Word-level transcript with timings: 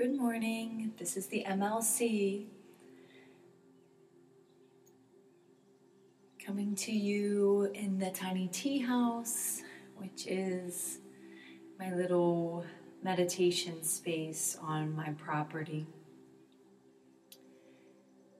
Good 0.00 0.16
morning. 0.16 0.94
This 0.98 1.18
is 1.18 1.26
the 1.26 1.44
MLC 1.46 2.46
coming 6.42 6.74
to 6.76 6.90
you 6.90 7.70
in 7.74 7.98
the 7.98 8.10
tiny 8.10 8.48
tea 8.48 8.78
house, 8.78 9.60
which 9.98 10.26
is 10.26 11.00
my 11.78 11.92
little 11.92 12.64
meditation 13.02 13.84
space 13.84 14.56
on 14.62 14.96
my 14.96 15.10
property. 15.18 15.86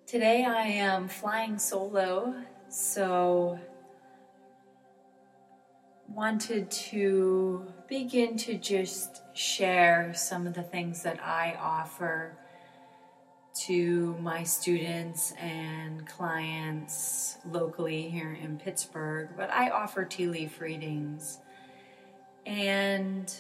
Today 0.07 0.47
I 0.47 0.63
am 0.63 1.09
flying 1.09 1.59
solo, 1.59 2.37
so 2.71 3.61
wanted 6.09 6.71
to 6.71 7.67
begin 7.87 8.39
to 8.39 8.57
just 8.57 9.21
share 9.41 10.13
some 10.15 10.47
of 10.47 10.53
the 10.53 10.63
things 10.63 11.03
that 11.03 11.19
I 11.25 11.57
offer 11.59 12.37
to 13.65 14.15
my 14.21 14.45
students 14.45 15.33
and 15.41 16.07
clients 16.07 17.39
locally 17.51 18.03
here 18.03 18.37
in 18.43 18.59
Pittsburgh. 18.59 19.31
But 19.39 19.51
I 19.51 19.71
offer 19.71 20.05
tea 20.05 20.27
leaf 20.27 20.61
readings, 20.61 21.39
and 22.45 23.34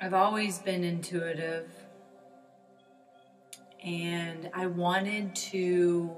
I've 0.00 0.14
always 0.14 0.60
been 0.60 0.84
intuitive, 0.84 1.68
and 3.82 4.48
I 4.54 4.66
wanted 4.66 5.34
to 5.34 6.14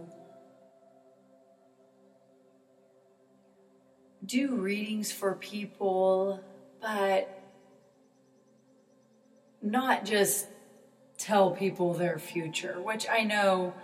do 4.26 4.56
readings 4.56 5.10
for 5.10 5.34
people, 5.36 6.44
but 6.82 7.39
not 9.62 10.04
just 10.04 10.46
tell 11.18 11.50
people 11.50 11.94
their 11.94 12.18
future, 12.18 12.80
which 12.80 13.06
I 13.08 13.24
know 13.24 13.74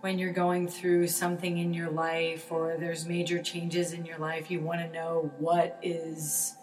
when 0.00 0.18
you're 0.18 0.32
going 0.32 0.66
through 0.66 1.06
something 1.08 1.58
in 1.58 1.74
your 1.74 1.90
life 1.90 2.50
or 2.50 2.76
there's 2.78 3.06
major 3.06 3.42
changes 3.42 3.92
in 3.92 4.06
your 4.06 4.18
life, 4.18 4.50
you 4.50 4.60
want 4.60 4.80
to 4.80 4.90
know 4.90 5.30
what 5.38 5.78
is 5.82 6.54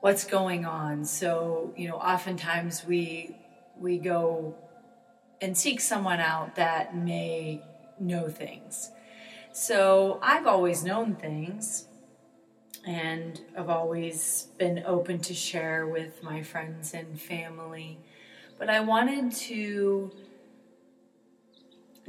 what's 0.00 0.24
going 0.24 0.64
on. 0.64 1.04
So, 1.04 1.72
you 1.76 1.88
know, 1.88 1.96
oftentimes 1.96 2.84
we 2.86 3.36
we 3.78 3.98
go 3.98 4.54
and 5.40 5.56
seek 5.56 5.80
someone 5.80 6.20
out 6.20 6.56
that 6.56 6.94
may 6.94 7.62
know 7.98 8.28
things. 8.28 8.90
So, 9.52 10.18
I've 10.22 10.46
always 10.46 10.84
known 10.84 11.14
things 11.14 11.86
and 12.86 13.40
I've 13.56 13.68
always 13.68 14.48
been 14.58 14.82
open 14.86 15.18
to 15.20 15.34
share 15.34 15.86
with 15.86 16.22
my 16.22 16.42
friends 16.42 16.94
and 16.94 17.20
family. 17.20 17.98
But 18.58 18.70
I 18.70 18.80
wanted 18.80 19.32
to 19.32 20.12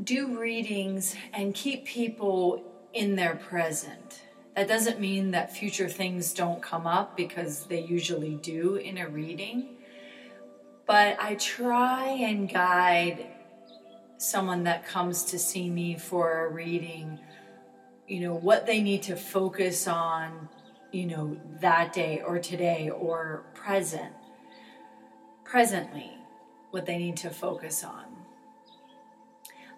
do 0.03 0.39
readings 0.39 1.16
and 1.33 1.53
keep 1.53 1.86
people 1.86 2.63
in 2.94 3.16
their 3.16 3.36
present. 3.36 4.23
That 4.55 4.67
doesn't 4.67 5.00
mean 5.00 5.31
that 5.31 5.55
future 5.55 5.88
things 5.88 6.33
don't 6.33 6.61
come 6.61 6.88
up 6.88 7.16
because 7.16 7.66
they 7.66 7.81
usually 7.81 8.35
do 8.35 8.75
in 8.75 8.97
a 8.97 9.08
reading. 9.08 9.78
But 10.85 11.17
I 11.22 11.35
try 11.35 12.08
and 12.08 12.52
guide 12.52 13.28
someone 14.17 14.63
that 14.63 14.85
comes 14.85 15.23
to 15.25 15.39
see 15.39 15.69
me 15.69 15.97
for 15.97 16.45
a 16.45 16.50
reading, 16.50 17.17
you 18.08 18.19
know, 18.19 18.35
what 18.35 18.66
they 18.66 18.81
need 18.81 19.03
to 19.03 19.16
focus 19.16 19.88
on 19.88 20.50
you 20.92 21.06
know, 21.06 21.38
that 21.59 21.94
day 21.94 22.22
or 22.25 22.39
today 22.39 22.89
or 22.89 23.45
present, 23.53 24.14
presently, 25.44 26.11
what 26.72 26.86
they 26.86 26.97
need 26.97 27.17
to 27.17 27.30
focus 27.30 27.84
on. 27.84 28.06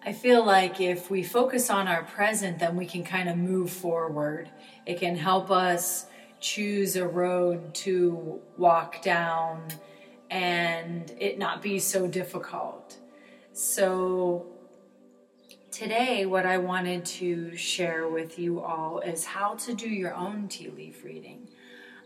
I 0.06 0.12
feel 0.12 0.44
like 0.44 0.80
if 0.80 1.10
we 1.10 1.22
focus 1.22 1.70
on 1.70 1.88
our 1.88 2.04
present, 2.04 2.58
then 2.58 2.76
we 2.76 2.84
can 2.84 3.04
kind 3.04 3.28
of 3.28 3.38
move 3.38 3.70
forward. 3.70 4.50
It 4.84 5.00
can 5.00 5.16
help 5.16 5.50
us 5.50 6.06
choose 6.40 6.96
a 6.96 7.06
road 7.06 7.74
to 7.74 8.40
walk 8.58 9.00
down 9.00 9.66
and 10.30 11.10
it 11.18 11.38
not 11.38 11.62
be 11.62 11.78
so 11.78 12.06
difficult. 12.06 12.98
So, 13.52 14.46
Today, 15.74 16.24
what 16.24 16.46
I 16.46 16.58
wanted 16.58 17.04
to 17.04 17.56
share 17.56 18.06
with 18.06 18.38
you 18.38 18.60
all 18.60 19.00
is 19.00 19.24
how 19.24 19.54
to 19.54 19.74
do 19.74 19.88
your 19.88 20.14
own 20.14 20.46
tea 20.46 20.70
leaf 20.70 21.02
reading. 21.02 21.48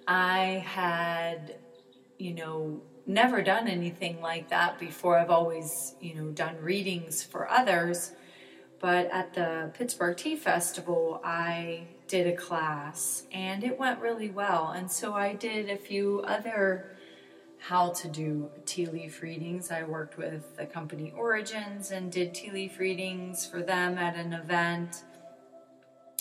I 0.07 0.65
had, 0.67 1.57
you 2.17 2.33
know, 2.33 2.81
never 3.07 3.43
done 3.43 3.69
anything 3.69 4.23
like 4.23 4.49
that 4.49 4.79
before. 4.79 5.19
I've 5.19 5.29
always, 5.29 5.95
you 6.01 6.15
know, 6.15 6.31
done 6.31 6.57
readings 6.63 7.23
for 7.23 7.47
others. 7.47 8.13
But 8.81 9.11
at 9.13 9.35
the 9.35 9.71
Pittsburgh 9.75 10.17
Tea 10.17 10.37
Festival, 10.37 11.21
I 11.23 11.89
did 12.07 12.27
a 12.27 12.35
class 12.35 13.25
and 13.33 13.63
it 13.63 13.79
went 13.79 14.01
really 14.01 14.31
well. 14.31 14.69
And 14.71 14.91
so 14.91 15.13
I 15.13 15.35
did 15.35 15.69
a 15.69 15.77
few 15.77 16.23
other 16.27 16.97
how 17.61 17.91
to 17.91 18.09
do 18.09 18.51
tea 18.65 18.87
leaf 18.87 19.23
readings. 19.23 19.71
I 19.71 19.83
worked 19.83 20.17
with 20.17 20.57
the 20.57 20.67
company 20.67 21.13
Origins 21.17 21.91
and 21.91 22.11
did 22.11 22.35
tea 22.35 22.51
leaf 22.51 22.79
readings 22.79 23.47
for 23.47 23.63
them 23.63 23.99
at 23.99 24.17
an 24.17 24.33
event, 24.33 25.05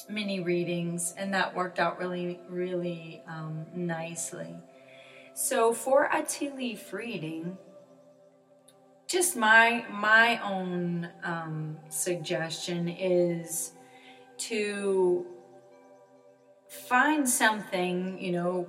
mini 0.10 0.40
readings, 0.40 1.14
and 1.18 1.34
that 1.34 1.56
worked 1.56 1.80
out 1.80 2.00
really, 2.00 2.40
really 2.50 3.22
um, 3.28 3.66
nicely. 3.76 4.56
So 5.34 5.74
for 5.74 6.10
a 6.12 6.24
tea 6.24 6.50
leaf 6.50 6.92
reading, 6.92 7.58
just 9.08 9.36
my 9.36 9.86
my 9.90 10.42
own 10.44 11.10
um, 11.24 11.78
suggestion 11.90 12.90
is 12.90 13.72
to 14.38 15.26
find 16.68 17.28
something 17.28 18.20
you 18.20 18.32
know 18.32 18.68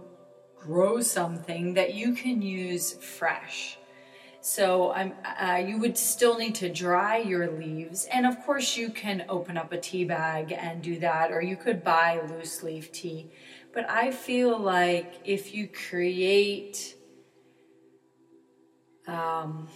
grow 0.60 1.00
something 1.00 1.74
that 1.74 1.94
you 1.94 2.14
can 2.14 2.42
use 2.42 2.94
fresh. 2.94 3.78
So 4.40 4.90
uh, 4.90 5.62
you 5.66 5.78
would 5.78 5.98
still 5.98 6.38
need 6.38 6.54
to 6.56 6.68
dry 6.68 7.18
your 7.18 7.50
leaves, 7.50 8.06
and 8.12 8.24
of 8.24 8.40
course 8.44 8.76
you 8.76 8.90
can 8.90 9.24
open 9.28 9.56
up 9.58 9.72
a 9.72 9.78
tea 9.78 10.04
bag 10.04 10.52
and 10.52 10.80
do 10.80 10.98
that, 11.00 11.32
or 11.32 11.42
you 11.42 11.56
could 11.56 11.82
buy 11.82 12.20
loose 12.28 12.62
leaf 12.62 12.92
tea. 12.92 13.30
But 13.74 13.90
I 13.90 14.10
feel 14.10 14.58
like 14.58 15.20
if 15.24 15.54
you 15.54 15.68
create 15.68 16.94
um, 19.06 19.68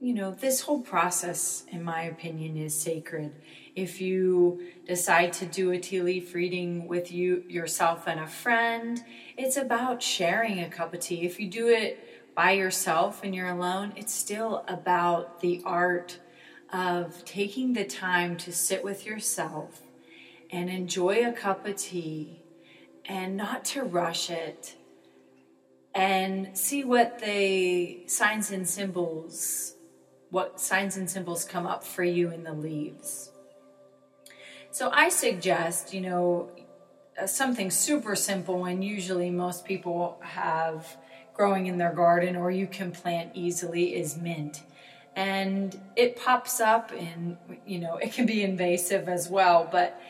you 0.00 0.14
know, 0.14 0.30
this 0.32 0.62
whole 0.62 0.80
process, 0.80 1.64
in 1.68 1.82
my 1.82 2.02
opinion, 2.02 2.56
is 2.56 2.74
sacred. 2.78 3.32
If 3.80 3.98
you 3.98 4.60
decide 4.86 5.32
to 5.34 5.46
do 5.46 5.70
a 5.70 5.78
tea 5.78 6.02
leaf 6.02 6.34
reading 6.34 6.86
with 6.86 7.10
you 7.10 7.44
yourself 7.48 8.06
and 8.06 8.20
a 8.20 8.26
friend, 8.26 9.02
it's 9.38 9.56
about 9.56 10.02
sharing 10.02 10.60
a 10.60 10.68
cup 10.68 10.92
of 10.92 11.00
tea. 11.00 11.22
If 11.22 11.40
you 11.40 11.48
do 11.48 11.68
it 11.68 11.98
by 12.34 12.50
yourself 12.50 13.22
and 13.24 13.34
you're 13.34 13.48
alone, 13.48 13.94
it's 13.96 14.12
still 14.12 14.66
about 14.68 15.40
the 15.40 15.62
art 15.64 16.18
of 16.70 17.24
taking 17.24 17.72
the 17.72 17.86
time 17.86 18.36
to 18.36 18.52
sit 18.52 18.84
with 18.84 19.06
yourself 19.06 19.80
and 20.50 20.68
enjoy 20.68 21.26
a 21.26 21.32
cup 21.32 21.66
of 21.66 21.76
tea 21.76 22.42
and 23.06 23.34
not 23.34 23.64
to 23.64 23.82
rush 23.82 24.28
it 24.28 24.76
and 25.94 26.54
see 26.54 26.84
what 26.84 27.18
the 27.20 28.02
signs 28.08 28.50
and 28.50 28.68
symbols 28.68 29.74
what 30.28 30.60
signs 30.60 30.96
and 30.96 31.10
symbols 31.10 31.44
come 31.44 31.66
up 31.66 31.82
for 31.82 32.04
you 32.04 32.30
in 32.30 32.44
the 32.44 32.52
leaves. 32.52 33.32
So 34.72 34.90
I 34.92 35.08
suggest, 35.08 35.92
you 35.92 36.00
know, 36.00 36.48
uh, 37.20 37.26
something 37.26 37.70
super 37.70 38.14
simple 38.14 38.66
and 38.66 38.84
usually 38.84 39.28
most 39.30 39.64
people 39.64 40.18
have 40.22 40.96
growing 41.34 41.66
in 41.66 41.76
their 41.76 41.92
garden 41.92 42.36
or 42.36 42.50
you 42.50 42.66
can 42.66 42.92
plant 42.92 43.32
easily 43.34 43.96
is 43.96 44.16
mint. 44.16 44.62
And 45.16 45.78
it 45.96 46.16
pops 46.16 46.60
up 46.60 46.92
and, 46.92 47.36
you 47.66 47.80
know, 47.80 47.96
it 47.96 48.12
can 48.12 48.26
be 48.26 48.42
invasive 48.42 49.08
as 49.08 49.28
well, 49.28 49.68
but 49.70 50.00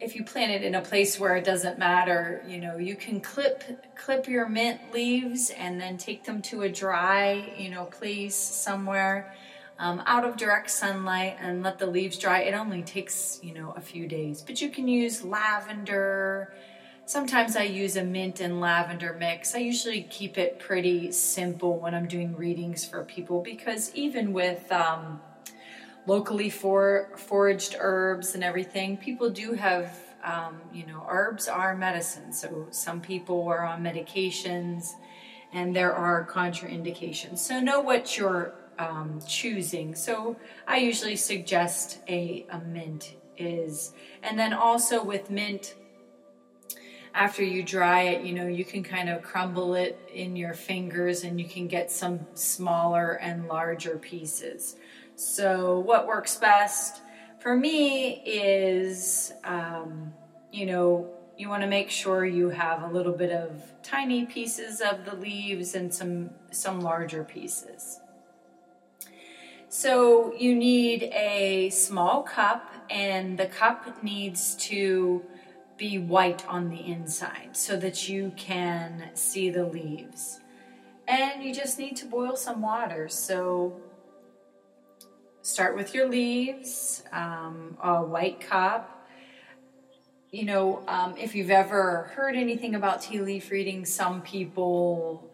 if 0.00 0.16
you 0.16 0.24
plant 0.24 0.50
it 0.50 0.64
in 0.64 0.74
a 0.74 0.80
place 0.80 1.20
where 1.20 1.36
it 1.36 1.44
doesn't 1.44 1.78
matter, 1.78 2.42
you 2.48 2.58
know, 2.58 2.76
you 2.76 2.96
can 2.96 3.20
clip 3.20 3.62
clip 3.94 4.26
your 4.26 4.48
mint 4.48 4.92
leaves 4.92 5.50
and 5.50 5.80
then 5.80 5.96
take 5.96 6.24
them 6.24 6.42
to 6.42 6.62
a 6.62 6.68
dry, 6.68 7.54
you 7.56 7.68
know, 7.68 7.84
place 7.84 8.34
somewhere 8.34 9.32
um, 9.82 10.00
out 10.06 10.24
of 10.24 10.36
direct 10.36 10.70
sunlight 10.70 11.36
and 11.40 11.64
let 11.64 11.80
the 11.80 11.86
leaves 11.86 12.16
dry. 12.16 12.42
It 12.42 12.54
only 12.54 12.82
takes, 12.82 13.40
you 13.42 13.52
know, 13.52 13.74
a 13.76 13.80
few 13.80 14.06
days. 14.06 14.40
But 14.40 14.62
you 14.62 14.70
can 14.70 14.86
use 14.86 15.24
lavender. 15.24 16.54
Sometimes 17.04 17.56
I 17.56 17.64
use 17.64 17.96
a 17.96 18.04
mint 18.04 18.38
and 18.38 18.60
lavender 18.60 19.16
mix. 19.18 19.56
I 19.56 19.58
usually 19.58 20.04
keep 20.04 20.38
it 20.38 20.60
pretty 20.60 21.10
simple 21.10 21.80
when 21.80 21.96
I'm 21.96 22.06
doing 22.06 22.36
readings 22.36 22.84
for 22.84 23.02
people 23.02 23.42
because 23.42 23.92
even 23.92 24.32
with 24.32 24.70
um, 24.70 25.20
locally 26.06 26.48
for, 26.48 27.08
foraged 27.16 27.74
herbs 27.76 28.36
and 28.36 28.44
everything, 28.44 28.96
people 28.96 29.30
do 29.30 29.54
have, 29.54 29.98
um, 30.22 30.60
you 30.72 30.86
know, 30.86 31.04
herbs 31.10 31.48
are 31.48 31.76
medicine. 31.76 32.32
So 32.32 32.68
some 32.70 33.00
people 33.00 33.48
are 33.48 33.64
on 33.64 33.82
medications 33.82 34.90
and 35.52 35.74
there 35.74 35.92
are 35.92 36.24
contraindications. 36.24 37.38
So 37.38 37.58
know 37.58 37.80
what 37.80 38.16
you're 38.16 38.54
um, 38.82 39.20
choosing. 39.26 39.94
So 39.94 40.36
I 40.66 40.78
usually 40.78 41.16
suggest 41.16 41.98
a, 42.08 42.46
a 42.50 42.58
mint 42.58 43.14
is, 43.36 43.92
and 44.22 44.38
then 44.38 44.52
also 44.52 45.02
with 45.04 45.30
mint, 45.30 45.74
after 47.14 47.44
you 47.44 47.62
dry 47.62 48.02
it, 48.02 48.24
you 48.24 48.32
know, 48.32 48.46
you 48.46 48.64
can 48.64 48.82
kind 48.82 49.10
of 49.10 49.22
crumble 49.22 49.74
it 49.74 50.00
in 50.12 50.34
your 50.34 50.54
fingers 50.54 51.24
and 51.24 51.38
you 51.38 51.46
can 51.46 51.68
get 51.68 51.90
some 51.90 52.20
smaller 52.32 53.12
and 53.20 53.48
larger 53.48 53.98
pieces. 53.98 54.76
So, 55.14 55.78
what 55.80 56.06
works 56.06 56.36
best 56.36 57.02
for 57.38 57.54
me 57.54 58.22
is, 58.24 59.32
um, 59.44 60.14
you 60.50 60.64
know, 60.64 61.10
you 61.36 61.50
want 61.50 61.62
to 61.62 61.68
make 61.68 61.90
sure 61.90 62.24
you 62.24 62.48
have 62.48 62.82
a 62.82 62.88
little 62.88 63.12
bit 63.12 63.30
of 63.30 63.62
tiny 63.82 64.24
pieces 64.24 64.80
of 64.80 65.04
the 65.04 65.14
leaves 65.16 65.74
and 65.74 65.92
some 65.92 66.30
some 66.50 66.80
larger 66.80 67.24
pieces. 67.24 68.01
So 69.74 70.34
you 70.34 70.54
need 70.54 71.04
a 71.14 71.70
small 71.70 72.22
cup 72.24 72.70
and 72.90 73.38
the 73.38 73.46
cup 73.46 74.04
needs 74.04 74.54
to 74.56 75.24
be 75.78 75.96
white 75.96 76.46
on 76.46 76.68
the 76.68 76.76
inside 76.76 77.56
so 77.56 77.78
that 77.78 78.06
you 78.06 78.34
can 78.36 79.08
see 79.14 79.48
the 79.48 79.64
leaves. 79.64 80.40
And 81.08 81.42
you 81.42 81.54
just 81.54 81.78
need 81.78 81.96
to 81.96 82.04
boil 82.04 82.36
some 82.36 82.60
water. 82.60 83.08
So 83.08 83.80
start 85.40 85.74
with 85.74 85.94
your 85.94 86.06
leaves, 86.06 87.02
um, 87.10 87.78
a 87.82 88.02
white 88.02 88.42
cup. 88.42 89.08
You 90.32 90.44
know, 90.44 90.84
um, 90.86 91.16
if 91.16 91.34
you've 91.34 91.50
ever 91.50 92.10
heard 92.14 92.36
anything 92.36 92.74
about 92.74 93.00
tea 93.00 93.22
leaf 93.22 93.50
reading, 93.50 93.86
some 93.86 94.20
people, 94.20 95.31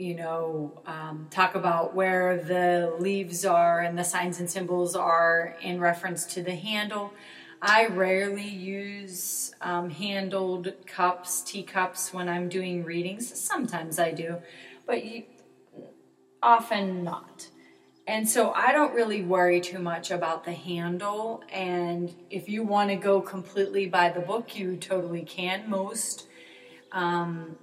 you 0.00 0.14
know, 0.14 0.72
um, 0.86 1.26
talk 1.30 1.54
about 1.54 1.94
where 1.94 2.42
the 2.42 2.96
leaves 2.98 3.44
are 3.44 3.80
and 3.80 3.98
the 3.98 4.02
signs 4.02 4.40
and 4.40 4.48
symbols 4.48 4.96
are 4.96 5.56
in 5.60 5.78
reference 5.78 6.24
to 6.24 6.42
the 6.42 6.54
handle. 6.54 7.12
I 7.60 7.86
rarely 7.86 8.48
use 8.48 9.54
um, 9.60 9.90
handled 9.90 10.72
cups, 10.86 11.42
teacups, 11.42 12.14
when 12.14 12.30
I'm 12.30 12.48
doing 12.48 12.82
readings. 12.82 13.38
Sometimes 13.38 13.98
I 13.98 14.12
do, 14.12 14.38
but 14.86 15.04
you, 15.04 15.24
often 16.42 17.04
not. 17.04 17.48
And 18.06 18.26
so 18.26 18.52
I 18.52 18.72
don't 18.72 18.94
really 18.94 19.22
worry 19.22 19.60
too 19.60 19.80
much 19.80 20.10
about 20.10 20.46
the 20.46 20.52
handle. 20.52 21.44
And 21.52 22.14
if 22.30 22.48
you 22.48 22.62
want 22.62 22.88
to 22.88 22.96
go 22.96 23.20
completely 23.20 23.86
by 23.86 24.08
the 24.08 24.20
book, 24.20 24.58
you 24.58 24.76
totally 24.76 25.22
can. 25.22 25.68
Most 25.68 26.26
um, 26.90 27.56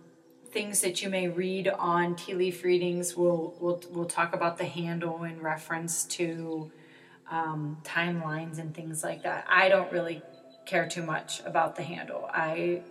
things 0.57 0.81
that 0.81 1.03
you 1.03 1.09
may 1.09 1.27
read 1.27 1.67
on 1.67 2.15
tea 2.15 2.33
leaf 2.33 2.63
readings 2.63 3.15
We'll 3.15 3.53
we'll 3.59 3.79
we'll 3.91 4.07
talk 4.07 4.33
about 4.33 4.57
the 4.57 4.65
handle 4.65 5.23
in 5.23 5.39
reference 5.39 6.03
to 6.05 6.71
um, 7.29 7.77
timelines 7.83 8.57
and 8.57 8.73
things 8.73 9.03
like 9.03 9.21
that. 9.21 9.45
I 9.47 9.69
don't 9.69 9.91
really 9.91 10.23
care 10.65 10.87
too 10.89 11.03
much 11.03 11.41
about 11.45 11.75
the 11.75 11.83
handle. 11.83 12.27
I 12.33 12.81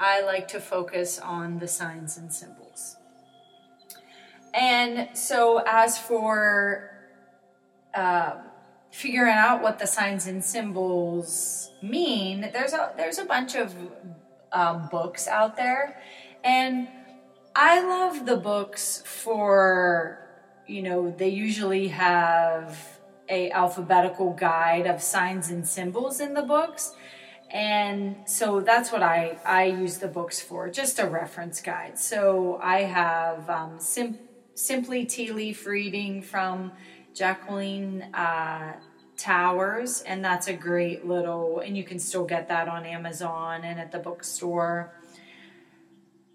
I 0.00 0.22
like 0.22 0.48
to 0.48 0.58
focus 0.58 1.20
on 1.20 1.60
the 1.60 1.68
signs 1.68 2.18
and 2.18 2.32
symbols. 2.32 2.96
And 4.52 5.16
so, 5.16 5.62
as 5.64 5.96
for 5.96 6.90
uh, 7.94 8.32
figuring 8.90 9.36
out 9.36 9.62
what 9.62 9.78
the 9.78 9.86
signs 9.86 10.26
and 10.26 10.44
symbols 10.44 11.70
mean, 11.80 12.50
there's 12.52 12.72
a 12.72 12.92
there's 12.96 13.18
a 13.18 13.24
bunch 13.24 13.54
of 13.54 13.72
um, 14.50 14.88
books 14.90 15.28
out 15.28 15.56
there, 15.56 16.02
and 16.42 16.88
I 17.54 17.80
love 17.82 18.26
the 18.26 18.36
books 18.36 19.02
for 19.04 20.18
you 20.66 20.82
know 20.82 21.14
they 21.16 21.28
usually 21.28 21.88
have 21.88 22.78
a 23.28 23.50
alphabetical 23.50 24.32
guide 24.32 24.86
of 24.86 25.02
signs 25.02 25.50
and 25.50 25.66
symbols 25.66 26.20
in 26.20 26.34
the 26.34 26.42
books. 26.42 26.92
And 27.50 28.16
so 28.26 28.60
that's 28.60 28.90
what 28.90 29.02
I, 29.02 29.38
I 29.44 29.64
use 29.64 29.98
the 29.98 30.08
books 30.08 30.40
for 30.40 30.70
just 30.70 30.98
a 30.98 31.06
reference 31.06 31.60
guide. 31.60 31.98
So 31.98 32.58
i 32.62 32.80
have 32.82 33.48
um, 33.50 33.78
sim- 33.78 34.18
simply 34.54 35.04
tea 35.04 35.32
leaf 35.32 35.66
reading 35.66 36.22
from 36.22 36.72
jacqueline 37.14 38.02
uh, 38.14 38.74
towers 39.18 40.00
and 40.02 40.24
that's 40.24 40.48
a 40.48 40.52
great 40.54 41.06
little 41.06 41.60
and 41.60 41.76
you 41.76 41.84
can 41.84 41.98
still 41.98 42.24
get 42.24 42.48
that 42.48 42.66
on 42.68 42.84
amazon 42.86 43.62
and 43.64 43.78
at 43.78 43.92
the 43.92 43.98
bookstore 43.98 44.90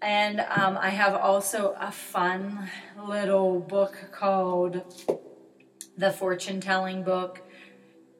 and 0.00 0.40
um, 0.40 0.78
i 0.80 0.90
have 0.90 1.14
also 1.14 1.74
a 1.80 1.90
fun 1.90 2.68
little 3.06 3.60
book 3.60 3.96
called 4.12 4.82
the 5.98 6.12
fortune 6.12 6.60
telling 6.60 7.02
book, 7.02 7.42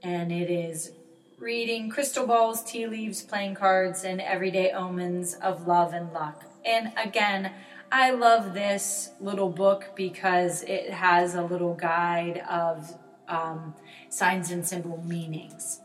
and 0.02 0.32
it 0.32 0.50
is 0.50 0.90
reading 1.38 1.88
crystal 1.88 2.26
balls, 2.26 2.64
tea 2.64 2.88
leaves, 2.88 3.22
playing 3.22 3.54
cards, 3.54 4.02
and 4.02 4.20
everyday 4.20 4.72
omens 4.72 5.34
of 5.34 5.68
love 5.68 5.92
and 5.94 6.12
luck. 6.12 6.44
And 6.64 6.92
again, 7.02 7.52
I 7.92 8.10
love 8.10 8.52
this 8.52 9.10
little 9.20 9.48
book 9.48 9.92
because 9.94 10.64
it 10.64 10.90
has 10.90 11.36
a 11.36 11.42
little 11.42 11.74
guide 11.74 12.42
of 12.50 12.98
um, 13.28 13.74
signs 14.08 14.50
and 14.50 14.66
symbol 14.66 15.02
meanings. 15.06 15.80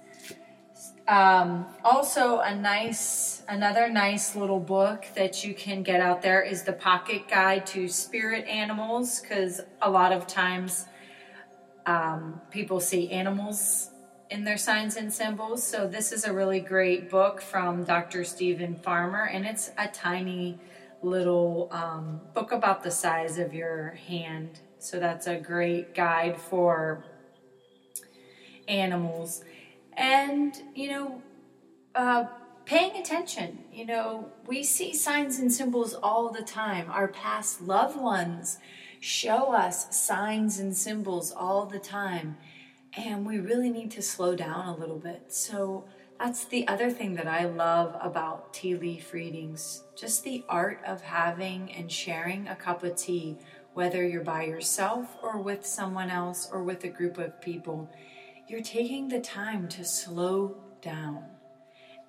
Um, 1.08 1.66
also, 1.84 2.40
a 2.40 2.56
nice, 2.56 3.44
another 3.50 3.90
nice 3.90 4.36
little 4.36 4.60
book 4.60 5.06
that 5.16 5.44
you 5.44 5.54
can 5.54 5.84
get 5.84 6.00
out 6.00 6.22
there 6.22 6.42
is 6.42 6.64
the 6.64 6.72
Pocket 6.72 7.28
Guide 7.28 7.66
to 7.68 7.90
Spirit 7.90 8.48
Animals, 8.48 9.20
because 9.20 9.62
a 9.82 9.90
lot 9.90 10.14
of 10.14 10.28
times 10.28 10.86
um, 11.86 12.40
people 12.52 12.80
see 12.80 13.10
animals 13.12 13.90
in 14.30 14.46
their 14.46 14.58
signs 14.58 14.96
and 14.96 15.12
symbols. 15.12 15.62
So 15.62 15.88
this 15.88 16.14
is 16.14 16.24
a 16.24 16.32
really 16.32 16.62
great 16.62 17.10
book 17.10 17.42
from 17.42 17.84
Dr. 17.84 18.24
Steven 18.24 18.74
Farmer, 18.76 19.26
and 19.26 19.46
it's 19.46 19.72
a 19.78 19.90
tiny 19.90 20.58
little 21.02 21.68
um, 21.72 22.22
book 22.34 22.54
about 22.54 22.82
the 22.82 22.92
size 22.92 23.38
of 23.38 23.54
your 23.54 23.92
hand. 24.08 24.62
So 24.80 25.00
that's 25.00 25.28
a 25.28 25.36
great 25.36 25.94
guide 25.94 26.40
for 26.40 27.04
animals. 28.70 29.44
And, 29.98 30.56
you 30.76 30.90
know, 30.90 31.22
uh, 31.96 32.26
paying 32.66 32.96
attention. 32.98 33.60
You 33.72 33.86
know, 33.86 34.32
we 34.48 34.64
see 34.64 34.94
signs 34.94 35.40
and 35.40 35.52
symbols 35.52 35.94
all 35.94 36.30
the 36.30 36.44
time. 36.44 36.90
Our 36.90 37.08
past 37.08 37.62
loved 37.62 38.00
ones 38.00 38.58
show 39.00 39.54
us 39.54 39.96
signs 39.96 40.60
and 40.60 40.76
symbols 40.76 41.32
all 41.32 41.66
the 41.66 41.80
time. 41.80 42.38
And 42.96 43.26
we 43.26 43.40
really 43.40 43.70
need 43.70 43.92
to 43.92 44.02
slow 44.02 44.36
down 44.36 44.68
a 44.68 44.76
little 44.76 45.00
bit. 45.00 45.34
So 45.34 45.86
that's 46.20 46.46
the 46.46 46.68
other 46.68 46.90
thing 46.90 47.16
that 47.16 47.28
I 47.28 47.46
love 47.46 47.98
about 48.00 48.54
tea 48.54 48.76
leaf 48.76 49.14
readings 49.14 49.84
just 49.96 50.24
the 50.24 50.44
art 50.50 50.82
of 50.86 51.02
having 51.02 51.72
and 51.74 51.92
sharing 51.92 52.48
a 52.48 52.56
cup 52.56 52.84
of 52.84 52.96
tea, 52.96 53.38
whether 53.74 54.06
you're 54.06 54.24
by 54.24 54.44
yourself 54.44 55.18
or 55.22 55.40
with 55.40 55.66
someone 55.66 56.10
else 56.10 56.50
or 56.52 56.64
with 56.64 56.84
a 56.84 56.90
group 56.90 57.18
of 57.18 57.40
people. 57.42 57.90
You're 58.48 58.62
taking 58.62 59.08
the 59.08 59.20
time 59.20 59.68
to 59.70 59.86
slow 59.86 60.58
down. 60.82 61.24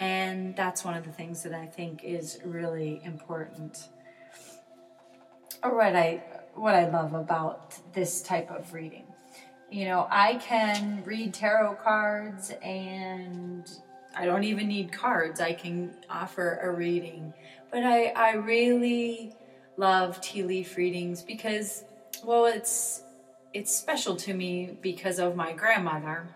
And 0.01 0.57
that's 0.57 0.85
one 0.85 0.97
of 0.97 1.05
the 1.05 1.13
things 1.13 1.43
that 1.45 1.55
I 1.55 1.67
think 1.67 2.03
is 2.03 2.41
really 2.45 3.01
important. 3.05 3.89
All 5.63 5.73
right, 5.75 5.95
I 5.95 6.23
what 6.55 6.75
I 6.75 6.89
love 6.89 7.15
about 7.15 7.75
this 7.93 8.23
type 8.23 8.51
of 8.51 8.73
reading. 8.73 9.07
You 9.71 9.87
know, 9.87 10.07
I 10.11 10.35
can 10.37 11.03
read 11.05 11.35
tarot 11.35 11.77
cards 11.77 12.53
and 12.63 13.71
I 14.17 14.27
don't 14.27 14.45
even 14.45 14.69
need 14.69 14.93
cards. 14.93 15.41
I 15.41 15.53
can 15.53 15.95
offer 16.11 16.59
a 16.63 16.71
reading. 16.71 17.33
But 17.71 17.85
I, 17.85 18.09
I 18.09 18.33
really 18.35 19.33
love 19.77 20.21
tea 20.21 20.43
leaf 20.43 20.77
readings 20.77 21.23
because, 21.23 21.85
well, 22.25 22.45
it's 22.45 23.04
it's 23.55 23.75
special 23.75 24.17
to 24.17 24.35
me 24.35 24.77
because 24.83 25.19
of 25.21 25.37
my 25.37 25.53
grandmother. 25.53 26.27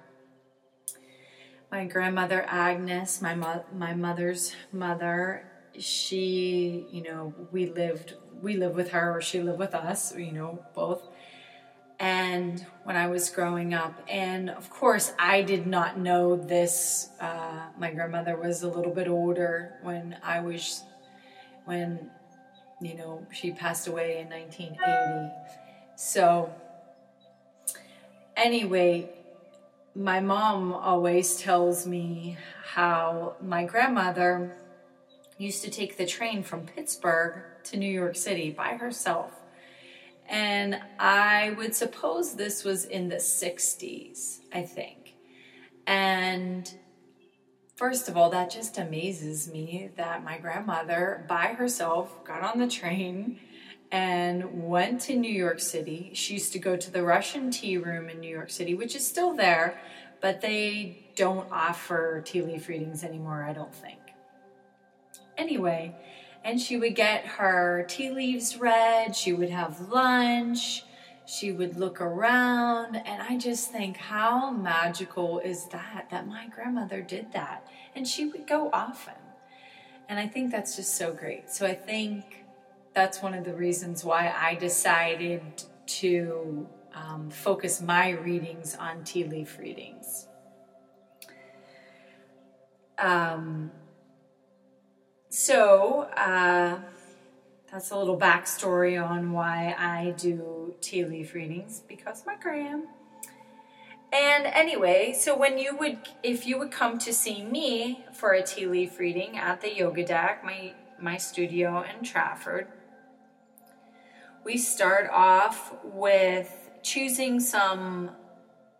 My 1.70 1.84
grandmother 1.84 2.46
Agnes, 2.48 3.20
my 3.20 3.34
mo- 3.34 3.64
my 3.74 3.92
mother's 3.92 4.54
mother, 4.72 5.44
she, 5.78 6.86
you 6.90 7.02
know, 7.02 7.34
we 7.50 7.66
lived 7.66 8.14
we 8.40 8.56
lived 8.56 8.76
with 8.76 8.92
her 8.92 9.16
or 9.16 9.20
she 9.20 9.42
lived 9.42 9.58
with 9.58 9.74
us, 9.74 10.16
you 10.16 10.32
know, 10.32 10.64
both. 10.74 11.02
And 11.98 12.64
when 12.84 12.94
I 12.94 13.08
was 13.08 13.28
growing 13.28 13.74
up, 13.74 14.00
and 14.08 14.50
of 14.50 14.70
course, 14.70 15.12
I 15.18 15.42
did 15.42 15.66
not 15.66 15.98
know 15.98 16.36
this. 16.36 17.08
Uh, 17.20 17.66
my 17.76 17.90
grandmother 17.92 18.36
was 18.36 18.62
a 18.62 18.68
little 18.68 18.94
bit 18.94 19.08
older 19.08 19.74
when 19.82 20.16
I 20.22 20.38
was, 20.38 20.84
when, 21.64 22.08
you 22.80 22.94
know, 22.94 23.26
she 23.32 23.50
passed 23.50 23.88
away 23.88 24.20
in 24.20 24.28
1980. 24.28 25.34
So, 25.96 26.54
anyway, 28.38 29.10
my 29.94 30.20
mom 30.20 30.72
always 30.72 31.36
tells 31.36 31.86
me 31.86 32.38
how 32.64 33.34
my 33.42 33.64
grandmother 33.64 34.56
used 35.38 35.62
to 35.64 35.70
take 35.70 35.96
the 35.96 36.06
train 36.06 36.42
from 36.42 36.66
Pittsburgh 36.66 37.42
to 37.64 37.76
New 37.76 37.90
York 37.90 38.16
City 38.16 38.50
by 38.50 38.74
herself 38.74 39.32
And 40.28 40.80
I 40.98 41.54
would 41.58 41.74
suppose 41.74 42.34
this 42.34 42.64
was 42.64 42.84
in 42.84 43.08
the 43.08 43.16
60s, 43.16 44.40
I 44.52 44.62
think. 44.62 45.14
And 45.86 46.70
first 47.76 48.08
of 48.08 48.16
all, 48.16 48.30
that 48.30 48.50
just 48.50 48.78
amazes 48.78 49.50
me 49.50 49.90
that 49.96 50.22
my 50.24 50.38
grandmother, 50.38 51.24
by 51.28 51.48
herself, 51.48 52.24
got 52.24 52.42
on 52.42 52.58
the 52.58 52.68
train 52.68 53.40
and 53.90 54.68
went 54.68 55.00
to 55.02 55.16
New 55.16 55.32
York 55.32 55.60
City. 55.60 56.10
She 56.14 56.34
used 56.34 56.52
to 56.52 56.58
go 56.58 56.76
to 56.76 56.90
the 56.90 57.02
Russian 57.02 57.50
tea 57.50 57.78
room 57.78 58.08
in 58.08 58.20
New 58.20 58.30
York 58.30 58.50
City, 58.50 58.74
which 58.74 58.94
is 58.94 59.06
still 59.06 59.34
there, 59.34 59.80
but 60.20 60.40
they 60.40 61.06
don't 61.16 61.50
offer 61.50 62.22
tea 62.24 62.42
leaf 62.42 62.68
readings 62.68 63.02
anymore, 63.04 63.44
I 63.44 63.52
don't 63.52 63.74
think. 63.74 63.98
Anyway, 65.36 65.94
and 66.44 66.60
she 66.60 66.76
would 66.76 66.94
get 66.94 67.24
her 67.24 67.84
tea 67.88 68.10
leaves 68.10 68.56
read, 68.56 69.14
she 69.14 69.32
would 69.32 69.50
have 69.50 69.88
lunch, 69.88 70.84
she 71.26 71.52
would 71.52 71.76
look 71.76 72.00
around, 72.00 72.96
and 72.96 73.22
I 73.22 73.36
just 73.36 73.70
think, 73.70 73.96
how 73.96 74.50
magical 74.50 75.40
is 75.40 75.66
that? 75.66 76.08
That 76.10 76.26
my 76.26 76.48
grandmother 76.48 77.02
did 77.02 77.32
that, 77.32 77.66
and 77.94 78.08
she 78.08 78.26
would 78.26 78.46
go 78.46 78.70
often. 78.72 79.14
And 80.08 80.18
I 80.18 80.26
think 80.26 80.50
that's 80.50 80.74
just 80.76 80.96
so 80.96 81.12
great. 81.12 81.50
So 81.50 81.66
I 81.66 81.74
think 81.74 82.37
that's 82.98 83.22
one 83.22 83.32
of 83.32 83.44
the 83.44 83.52
reasons 83.52 84.04
why 84.04 84.34
I 84.36 84.56
decided 84.56 85.40
to 85.86 86.66
um, 86.92 87.30
focus 87.30 87.80
my 87.80 88.10
readings 88.10 88.74
on 88.74 89.04
tea 89.04 89.22
leaf 89.22 89.56
readings. 89.56 90.26
Um, 92.98 93.70
so, 95.28 96.08
uh, 96.16 96.80
that's 97.70 97.92
a 97.92 97.96
little 97.96 98.18
backstory 98.18 99.00
on 99.00 99.30
why 99.30 99.76
I 99.78 100.14
do 100.16 100.74
tea 100.80 101.04
leaf 101.04 101.34
readings 101.34 101.84
because 101.86 102.24
my 102.26 102.34
gram. 102.34 102.88
And 104.12 104.44
anyway, 104.46 105.14
so 105.16 105.38
when 105.38 105.56
you 105.56 105.76
would, 105.76 105.98
if 106.24 106.48
you 106.48 106.58
would 106.58 106.72
come 106.72 106.98
to 106.98 107.12
see 107.12 107.44
me 107.44 108.06
for 108.12 108.32
a 108.32 108.42
tea 108.42 108.66
leaf 108.66 108.98
reading 108.98 109.38
at 109.38 109.60
the 109.60 109.72
Yoga 109.72 110.04
Deck, 110.04 110.42
my 110.42 110.72
my 111.00 111.16
studio 111.16 111.84
in 111.84 112.04
Trafford, 112.04 112.66
we 114.44 114.56
start 114.56 115.10
off 115.12 115.74
with 115.84 116.70
choosing 116.82 117.40
some 117.40 118.10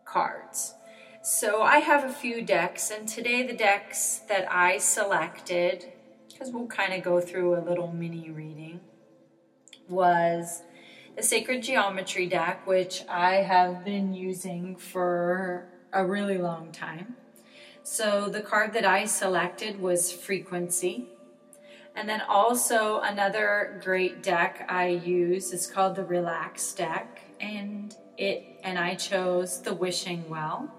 cards. 0.05 0.73
So 1.21 1.61
I 1.61 1.79
have 1.79 2.03
a 2.03 2.13
few 2.13 2.41
decks, 2.41 2.91
and 2.91 3.07
today 3.07 3.45
the 3.45 3.53
decks 3.53 4.21
that 4.29 4.51
I 4.51 4.77
selected, 4.77 5.91
because 6.27 6.51
we'll 6.51 6.67
kind 6.67 6.93
of 6.93 7.03
go 7.03 7.19
through 7.19 7.55
a 7.57 7.61
little 7.61 7.91
mini 7.91 8.29
reading, 8.29 8.79
was 9.87 10.63
the 11.15 11.23
Sacred 11.23 11.61
Geometry 11.61 12.27
deck, 12.27 12.65
which 12.65 13.03
I 13.09 13.35
have 13.35 13.83
been 13.83 14.13
using 14.13 14.77
for 14.77 15.67
a 15.91 16.05
really 16.05 16.37
long 16.37 16.71
time. 16.71 17.15
So 17.83 18.29
the 18.29 18.41
card 18.41 18.73
that 18.73 18.85
I 18.85 19.05
selected 19.05 19.81
was 19.81 20.11
Frequency. 20.11 21.09
And 21.99 22.07
then 22.07 22.21
also 22.29 23.01
another 23.01 23.77
great 23.83 24.23
deck 24.23 24.65
I 24.69 24.87
use 24.87 25.51
is 25.51 25.67
called 25.67 25.97
the 25.97 26.05
Relax 26.05 26.71
deck, 26.71 27.19
and 27.41 27.93
it 28.17 28.61
and 28.63 28.79
I 28.79 28.95
chose 28.95 29.61
the 29.61 29.73
Wishing 29.73 30.29
Well. 30.29 30.73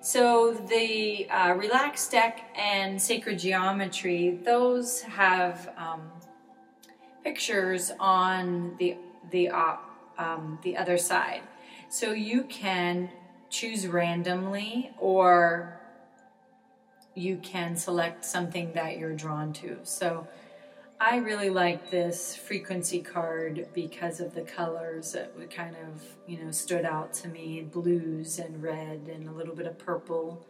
So 0.00 0.54
the 0.54 1.28
uh, 1.28 1.54
Relax 1.54 2.08
deck 2.08 2.54
and 2.56 3.02
Sacred 3.02 3.40
Geometry, 3.40 4.38
those 4.44 5.00
have 5.02 5.72
um, 5.76 6.02
pictures 7.24 7.90
on 7.98 8.76
the 8.78 8.98
the 9.32 9.48
uh, 9.48 9.74
um, 10.18 10.60
the 10.62 10.76
other 10.76 10.98
side, 10.98 11.42
so 11.88 12.12
you 12.12 12.44
can 12.44 13.10
choose 13.50 13.88
randomly 13.88 14.92
or 14.98 15.80
you 17.14 17.36
can 17.38 17.76
select 17.76 18.24
something 18.24 18.72
that 18.72 18.98
you're 18.98 19.14
drawn 19.14 19.52
to. 19.54 19.78
So 19.82 20.26
I 21.00 21.16
really 21.16 21.50
like 21.50 21.90
this 21.90 22.36
frequency 22.36 23.00
card 23.00 23.66
because 23.74 24.20
of 24.20 24.34
the 24.34 24.42
colors 24.42 25.12
that 25.12 25.32
kind 25.50 25.74
of, 25.74 26.02
you 26.26 26.42
know, 26.42 26.52
stood 26.52 26.84
out 26.84 27.12
to 27.14 27.28
me, 27.28 27.62
blues 27.62 28.38
and 28.38 28.62
red 28.62 29.08
and 29.12 29.28
a 29.28 29.32
little 29.32 29.54
bit 29.54 29.66
of 29.66 29.78
purple. 29.78 30.46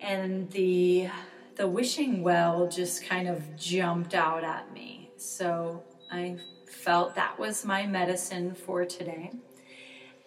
And 0.00 0.50
the 0.50 1.08
the 1.54 1.66
wishing 1.66 2.22
well 2.22 2.68
just 2.68 3.06
kind 3.06 3.28
of 3.28 3.56
jumped 3.56 4.14
out 4.14 4.44
at 4.44 4.72
me. 4.74 5.10
So 5.16 5.82
I 6.10 6.38
felt 6.68 7.14
that 7.14 7.38
was 7.38 7.64
my 7.64 7.86
medicine 7.86 8.54
for 8.54 8.84
today. 8.84 9.30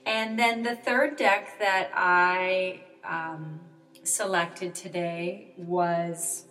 And 0.06 0.40
then 0.40 0.64
the 0.64 0.76
third 0.76 1.18
deck 1.18 1.60
that 1.60 1.92
I 1.94 2.82
um, 3.04 3.60
selected 4.10 4.76
today 4.76 5.54
was 5.58 6.46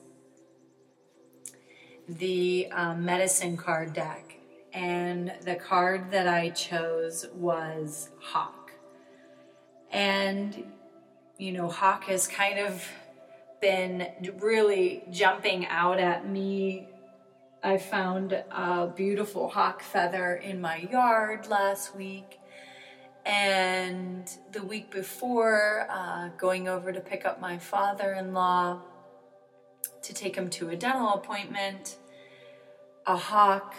the 2.08 2.68
um, 2.72 3.04
medicine 3.04 3.56
card 3.56 3.92
deck. 3.92 4.36
And 4.72 5.32
the 5.42 5.56
card 5.56 6.10
that 6.10 6.28
I 6.28 6.50
chose 6.50 7.26
was 7.34 8.10
Hawk. 8.20 8.72
And, 9.90 10.64
you 11.38 11.52
know, 11.52 11.68
Hawk 11.68 12.04
has 12.04 12.28
kind 12.28 12.58
of 12.58 12.86
been 13.60 14.08
really 14.38 15.04
jumping 15.10 15.66
out 15.66 15.98
at 15.98 16.28
me. 16.28 16.88
I 17.62 17.78
found 17.78 18.32
a 18.32 18.92
beautiful 18.94 19.48
hawk 19.48 19.82
feather 19.82 20.36
in 20.36 20.60
my 20.60 20.76
yard 20.76 21.48
last 21.48 21.96
week 21.96 22.38
and 23.28 24.26
the 24.52 24.62
week 24.62 24.90
before, 24.90 25.86
uh, 25.90 26.30
going 26.38 26.66
over 26.66 26.92
to 26.92 27.00
pick 27.00 27.26
up 27.26 27.42
my 27.42 27.58
father 27.58 28.14
in 28.14 28.32
law 28.32 28.80
to 30.00 30.14
take 30.14 30.34
him 30.34 30.48
to 30.48 30.70
a 30.70 30.76
dental 30.76 31.12
appointment, 31.12 31.98
a 33.06 33.18
hawk 33.18 33.74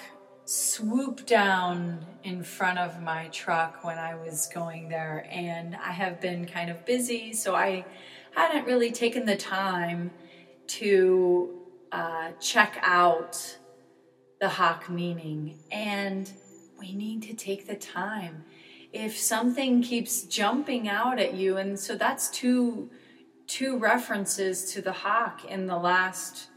swooped 0.46 1.26
down 1.26 2.06
in 2.24 2.44
front 2.44 2.78
of 2.78 3.02
my 3.02 3.28
truck 3.30 3.84
when 3.84 3.98
I 3.98 4.14
was 4.14 4.48
going 4.54 4.88
there. 4.88 5.28
And 5.32 5.76
I 5.76 5.94
have 5.94 6.22
been 6.22 6.46
kind 6.46 6.70
of 6.70 6.86
busy, 6.86 7.34
so 7.34 7.56
I 7.56 7.86
hadn't 8.36 8.66
really 8.66 8.92
taken 8.92 9.26
the 9.26 9.36
time 9.36 10.12
to 10.68 11.58
uh, 11.92 12.34
check 12.40 12.78
out 12.84 13.58
the 14.40 14.50
hawk 14.50 14.92
meaning. 14.92 15.58
And 15.72 16.32
we 16.80 16.94
need 16.94 17.24
to 17.24 17.34
take 17.34 17.66
the 17.66 17.76
time 17.76 18.46
if 18.92 19.18
something 19.18 19.82
keeps 19.82 20.24
jumping 20.24 20.88
out 20.88 21.20
at 21.20 21.34
you 21.34 21.58
and 21.58 21.80
so 21.80 21.96
that's 21.96 22.30
two 22.30 22.90
two 23.48 23.78
references 23.78 24.72
to 24.74 24.82
the 24.82 24.92
hawk 24.92 25.46
in 25.46 25.68
the 25.68 25.78
last 25.78 26.48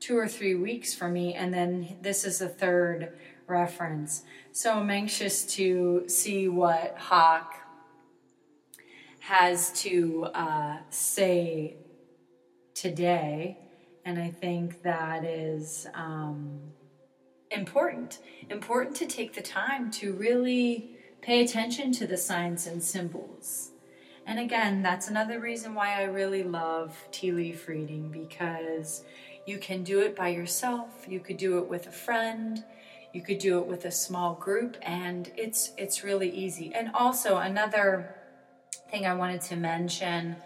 two 0.00 0.16
or 0.16 0.28
three 0.28 0.54
weeks 0.54 0.94
for 0.94 1.08
me 1.08 1.34
and 1.34 1.52
then 1.52 1.96
this 2.00 2.24
is 2.24 2.38
the 2.38 2.48
third 2.48 3.18
reference. 3.46 4.22
So 4.52 4.74
i'm 4.74 4.90
anxious 4.90 5.44
to 5.56 6.04
see 6.06 6.48
what 6.48 6.96
hawk 6.98 7.54
has 9.20 9.72
to 9.82 10.24
uh, 10.34 10.78
say 10.90 11.76
today 12.74 13.58
and 14.04 14.18
i 14.18 14.30
think 14.30 14.82
that 14.82 15.24
is 15.24 15.86
um, 15.94 16.60
important. 17.54 18.18
Important 18.50 18.96
to 18.96 19.06
take 19.06 19.34
the 19.34 19.42
time 19.42 19.90
to 19.92 20.12
really 20.12 20.93
Pay 21.24 21.42
attention 21.42 21.90
to 21.90 22.06
the 22.06 22.18
signs 22.18 22.66
and 22.66 22.82
symbols. 22.82 23.70
And 24.26 24.38
again, 24.38 24.82
that's 24.82 25.08
another 25.08 25.40
reason 25.40 25.74
why 25.74 25.98
I 25.98 26.02
really 26.02 26.42
love 26.42 26.94
tea 27.12 27.32
leaf 27.32 27.66
reading 27.66 28.10
because 28.10 29.04
you 29.46 29.56
can 29.56 29.84
do 29.84 30.00
it 30.00 30.14
by 30.14 30.28
yourself, 30.28 31.06
you 31.08 31.20
could 31.20 31.38
do 31.38 31.56
it 31.56 31.66
with 31.66 31.86
a 31.86 31.90
friend, 31.90 32.62
you 33.14 33.22
could 33.22 33.38
do 33.38 33.58
it 33.58 33.66
with 33.66 33.86
a 33.86 33.90
small 33.90 34.34
group 34.34 34.76
and 34.82 35.32
it's 35.34 35.72
it's 35.78 36.04
really 36.04 36.28
easy. 36.28 36.74
And 36.74 36.90
also 36.92 37.38
another 37.38 38.14
thing 38.90 39.06
I 39.06 39.14
wanted 39.14 39.40
to 39.42 39.56
mention 39.56 40.36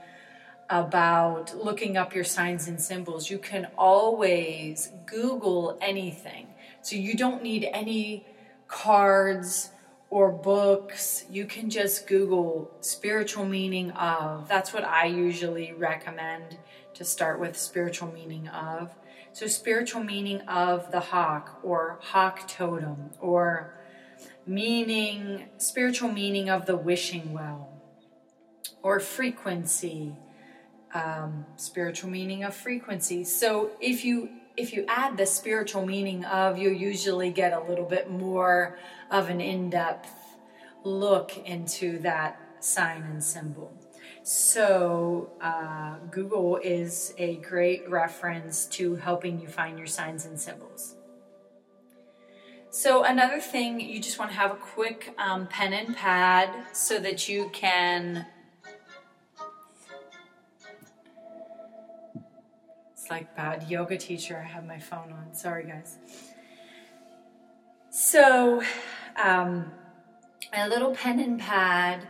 about 0.71 1.57
looking 1.57 1.97
up 1.97 2.15
your 2.15 2.23
signs 2.23 2.69
and 2.69 2.81
symbols, 2.81 3.29
you 3.29 3.39
can 3.39 3.67
always 3.77 4.93
Google 5.07 5.77
anything. 5.83 6.47
So 6.83 6.95
you 6.95 7.17
don't 7.17 7.43
need 7.43 7.69
any 7.73 8.25
cards 8.69 9.71
or 10.11 10.33
books, 10.33 11.25
you 11.31 11.45
can 11.45 11.69
just 11.69 12.07
Google 12.07 12.71
spiritual 12.81 13.45
meaning 13.45 13.91
of. 13.93 14.49
That's 14.49 14.73
what 14.73 14.85
I 14.85 15.07
usually 15.07 15.73
recommend 15.73 16.59
to 16.95 17.05
start 17.05 17.39
with 17.39 17.57
spiritual 17.57 18.11
meaning 18.13 18.49
of. 18.49 18.95
So, 19.33 19.47
spiritual 19.47 20.03
meaning 20.03 20.41
of 20.43 20.91
the 20.91 21.01
hawk 21.01 21.61
or 21.63 21.99
hawk 22.03 22.49
totem 22.49 23.11
or 23.21 23.75
meaning, 24.47 25.49
spiritual 25.59 26.11
meaning 26.11 26.49
of 26.49 26.67
the 26.67 26.77
wishing 26.77 27.33
well 27.35 27.69
or 28.83 29.01
frequency, 29.01 30.17
um, 30.95 31.45
spiritual 31.57 32.09
meaning 32.09 32.45
of 32.45 32.55
frequency. 32.55 33.25
So, 33.25 33.73
if 33.81 34.05
you 34.05 34.31
if 34.59 34.73
you 34.73 34.85
add 34.89 35.17
the 35.17 35.27
spiritual 35.27 35.87
meaning 35.87 36.25
of, 36.25 36.59
you'll 36.59 36.73
usually 36.73 37.31
get 37.31 37.53
a 37.53 37.61
little 37.61 37.85
bit 37.85 38.11
more 38.11 38.79
of 39.11 39.31
an 39.31 39.41
in 39.41 39.71
depth 39.71 40.11
look 40.85 41.37
into 41.47 41.99
that 42.01 42.41
sign 42.61 43.03
and 43.03 43.23
symbol. 43.23 43.73
So, 44.23 45.33
uh, 45.41 45.97
Google 46.11 46.57
is 46.57 47.15
a 47.19 47.37
great 47.37 47.89
reference 47.89 48.67
to 48.67 48.97
helping 48.97 49.41
you 49.41 49.49
find 49.49 49.79
your 49.79 49.87
signs 49.87 50.27
and 50.27 50.39
symbols. 50.39 50.97
So, 52.71 53.05
another 53.05 53.41
thing, 53.41 53.81
you 53.81 54.01
just 54.01 54.19
want 54.19 54.31
to 54.31 54.37
have 54.37 54.51
a 54.51 54.57
quick 54.57 55.15
um, 55.19 55.47
pen 55.47 55.73
and 55.73 55.97
pad 55.97 56.51
so 56.73 56.99
that 56.99 57.29
you 57.29 57.49
can. 57.53 58.27
Like 63.11 63.35
bad 63.37 63.71
yoga 63.71 63.97
teacher. 63.97 64.43
I 64.45 64.49
have 64.49 64.67
my 64.67 64.79
phone 64.79 65.13
on. 65.13 65.35
Sorry, 65.35 65.65
guys. 65.65 65.97
So, 67.91 68.63
um, 69.17 69.73
a 70.53 70.69
little 70.69 70.95
pen 70.95 71.19
and 71.21 71.39
pad 71.39 72.07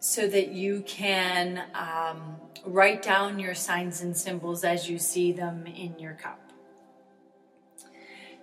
so 0.00 0.26
that 0.26 0.52
you 0.52 0.82
can 0.86 1.62
um, 1.74 2.36
write 2.64 3.02
down 3.02 3.38
your 3.38 3.54
signs 3.54 4.02
and 4.02 4.16
symbols 4.16 4.64
as 4.64 4.88
you 4.88 4.98
see 4.98 5.32
them 5.32 5.66
in 5.66 5.98
your 5.98 6.14
cup. 6.14 6.38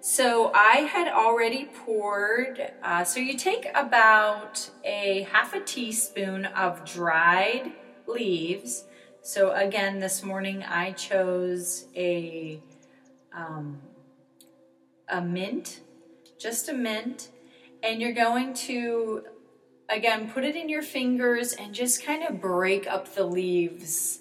So 0.02 0.52
I 0.54 0.88
had 0.92 1.10
already 1.10 1.66
poured, 1.66 2.72
uh, 2.82 3.04
so 3.04 3.20
you 3.20 3.38
take 3.38 3.68
about 3.76 4.70
a 4.86 5.28
half 5.32 5.54
a 5.54 5.60
teaspoon 5.60 6.46
of 6.46 6.86
dried 6.86 7.74
leaves. 8.08 8.86
So 9.22 9.52
again, 9.52 10.00
this 10.00 10.24
morning 10.24 10.64
I 10.64 10.94
chose 10.94 11.88
a, 11.96 12.62
um, 13.34 13.80
a 15.10 15.22
mint, 15.22 15.82
just 16.40 16.70
a 16.70 16.74
mint, 16.74 17.30
and 17.84 18.02
you're 18.02 18.14
going 18.14 18.54
to, 18.54 19.24
again, 19.90 20.32
put 20.32 20.46
it 20.46 20.56
in 20.56 20.70
your 20.70 20.82
fingers 20.82 21.54
and 21.54 21.76
just 21.76 22.04
kind 22.04 22.24
of 22.24 22.40
break 22.40 22.88
up 22.88 23.14
the 23.14 23.26
leaves 23.26 24.20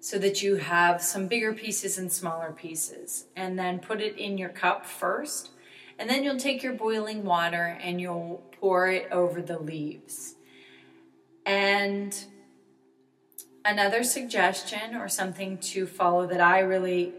so 0.00 0.18
that 0.18 0.42
you 0.42 0.56
have 0.56 1.00
some 1.00 1.28
bigger 1.28 1.54
pieces 1.54 1.96
and 1.96 2.10
smaller 2.12 2.52
pieces. 2.52 3.26
And 3.36 3.58
then 3.58 3.78
put 3.78 4.00
it 4.00 4.18
in 4.18 4.36
your 4.36 4.50
cup 4.50 4.84
first. 4.84 5.50
And 5.98 6.10
then 6.10 6.24
you'll 6.24 6.38
take 6.38 6.62
your 6.62 6.74
boiling 6.74 7.24
water 7.24 7.78
and 7.80 8.00
you'll 8.00 8.42
pour 8.60 8.88
it 8.88 9.08
over 9.12 9.40
the 9.40 9.58
leaves. 9.58 10.34
And 11.46 12.14
another 13.64 14.04
suggestion 14.04 14.94
or 14.94 15.08
something 15.08 15.58
to 15.58 15.86
follow 15.86 16.26
that 16.26 16.40
I 16.40 16.60
really 16.60 17.12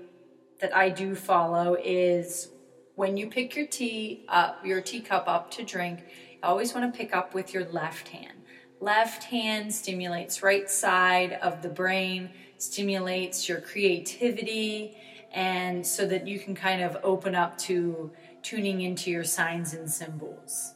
that 0.61 0.75
I 0.75 0.89
do 0.89 1.15
follow 1.15 1.75
is 1.75 2.49
when 2.95 3.17
you 3.17 3.29
pick 3.29 3.57
your 3.57 3.67
tea 3.67 4.23
up, 4.29 4.65
your 4.65 4.79
teacup 4.79 5.27
up 5.27 5.51
to 5.51 5.63
drink, 5.63 5.99
you 6.31 6.39
always 6.43 6.73
want 6.73 6.91
to 6.91 6.97
pick 6.97 7.13
up 7.13 7.33
with 7.33 7.53
your 7.53 7.65
left 7.65 8.07
hand. 8.07 8.37
Left 8.79 9.23
hand 9.25 9.73
stimulates 9.73 10.41
right 10.41 10.69
side 10.69 11.33
of 11.41 11.61
the 11.61 11.67
brain, 11.67 12.29
stimulates 12.57 13.49
your 13.49 13.59
creativity, 13.59 14.97
and 15.33 15.85
so 15.85 16.07
that 16.07 16.25
you 16.25 16.39
can 16.39 16.55
kind 16.55 16.81
of 16.81 16.97
open 17.03 17.35
up 17.35 17.57
to 17.57 18.11
tuning 18.41 18.79
into 18.81 19.11
your 19.11 19.25
signs 19.25 19.73
and 19.73 19.91
symbols. 19.91 20.75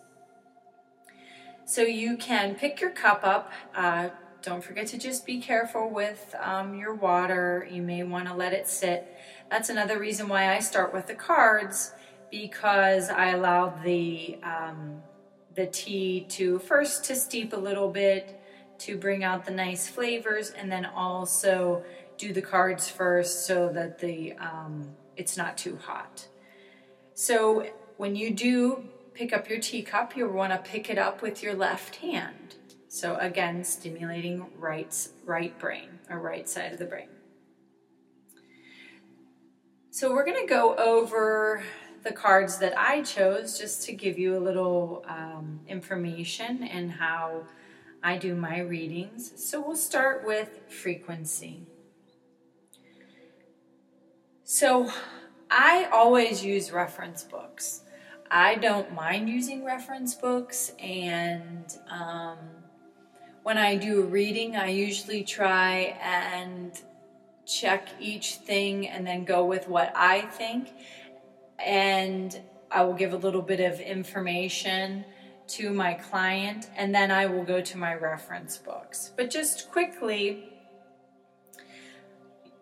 So 1.63 1.83
you 1.83 2.17
can 2.17 2.55
pick 2.55 2.81
your 2.81 2.91
cup 2.91 3.21
up. 3.23 3.53
Uh, 3.73 4.09
don't 4.41 4.63
forget 4.63 4.87
to 4.87 4.97
just 4.97 5.25
be 5.25 5.41
careful 5.41 5.89
with 5.89 6.35
um, 6.41 6.75
your 6.75 6.93
water. 6.93 7.67
You 7.69 7.81
may 7.81 8.03
want 8.03 8.27
to 8.27 8.33
let 8.33 8.53
it 8.53 8.67
sit. 8.67 9.07
That's 9.49 9.69
another 9.69 9.99
reason 9.99 10.27
why 10.29 10.55
I 10.55 10.59
start 10.59 10.93
with 10.93 11.07
the 11.07 11.15
cards 11.15 11.93
because 12.31 13.09
I 13.09 13.29
allow 13.29 13.69
the 13.83 14.37
um, 14.43 15.01
the 15.55 15.65
tea 15.65 16.25
to 16.29 16.59
first 16.59 17.03
to 17.05 17.15
steep 17.15 17.53
a 17.53 17.57
little 17.57 17.89
bit 17.89 18.39
to 18.79 18.97
bring 18.97 19.23
out 19.23 19.45
the 19.45 19.51
nice 19.51 19.87
flavors, 19.89 20.51
and 20.51 20.71
then 20.71 20.85
also 20.85 21.83
do 22.17 22.31
the 22.31 22.41
cards 22.41 22.89
first 22.89 23.45
so 23.45 23.69
that 23.69 23.99
the 23.99 24.33
um, 24.33 24.89
it's 25.17 25.35
not 25.35 25.57
too 25.57 25.77
hot. 25.77 26.27
So 27.13 27.67
when 27.97 28.15
you 28.15 28.31
do 28.31 28.85
pick 29.13 29.33
up 29.33 29.49
your 29.49 29.59
teacup, 29.59 30.15
you 30.15 30.29
want 30.29 30.53
to 30.53 30.71
pick 30.71 30.89
it 30.89 30.97
up 30.97 31.21
with 31.21 31.43
your 31.43 31.53
left 31.53 31.97
hand. 31.97 32.48
So 32.89 33.17
again, 33.17 33.63
stimulating 33.63 34.47
right 34.57 34.93
right 35.23 35.57
brain 35.59 35.89
or 36.09 36.19
right 36.19 36.49
side 36.49 36.73
of 36.73 36.79
the 36.79 36.85
brain. 36.85 37.07
So 39.91 40.11
we're 40.11 40.25
going 40.25 40.41
to 40.41 40.47
go 40.51 40.75
over 40.75 41.63
the 42.03 42.11
cards 42.11 42.57
that 42.59 42.77
I 42.77 43.03
chose 43.03 43.59
just 43.59 43.83
to 43.85 43.93
give 43.93 44.17
you 44.17 44.35
a 44.35 44.39
little 44.39 45.05
um, 45.07 45.59
information 45.67 46.63
and 46.63 46.91
how 46.91 47.43
I 48.01 48.17
do 48.17 48.33
my 48.33 48.59
readings. 48.61 49.33
So 49.35 49.61
we'll 49.61 49.75
start 49.75 50.25
with 50.25 50.49
frequency. 50.67 51.67
So 54.43 54.89
I 55.51 55.87
always 55.91 56.43
use 56.43 56.71
reference 56.71 57.23
books. 57.23 57.83
I 58.31 58.55
don't 58.55 58.93
mind 58.93 59.29
using 59.29 59.65
reference 59.65 60.13
books, 60.13 60.71
and 60.79 61.65
um, 61.89 62.37
when 63.49 63.57
I 63.57 63.77
do 63.77 64.03
a 64.03 64.05
reading, 64.05 64.55
I 64.55 64.67
usually 64.67 65.23
try 65.23 65.97
and 66.03 66.71
check 67.47 67.87
each 67.99 68.35
thing 68.35 68.87
and 68.87 69.07
then 69.07 69.25
go 69.25 69.43
with 69.43 69.67
what 69.67 69.91
I 69.95 70.21
think 70.21 70.69
and 71.57 72.39
I 72.69 72.83
will 72.83 72.93
give 72.93 73.11
a 73.11 73.17
little 73.17 73.41
bit 73.41 73.59
of 73.59 73.79
information 73.79 75.03
to 75.47 75.71
my 75.71 75.95
client 75.95 76.69
and 76.77 76.93
then 76.93 77.09
I 77.09 77.25
will 77.25 77.43
go 77.43 77.59
to 77.59 77.75
my 77.75 77.95
reference 77.95 78.55
books. 78.55 79.13
But 79.17 79.31
just 79.31 79.71
quickly, 79.71 80.53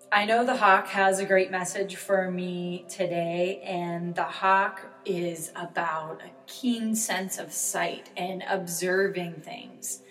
I 0.09 0.23
know 0.23 0.45
the 0.45 0.55
Hawk 0.55 0.87
has 0.87 1.19
a 1.19 1.25
great 1.25 1.51
message 1.51 1.97
for 1.97 2.31
me 2.31 2.85
today, 2.87 3.61
and 3.61 4.15
the 4.15 4.23
Hawk 4.23 4.79
is 5.03 5.51
about 5.53 6.21
a 6.21 6.29
keen 6.45 6.95
sense 6.95 7.37
of 7.37 7.51
sight 7.51 8.09
and 8.15 8.41
observing 8.47 9.41
things. 9.41 10.01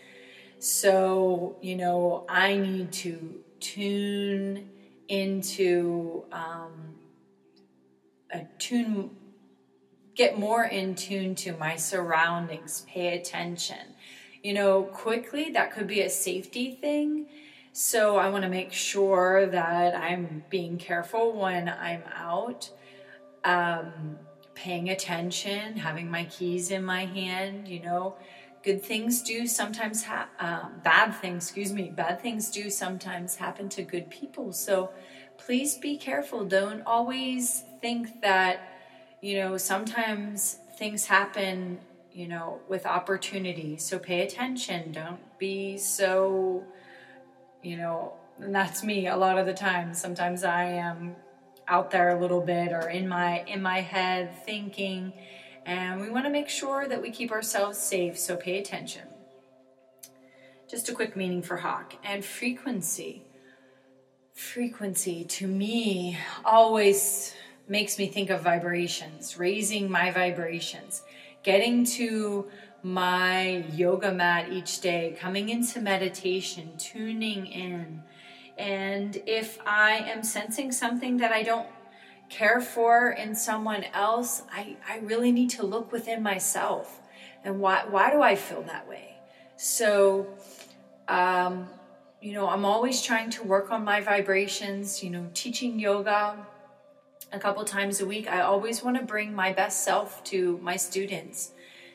So, 0.58 1.56
you 1.60 1.76
know, 1.76 2.24
I 2.28 2.56
need 2.56 2.92
to 2.92 3.40
tune 3.60 4.70
into 5.08 6.24
um, 6.32 6.96
tune 8.58 9.10
get 10.14 10.38
more 10.38 10.64
in 10.64 10.94
tune 10.94 11.34
to 11.34 11.52
my 11.58 11.76
surroundings 11.76 12.84
pay 12.88 13.18
attention. 13.18 13.94
You 14.42 14.54
know 14.54 14.82
quickly 14.84 15.50
that 15.50 15.72
could 15.72 15.86
be 15.86 16.00
a 16.00 16.10
safety 16.10 16.72
thing. 16.80 17.26
So 17.72 18.16
i 18.16 18.30
want 18.30 18.42
to 18.42 18.48
make 18.48 18.72
sure 18.72 19.46
that 19.48 19.94
i'm 19.94 20.42
being 20.48 20.78
careful 20.78 21.38
when 21.38 21.68
i'm 21.68 22.02
out 22.14 22.70
um, 23.44 24.18
paying 24.54 24.88
attention 24.88 25.76
having 25.76 26.10
my 26.10 26.24
keys 26.24 26.70
in 26.70 26.82
my 26.82 27.04
hand 27.04 27.68
you 27.68 27.80
know 27.80 28.16
good 28.66 28.82
things 28.82 29.22
do 29.22 29.46
sometimes 29.46 30.04
ha- 30.10 30.28
um, 30.40 30.68
bad 30.82 31.10
things 31.22 31.40
excuse 31.46 31.72
me 31.72 31.84
bad 32.04 32.20
things 32.20 32.50
do 32.50 32.64
sometimes 32.68 33.36
happen 33.36 33.66
to 33.76 33.82
good 33.82 34.10
people 34.10 34.52
so 34.52 34.90
please 35.38 35.72
be 35.78 35.96
careful 35.96 36.44
don't 36.44 36.82
always 36.94 37.62
think 37.80 38.20
that, 38.22 38.60
you 39.20 39.38
know, 39.38 39.56
sometimes 39.56 40.58
things 40.76 41.06
happen, 41.06 41.78
you 42.12 42.28
know, 42.28 42.60
with 42.68 42.86
opportunity. 42.86 43.76
So 43.76 43.98
pay 43.98 44.22
attention. 44.22 44.92
Don't 44.92 45.38
be 45.38 45.78
so, 45.78 46.64
you 47.62 47.76
know, 47.76 48.14
and 48.40 48.54
that's 48.54 48.82
me 48.82 49.06
a 49.06 49.16
lot 49.16 49.38
of 49.38 49.46
the 49.46 49.54
time. 49.54 49.94
Sometimes 49.94 50.44
I 50.44 50.64
am 50.64 51.16
out 51.68 51.90
there 51.90 52.16
a 52.16 52.20
little 52.20 52.40
bit 52.40 52.72
or 52.72 52.88
in 52.88 53.08
my 53.08 53.44
in 53.44 53.60
my 53.62 53.80
head 53.80 54.44
thinking 54.44 55.12
and 55.66 56.00
we 56.00 56.08
want 56.08 56.24
to 56.24 56.30
make 56.30 56.48
sure 56.48 56.86
that 56.86 57.02
we 57.02 57.10
keep 57.10 57.32
ourselves 57.32 57.76
safe 57.76 58.16
so 58.16 58.36
pay 58.36 58.58
attention. 58.58 59.02
Just 60.70 60.88
a 60.88 60.94
quick 60.94 61.16
meaning 61.16 61.42
for 61.42 61.56
hawk 61.56 61.94
and 62.04 62.24
frequency. 62.24 63.24
Frequency 64.32 65.24
to 65.24 65.46
me 65.46 66.18
always 66.44 67.34
makes 67.68 67.98
me 67.98 68.06
think 68.06 68.30
of 68.30 68.42
vibrations, 68.42 69.38
raising 69.38 69.90
my 69.90 70.12
vibrations, 70.12 71.02
getting 71.42 71.84
to 71.84 72.48
my 72.82 73.64
yoga 73.72 74.12
mat 74.12 74.52
each 74.52 74.80
day, 74.80 75.16
coming 75.18 75.48
into 75.48 75.80
meditation, 75.80 76.70
tuning 76.78 77.46
in. 77.46 78.02
And 78.56 79.20
if 79.26 79.58
I 79.66 79.96
am 79.96 80.22
sensing 80.22 80.70
something 80.70 81.16
that 81.16 81.32
I 81.32 81.42
don't 81.42 81.66
care 82.28 82.60
for 82.60 83.10
in 83.10 83.34
someone 83.34 83.84
else, 83.92 84.42
I, 84.52 84.76
I 84.88 84.98
really 84.98 85.32
need 85.32 85.50
to 85.50 85.66
look 85.66 85.92
within 85.92 86.22
myself. 86.22 87.00
And 87.44 87.60
why, 87.60 87.84
why 87.88 88.10
do 88.10 88.22
I 88.22 88.34
feel 88.34 88.62
that 88.62 88.88
way? 88.88 89.16
So, 89.56 90.26
um, 91.08 91.68
you 92.20 92.32
know, 92.32 92.48
I'm 92.48 92.64
always 92.64 93.02
trying 93.02 93.30
to 93.30 93.44
work 93.44 93.70
on 93.70 93.84
my 93.84 94.00
vibrations, 94.00 95.02
you 95.02 95.10
know, 95.10 95.30
teaching 95.32 95.78
yoga, 95.78 96.36
a 97.32 97.38
couple 97.38 97.64
times 97.64 98.00
a 98.00 98.06
week. 98.06 98.28
I 98.28 98.40
always 98.40 98.82
want 98.82 98.96
to 98.98 99.04
bring 99.04 99.34
my 99.34 99.52
best 99.52 99.84
self 99.84 100.22
to 100.24 100.58
my 100.58 100.76
students. 100.76 101.52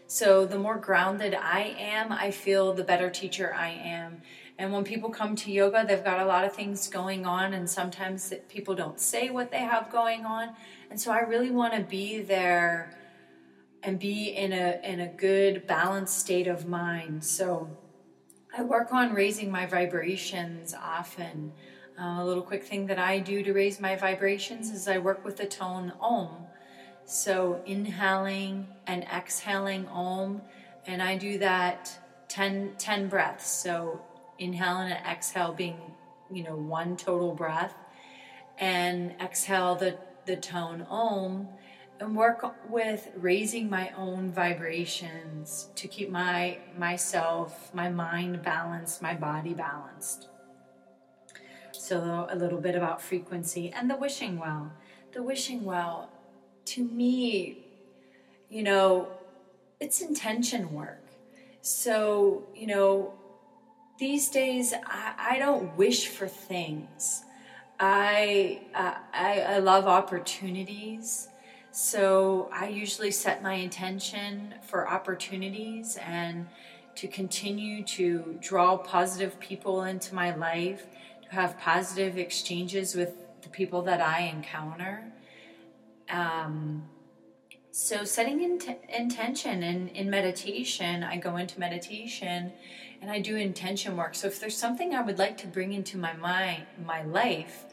So 0.07 0.45
the 0.45 0.59
more 0.59 0.77
grounded 0.77 1.33
I 1.33 1.75
am, 1.79 2.11
I 2.11 2.31
feel 2.31 2.73
the 2.73 2.83
better 2.83 3.09
teacher 3.09 3.53
I 3.53 3.69
am. 3.69 4.21
And 4.62 4.71
when 4.71 4.84
people 4.84 5.10
come 5.10 5.36
to 5.38 5.52
yoga, 5.52 5.84
they've 5.88 6.04
got 6.04 6.19
a 6.19 6.26
lot 6.26 6.45
of 6.45 6.54
things 6.54 6.88
going 6.88 7.26
on, 7.26 7.56
and 7.56 7.67
sometimes 7.67 8.32
people 8.47 8.76
don't 8.76 9.00
say 9.00 9.32
what 9.32 9.50
they 9.50 9.58
have 9.58 9.91
going 9.91 10.24
on. 10.24 10.50
And 10.91 11.02
so 11.02 11.12
I 11.12 11.21
really 11.21 11.50
want 11.50 11.74
to 11.74 11.82
be 11.82 12.21
there 12.21 12.95
and 13.82 13.97
be 13.97 14.26
in 14.30 14.54
a 14.54 14.80
in 14.84 15.00
a 15.00 15.08
good 15.08 15.65
balanced 15.65 16.19
state 16.19 16.45
of 16.45 16.67
mind. 16.67 17.24
So 17.24 17.76
I 18.56 18.62
work 18.62 18.93
on 18.93 19.15
raising 19.15 19.50
my 19.50 19.65
vibrations 19.65 20.76
often. 20.76 21.54
Uh, 22.00 22.21
a 22.21 22.24
little 22.24 22.43
quick 22.43 22.63
thing 22.63 22.86
that 22.86 23.00
I 23.00 23.17
do 23.17 23.41
to 23.41 23.54
raise 23.54 23.80
my 23.80 23.95
vibrations 23.95 24.69
is 24.69 24.88
I 24.88 25.00
work 25.00 25.26
with 25.26 25.38
the 25.38 25.47
tone 25.47 25.91
Om. 26.00 26.30
So 27.06 27.63
inhaling 27.65 28.67
and 28.86 29.06
exhaling 29.06 29.88
Om, 29.88 30.43
and 30.86 31.02
I 31.02 31.17
do 31.17 31.39
that 31.39 31.97
10, 32.28 32.76
10 32.78 33.08
breaths. 33.08 33.52
So 33.52 34.02
inhale 34.41 34.80
and 34.80 34.93
exhale 35.06 35.54
being, 35.54 35.80
you 36.32 36.43
know, 36.43 36.56
one 36.56 36.97
total 36.97 37.34
breath, 37.34 37.75
and 38.58 39.13
exhale 39.21 39.75
the, 39.75 39.97
the 40.25 40.36
tone 40.36 40.86
Om, 40.89 41.47
and 41.99 42.15
work 42.15 42.43
with 42.69 43.10
raising 43.15 43.69
my 43.69 43.91
own 43.95 44.32
vibrations 44.32 45.69
to 45.75 45.88
keep 45.88 46.10
my 46.10 46.58
myself, 46.77 47.73
my 47.73 47.89
mind 47.89 48.41
balanced, 48.41 49.01
my 49.01 49.13
body 49.13 49.54
balanced. 49.54 50.27
So 51.71 52.27
a 52.30 52.36
little 52.36 52.60
bit 52.60 52.75
about 52.75 53.01
frequency 53.01 53.71
and 53.75 53.89
the 53.89 53.95
wishing 53.95 54.39
well. 54.39 54.71
The 55.13 55.21
wishing 55.21 55.63
well 55.63 56.10
to 56.65 56.84
me, 56.84 57.65
you 58.49 58.63
know, 58.63 59.10
it's 59.80 60.01
intention 60.01 60.73
work. 60.73 61.04
So, 61.62 62.47
you 62.56 62.67
know, 62.67 63.13
these 64.01 64.29
days 64.29 64.73
I, 64.83 65.13
I 65.33 65.37
don't 65.37 65.77
wish 65.77 66.07
for 66.07 66.27
things. 66.27 67.23
I, 67.79 68.63
uh, 68.73 68.95
I, 69.13 69.41
I 69.41 69.57
love 69.59 69.85
opportunities. 69.85 71.29
So 71.71 72.49
I 72.51 72.69
usually 72.69 73.11
set 73.11 73.43
my 73.43 73.53
intention 73.53 74.55
for 74.63 74.89
opportunities 74.89 75.99
and 76.03 76.47
to 76.95 77.07
continue 77.07 77.83
to 77.83 78.39
draw 78.41 78.75
positive 78.75 79.39
people 79.39 79.83
into 79.83 80.15
my 80.15 80.35
life, 80.35 80.87
to 81.25 81.35
have 81.35 81.59
positive 81.59 82.17
exchanges 82.17 82.95
with 82.95 83.13
the 83.43 83.49
people 83.49 83.83
that 83.83 84.01
I 84.01 84.21
encounter. 84.21 85.13
Um, 86.09 86.85
so 87.69 88.03
setting 88.03 88.41
int- 88.41 88.79
intention 88.89 89.61
in, 89.61 89.89
in 89.89 90.09
meditation, 90.09 91.03
I 91.03 91.17
go 91.17 91.37
into 91.37 91.59
meditation 91.59 92.51
and 93.01 93.09
I 93.09 93.19
do 93.19 93.35
intention 93.35 93.97
work. 93.97 94.13
So 94.15 94.27
if 94.27 94.39
there's 94.39 94.55
something 94.55 94.93
I 94.93 95.01
would 95.01 95.17
like 95.17 95.37
to 95.39 95.47
bring 95.47 95.73
into 95.73 95.97
my 95.97 96.13
mind, 96.13 96.63
my 96.85 97.03
life, 97.03 97.65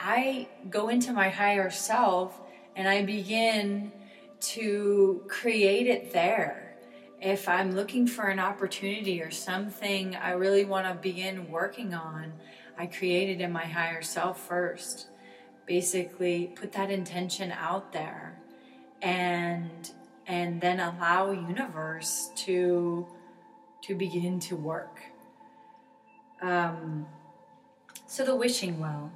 I 0.00 0.48
go 0.70 0.88
into 0.88 1.12
my 1.12 1.28
higher 1.28 1.70
self 1.70 2.40
and 2.76 2.88
I 2.88 3.04
begin 3.04 3.90
to 4.40 5.22
create 5.26 5.88
it 5.88 6.12
there. 6.12 6.76
If 7.20 7.48
I'm 7.48 7.74
looking 7.74 8.06
for 8.06 8.26
an 8.26 8.38
opportunity 8.38 9.20
or 9.20 9.32
something 9.32 10.14
I 10.14 10.30
really 10.32 10.64
want 10.64 10.86
to 10.86 10.94
begin 10.94 11.50
working 11.50 11.92
on, 11.92 12.32
I 12.78 12.86
create 12.86 13.28
it 13.28 13.40
in 13.40 13.50
my 13.50 13.64
higher 13.64 14.02
self 14.02 14.46
first. 14.46 15.08
Basically, 15.66 16.52
put 16.54 16.72
that 16.72 16.90
intention 16.90 17.50
out 17.50 17.92
there 17.92 18.40
and 19.02 19.90
and 20.28 20.60
then 20.60 20.78
allow 20.78 21.32
universe 21.32 22.30
to 22.36 23.06
to 23.82 23.94
begin 23.94 24.40
to 24.40 24.56
work. 24.56 25.00
Um, 26.40 27.06
so 28.06 28.24
the 28.24 28.36
wishing 28.36 28.78
well. 28.78 29.12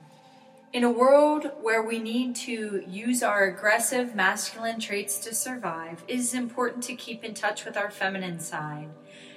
In 0.72 0.84
a 0.84 0.90
world 0.90 1.50
where 1.60 1.82
we 1.82 1.98
need 1.98 2.34
to 2.36 2.82
use 2.88 3.22
our 3.22 3.44
aggressive 3.44 4.14
masculine 4.14 4.80
traits 4.80 5.18
to 5.18 5.34
survive, 5.34 6.02
it 6.08 6.14
is 6.14 6.32
important 6.32 6.82
to 6.84 6.94
keep 6.94 7.24
in 7.24 7.34
touch 7.34 7.66
with 7.66 7.76
our 7.76 7.90
feminine 7.90 8.40
side. 8.40 8.88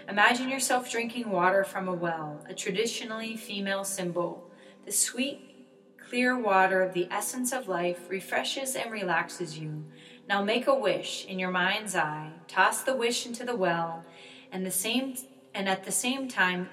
Imagine 0.07 0.47
yourself 0.47 0.89
drinking 0.89 1.29
water 1.29 1.63
from 1.63 1.89
a 1.89 1.93
well, 1.93 2.41
a 2.47 2.53
traditionally 2.53 3.35
female 3.35 3.83
symbol. 3.83 4.49
The 4.85 4.93
sweet, 4.93 5.67
clear 5.97 6.37
water 6.37 6.81
of 6.81 6.93
the 6.93 7.09
essence 7.11 7.51
of 7.51 7.67
life 7.67 8.09
refreshes 8.09 8.75
and 8.75 8.91
relaxes 8.91 9.57
you. 9.57 9.83
Now 10.29 10.43
make 10.43 10.67
a 10.67 10.75
wish 10.75 11.25
in 11.25 11.37
your 11.37 11.51
mind's 11.51 11.95
eye, 11.95 12.31
toss 12.47 12.83
the 12.83 12.95
wish 12.95 13.25
into 13.25 13.43
the 13.43 13.55
well, 13.55 14.05
and 14.51 14.65
the 14.65 14.71
same 14.71 15.15
and 15.53 15.69
at 15.69 15.83
the 15.83 15.91
same 15.91 16.27
time 16.27 16.69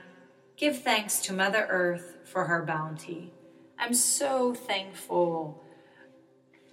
give 0.56 0.82
thanks 0.82 1.20
to 1.20 1.32
Mother 1.32 1.66
Earth 1.68 2.18
for 2.24 2.44
her 2.44 2.64
bounty. 2.64 3.32
I'm 3.78 3.94
so 3.94 4.54
thankful 4.54 5.62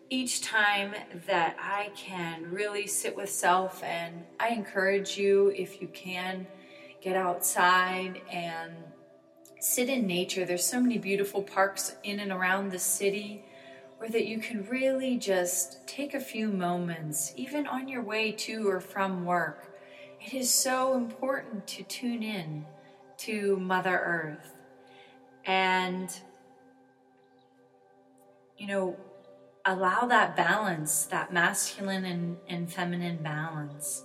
each 0.09 0.41
time 0.41 0.95
that 1.27 1.55
I 1.61 1.91
can 1.95 2.51
really 2.51 2.87
sit 2.87 3.15
with 3.15 3.29
self, 3.29 3.83
and 3.83 4.23
I 4.39 4.49
encourage 4.49 5.17
you, 5.17 5.53
if 5.55 5.81
you 5.81 5.87
can, 5.87 6.47
get 7.01 7.15
outside 7.15 8.21
and 8.31 8.73
sit 9.59 9.89
in 9.89 10.07
nature. 10.07 10.45
There's 10.45 10.65
so 10.65 10.81
many 10.81 10.97
beautiful 10.97 11.43
parks 11.43 11.95
in 12.03 12.19
and 12.19 12.31
around 12.31 12.71
the 12.71 12.79
city 12.79 13.45
where 13.97 14.09
that 14.09 14.25
you 14.25 14.39
can 14.39 14.65
really 14.67 15.17
just 15.17 15.87
take 15.87 16.13
a 16.13 16.19
few 16.19 16.47
moments, 16.47 17.33
even 17.35 17.67
on 17.67 17.87
your 17.87 18.01
way 18.01 18.31
to 18.31 18.67
or 18.67 18.79
from 18.79 19.25
work. 19.25 19.68
It 20.21 20.33
is 20.33 20.53
so 20.53 20.95
important 20.95 21.65
to 21.67 21.83
tune 21.83 22.23
in 22.23 22.65
to 23.19 23.57
Mother 23.57 23.97
Earth. 23.97 24.53
And 25.45 26.13
you 28.57 28.67
know, 28.67 28.97
allow 29.65 30.05
that 30.05 30.35
balance, 30.35 31.05
that 31.05 31.33
masculine 31.33 32.05
and, 32.05 32.37
and 32.47 32.71
feminine 32.71 33.17
balance. 33.23 34.03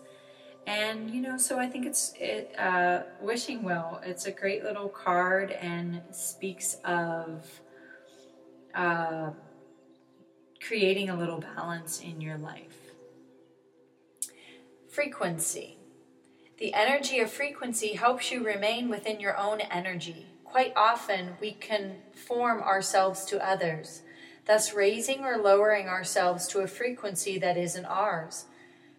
And 0.66 1.11
you 1.11 1.20
know, 1.20 1.37
so 1.37 1.59
I 1.59 1.66
think 1.68 1.85
it's 1.85 2.14
it 2.18 2.59
uh, 2.59 3.03
wishing 3.20 3.62
well. 3.62 4.00
It's 4.05 4.27
a 4.27 4.31
great 4.31 4.62
little 4.62 4.88
card 4.88 5.50
and 5.50 6.00
speaks 6.11 6.79
of 6.85 7.44
uh, 8.74 9.31
creating 10.66 11.11
a 11.11 11.16
little 11.16 11.40
balance 11.40 12.00
in 12.00 12.20
your 12.20 12.38
life. 12.38 12.79
Frequency. 14.88 15.79
The 16.58 16.74
energy 16.74 17.18
of 17.20 17.30
frequency 17.30 17.94
helps 17.94 18.30
you 18.30 18.44
remain 18.44 18.88
within 18.88 19.20
your 19.20 19.36
own 19.36 19.60
energy. 19.60 20.26
Quite 20.44 20.72
often, 20.76 21.36
we 21.40 21.52
conform 21.52 22.62
ourselves 22.62 23.24
to 23.26 23.44
others 23.44 24.02
thus 24.46 24.74
raising 24.74 25.24
or 25.24 25.38
lowering 25.38 25.88
ourselves 25.88 26.46
to 26.48 26.60
a 26.60 26.66
frequency 26.66 27.38
that 27.38 27.56
isn't 27.56 27.86
ours. 27.86 28.46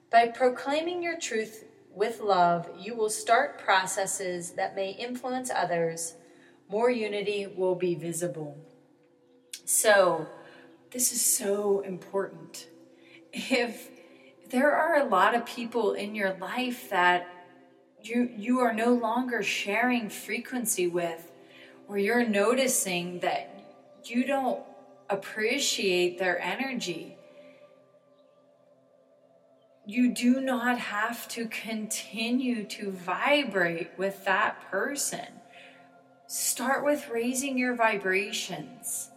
By 0.10 0.28
proclaiming 0.28 1.04
your 1.04 1.18
truth 1.20 1.66
with 1.94 2.20
love, 2.20 2.70
you 2.78 2.96
will 2.96 3.10
start 3.10 3.60
processes 3.60 4.52
that 4.52 4.76
may 4.76 4.92
influence 4.92 5.50
others. 5.50 6.16
More 6.70 6.90
unity 6.90 7.48
will 7.48 7.76
be 7.76 7.96
visible. 7.96 8.58
So, 9.66 10.28
this 10.92 11.12
is 11.12 11.22
so 11.22 11.82
important. 11.82 12.68
If 13.34 13.90
there 14.50 14.72
are 14.72 14.98
a 14.98 15.06
lot 15.06 15.36
of 15.36 15.46
people 15.46 15.94
in 15.94 16.16
your 16.16 16.34
life 16.34 16.90
that 16.90 17.28
you 18.08 18.30
you 18.36 18.60
are 18.60 18.74
no 18.74 18.94
longer 18.94 19.42
sharing 19.42 20.10
frequency 20.10 20.88
with 20.88 21.32
or 21.88 21.98
you're 21.98 22.28
noticing 22.28 23.20
that 23.20 23.50
you 24.04 24.26
don't 24.26 24.62
appreciate 25.10 26.18
their 26.18 26.40
energy. 26.40 27.18
You 29.86 30.14
do 30.14 30.42
not 30.42 30.80
have 30.80 31.28
to 31.30 31.48
continue 31.48 32.66
to 32.66 32.92
vibrate 32.92 33.92
with 33.98 34.26
that 34.26 34.60
person. 34.72 35.28
Start 36.28 36.84
with 36.84 37.08
raising 37.10 37.58
your 37.58 37.76
vibrations. 37.76 39.12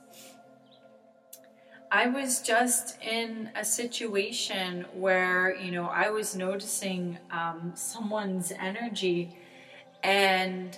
I 1.91 2.07
was 2.09 2.43
just 2.43 3.01
in 3.03 3.51
a 3.57 3.65
situation 3.65 4.85
where, 4.93 5.57
you 5.57 5.71
know, 5.71 5.87
I 5.87 6.11
was 6.11 6.37
noticing 6.37 7.19
um, 7.31 7.73
someone's 7.75 8.53
energy 8.53 9.37
and 10.03 10.77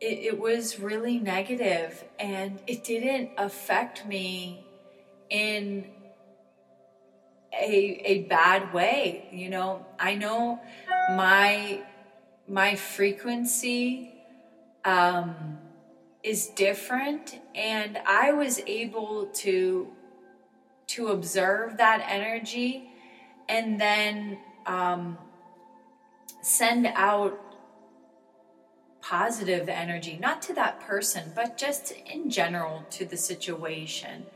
it, 0.00 0.18
it 0.34 0.38
was 0.38 0.78
really 0.78 1.18
negative 1.18 2.04
and 2.20 2.60
it 2.66 2.84
didn't 2.84 3.30
affect 3.36 4.06
me 4.06 4.64
in 5.28 5.86
a 7.52 8.02
a 8.04 8.22
bad 8.24 8.72
way 8.72 9.28
you 9.32 9.48
know? 9.48 9.84
I 9.98 10.14
know 10.14 10.60
my 11.10 11.82
my 12.46 12.76
frequency 12.76 14.12
um 14.84 15.58
is 16.22 16.48
different 16.48 17.38
and 17.54 17.98
i 18.06 18.32
was 18.32 18.60
able 18.66 19.26
to 19.26 19.88
to 20.88 21.08
observe 21.08 21.76
that 21.76 22.04
energy 22.08 22.90
and 23.48 23.80
then 23.80 24.38
um 24.66 25.18
send 26.42 26.86
out 26.94 27.38
positive 29.00 29.68
energy, 29.68 30.18
not 30.20 30.42
to 30.42 30.52
that 30.54 30.80
person, 30.80 31.32
but 31.34 31.56
just 31.56 31.92
in 31.92 32.28
general 32.28 32.84
to 32.90 33.06
the 33.06 33.16
situation. 33.16 34.26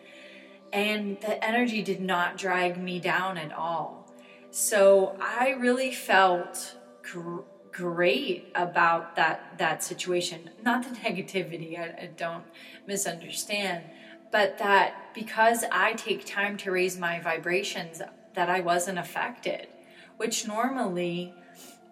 And 0.72 1.20
the 1.20 1.44
energy 1.44 1.82
did 1.82 2.00
not 2.00 2.38
drag 2.38 2.82
me 2.82 2.98
down 2.98 3.36
at 3.36 3.52
all. 3.52 4.10
So 4.50 5.16
I 5.20 5.50
really 5.50 5.92
felt 5.92 6.76
gr- 7.02 7.40
great 7.70 8.50
about 8.54 9.16
that 9.16 9.58
that 9.58 9.82
situation. 9.82 10.50
Not 10.62 10.84
the 10.84 10.90
negativity, 11.06 11.78
I, 11.78 12.04
I 12.04 12.10
don't 12.16 12.44
misunderstand, 12.86 13.84
but 14.33 14.59
that 14.59 15.14
because 15.14 15.64
I 15.71 15.92
take 15.92 16.25
time 16.27 16.57
to 16.59 16.73
raise 16.73 16.99
my 16.99 17.21
vibrations, 17.21 18.03
that 18.35 18.49
I 18.49 18.61
wasn't 18.61 18.99
affected, 18.99 19.68
which 20.16 20.49
normally 20.49 21.35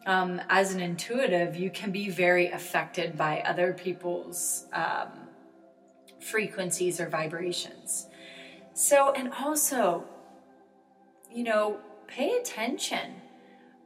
um, 0.06 0.40
as 0.48 0.72
an 0.72 0.80
intuitive, 0.80 1.54
you 1.54 1.70
can 1.70 1.90
be 1.90 2.08
very 2.08 2.50
affected 2.50 3.16
by 3.16 3.40
other 3.40 3.74
people's 3.74 4.64
um, 4.72 5.08
frequencies 6.18 6.98
or 6.98 7.08
vibrations. 7.08 8.06
So, 8.72 9.12
and 9.12 9.32
also, 9.32 10.04
you 11.30 11.44
know, 11.44 11.78
pay 12.06 12.36
attention. 12.38 13.16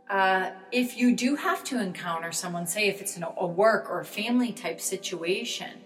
Uh, 0.09 0.51
if 0.71 0.97
you 0.97 1.17
do 1.17 1.35
have 1.35 1.64
to 1.64 1.81
encounter 1.81 2.31
someone, 2.31 2.67
say 2.67 2.87
if 2.88 3.01
it's 3.01 3.19
a 3.19 3.47
work 3.47 3.90
or 3.90 4.05
family 4.05 4.53
type 4.53 4.81
situation, 4.81 5.81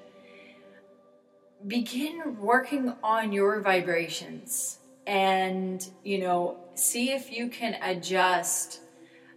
begin 1.66 2.38
working 2.38 2.94
on 3.02 3.32
your 3.32 3.60
vibrations 3.60 4.78
and, 5.06 5.88
you 6.04 6.18
know, 6.18 6.58
see 6.74 7.10
if 7.10 7.32
you 7.32 7.48
can 7.48 7.74
adjust 7.82 8.80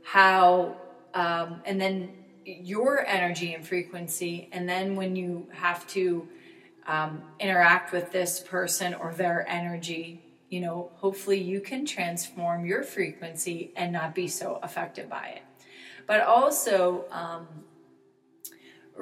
how 0.03 0.75
um, 1.13 1.61
and 1.65 1.79
then 1.79 2.13
your 2.45 3.05
energy 3.05 3.53
and 3.53 3.65
frequency 3.65 4.49
and 4.51 4.67
then 4.67 4.95
when 4.95 5.15
you 5.15 5.47
have 5.51 5.85
to 5.87 6.27
um, 6.87 7.21
interact 7.39 7.91
with 7.91 8.11
this 8.11 8.39
person 8.39 8.93
or 8.95 9.13
their 9.13 9.47
energy 9.47 10.31
you 10.51 10.59
know 10.59 10.91
hopefully 10.95 11.39
you 11.39 11.59
can 11.59 11.85
transform 11.85 12.65
your 12.65 12.83
frequency 12.83 13.71
and 13.75 13.91
not 13.91 14.13
be 14.13 14.27
so 14.27 14.59
affected 14.61 15.09
by 15.09 15.27
it. 15.29 15.41
But 16.05 16.21
also 16.21 17.05
um, 17.09 17.47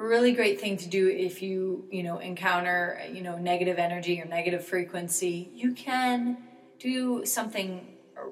really 0.00 0.32
great 0.32 0.60
thing 0.60 0.76
to 0.76 0.88
do 0.88 1.08
if 1.08 1.42
you 1.42 1.84
you 1.90 2.02
know 2.02 2.18
encounter 2.18 3.00
you 3.12 3.22
know 3.22 3.36
negative 3.36 3.78
energy 3.78 4.20
or 4.20 4.24
negative 4.24 4.64
frequency 4.64 5.50
you 5.54 5.72
can 5.74 6.38
do 6.78 7.24
something 7.26 7.86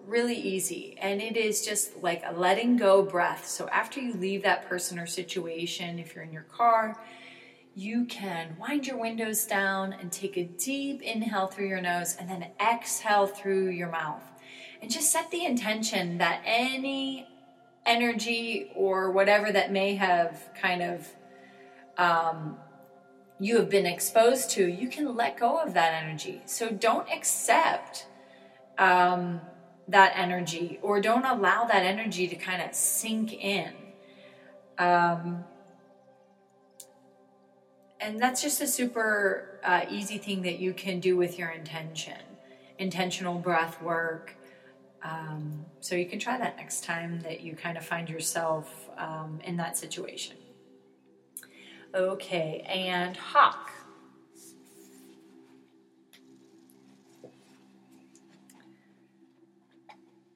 really 0.07 0.37
easy 0.37 0.96
and 1.00 1.20
it 1.20 1.37
is 1.37 1.64
just 1.64 2.02
like 2.02 2.22
a 2.24 2.33
letting 2.33 2.76
go 2.76 3.02
breath. 3.02 3.46
So 3.46 3.68
after 3.68 4.00
you 4.00 4.14
leave 4.14 4.42
that 4.42 4.68
person 4.68 4.98
or 4.98 5.07
situation, 5.07 5.98
if 5.98 6.14
you're 6.14 6.24
in 6.24 6.33
your 6.33 6.42
car, 6.42 6.98
you 7.74 8.07
can 8.07 8.57
wind 8.59 8.87
your 8.87 8.96
windows 8.96 9.44
down 9.46 9.92
and 9.92 10.11
take 10.11 10.37
a 10.37 10.44
deep 10.44 11.02
inhale 11.02 11.46
through 11.46 11.68
your 11.68 11.81
nose 11.81 12.16
and 12.18 12.28
then 12.28 12.48
exhale 12.61 13.26
through 13.26 13.68
your 13.68 13.90
mouth. 13.90 14.22
And 14.83 14.90
just 14.90 15.12
set 15.12 15.31
the 15.31 15.44
intention 15.44 16.18
that 16.18 16.42
any 16.44 17.28
energy 17.87 18.70
or 18.74 19.11
whatever 19.11 19.52
that 19.52 19.72
may 19.72 19.94
have 19.94 20.48
kind 20.61 20.83
of 20.83 21.09
um, 21.99 22.57
you 23.41 23.57
have 23.57 23.69
been 23.69 23.87
exposed 23.87 24.51
to, 24.53 24.67
you 24.67 24.89
can 24.89 25.15
let 25.15 25.39
go 25.39 25.59
of 25.59 25.75
that 25.75 26.03
energy. 26.03 26.43
So 26.47 26.71
don't 26.71 27.09
accept 27.11 28.07
um, 28.79 29.41
that 29.89 30.13
energy 30.17 30.79
or 30.83 31.01
don't 31.01 31.25
allow 31.25 31.65
that 31.65 31.85
energy 31.85 32.27
to 32.29 32.37
kind 32.37 32.63
of 32.63 32.75
sink 32.75 33.33
in. 33.33 33.73
Um, 34.79 35.45
and 38.01 38.21
that's 38.21 38.41
just 38.41 38.61
a 38.61 38.67
super 38.67 39.61
uh, 39.65 39.85
easy 39.91 40.19
thing 40.19 40.43
that 40.43 40.59
you 40.59 40.73
can 40.73 41.01
do 41.01 41.17
with 41.17 41.39
your 41.39 41.51
intention 41.51 42.19
intentional 42.79 43.39
breath 43.39 43.81
work. 43.83 44.35
Um, 45.03 45.65
so 45.81 45.95
you 45.95 46.07
can 46.07 46.19
try 46.19 46.39
that 46.39 46.57
next 46.57 46.85
time 46.85 47.21
that 47.21 47.41
you 47.41 47.55
kind 47.55 47.77
of 47.77 47.85
find 47.85 48.09
yourself 48.09 48.89
um, 48.97 49.41
in 49.45 49.57
that 49.57 49.77
situation. 49.77 50.37
Okay, 51.94 52.64
and 52.68 53.16
hawk. 53.16 53.70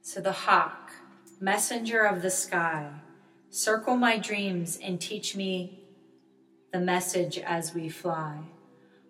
So 0.00 0.20
the 0.20 0.32
hawk, 0.32 0.92
messenger 1.40 2.04
of 2.04 2.22
the 2.22 2.30
sky, 2.30 2.90
circle 3.50 3.96
my 3.96 4.18
dreams 4.18 4.78
and 4.82 5.00
teach 5.00 5.36
me 5.36 5.84
the 6.72 6.80
message 6.80 7.38
as 7.38 7.74
we 7.74 7.88
fly. 7.90 8.38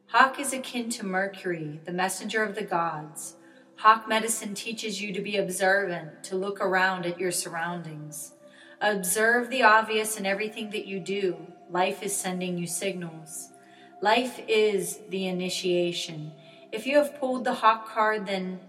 Hawk 0.07 0.40
is 0.40 0.52
akin 0.52 0.90
to 0.90 1.07
Mercury, 1.07 1.81
the 1.85 1.92
messenger 1.92 2.42
of 2.42 2.55
the 2.57 2.64
gods. 2.64 3.37
Hawk 3.76 4.09
medicine 4.09 4.55
teaches 4.55 5.00
you 5.00 5.12
to 5.12 5.20
be 5.20 5.37
observant, 5.37 6.22
to 6.24 6.37
look 6.37 6.61
around 6.61 7.07
at 7.07 7.18
your 7.18 7.31
surroundings. 7.31 8.33
Observe 8.81 9.48
the 9.48 9.62
obvious 9.62 10.18
in 10.18 10.26
everything 10.26 10.70
that 10.70 10.87
you 10.87 10.98
do. 10.98 11.37
Life 11.72 12.02
is 12.02 12.14
sending 12.14 12.56
you 12.56 12.68
signals. 12.68 13.48
Life 14.00 14.40
is 14.46 15.00
the 15.08 15.26
initiation. 15.26 16.32
If 16.70 16.87
you 16.87 16.98
have 16.98 17.18
pulled 17.18 17.44
the 17.44 17.54
Hawk 17.54 17.88
card, 17.88 18.26
then 18.26 18.61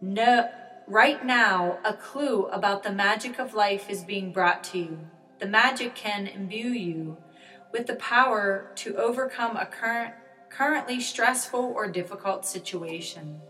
no, 0.00 0.48
Right 0.90 1.24
now, 1.24 1.78
a 1.84 1.94
clue 1.94 2.46
about 2.46 2.82
the 2.82 2.90
magic 2.90 3.38
of 3.38 3.54
life 3.54 3.88
is 3.88 4.02
being 4.02 4.32
brought 4.32 4.64
to 4.64 4.78
you. 4.78 4.98
The 5.38 5.46
magic 5.46 5.94
can 5.94 6.26
imbue 6.26 6.70
you 6.70 7.16
with 7.70 7.86
the 7.86 7.94
power 7.94 8.72
to 8.74 8.96
overcome 8.96 9.56
a 9.56 9.66
current, 9.66 10.14
currently 10.48 11.00
stressful 11.00 11.60
or 11.60 11.86
difficult 11.86 12.44
situation. 12.44 13.40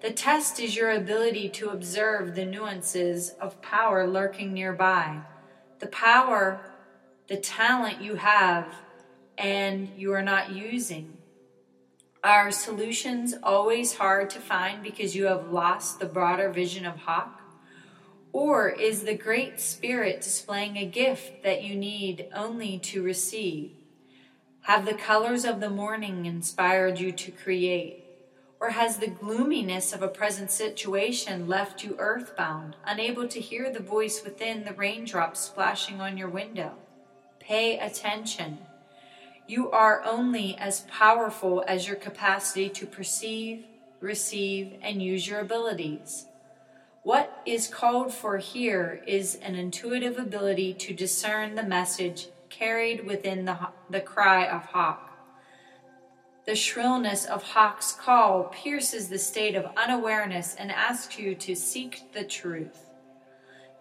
The 0.00 0.10
test 0.10 0.58
is 0.58 0.74
your 0.74 0.90
ability 0.90 1.50
to 1.50 1.70
observe 1.70 2.34
the 2.34 2.44
nuances 2.44 3.30
of 3.40 3.62
power 3.62 4.04
lurking 4.04 4.52
nearby. 4.52 5.20
The 5.78 5.86
power, 5.86 6.71
the 7.32 7.38
talent 7.38 8.02
you 8.02 8.16
have, 8.16 8.66
and 9.38 9.88
you 9.96 10.12
are 10.12 10.20
not 10.20 10.52
using. 10.52 11.16
Are 12.22 12.52
solutions 12.52 13.34
always 13.42 13.94
hard 13.94 14.28
to 14.30 14.38
find 14.38 14.82
because 14.82 15.16
you 15.16 15.24
have 15.24 15.50
lost 15.50 15.98
the 15.98 16.04
broader 16.04 16.50
vision 16.50 16.84
of 16.84 16.98
Hawk? 16.98 17.40
Or 18.34 18.68
is 18.68 19.04
the 19.04 19.16
Great 19.16 19.60
Spirit 19.60 20.20
displaying 20.20 20.76
a 20.76 20.84
gift 20.84 21.42
that 21.42 21.64
you 21.64 21.74
need 21.74 22.28
only 22.34 22.78
to 22.80 23.02
receive? 23.02 23.70
Have 24.64 24.84
the 24.84 24.92
colors 24.92 25.46
of 25.46 25.58
the 25.58 25.70
morning 25.70 26.26
inspired 26.26 27.00
you 27.00 27.12
to 27.12 27.30
create? 27.30 28.04
Or 28.60 28.68
has 28.68 28.98
the 28.98 29.06
gloominess 29.06 29.94
of 29.94 30.02
a 30.02 30.08
present 30.08 30.50
situation 30.50 31.48
left 31.48 31.82
you 31.82 31.96
earthbound, 31.98 32.76
unable 32.84 33.26
to 33.28 33.40
hear 33.40 33.72
the 33.72 33.80
voice 33.80 34.22
within 34.22 34.64
the 34.64 34.74
raindrops 34.74 35.40
splashing 35.40 35.98
on 36.02 36.18
your 36.18 36.28
window? 36.28 36.72
Pay 37.42 37.76
attention. 37.80 38.58
You 39.48 39.72
are 39.72 40.04
only 40.04 40.56
as 40.58 40.86
powerful 40.88 41.64
as 41.66 41.88
your 41.88 41.96
capacity 41.96 42.68
to 42.68 42.86
perceive, 42.86 43.64
receive, 44.00 44.74
and 44.80 45.02
use 45.02 45.26
your 45.26 45.40
abilities. 45.40 46.26
What 47.02 47.42
is 47.44 47.66
called 47.66 48.14
for 48.14 48.38
here 48.38 49.02
is 49.08 49.34
an 49.42 49.56
intuitive 49.56 50.18
ability 50.18 50.74
to 50.74 50.94
discern 50.94 51.56
the 51.56 51.64
message 51.64 52.28
carried 52.48 53.04
within 53.04 53.44
the, 53.44 53.58
the 53.90 54.00
cry 54.00 54.46
of 54.46 54.66
hawk. 54.66 55.10
The 56.46 56.54
shrillness 56.54 57.24
of 57.24 57.42
hawk's 57.42 57.90
call 57.90 58.44
pierces 58.44 59.08
the 59.08 59.18
state 59.18 59.56
of 59.56 59.76
unawareness 59.76 60.54
and 60.54 60.70
asks 60.70 61.18
you 61.18 61.34
to 61.34 61.56
seek 61.56 62.12
the 62.12 62.24
truth. 62.24 62.81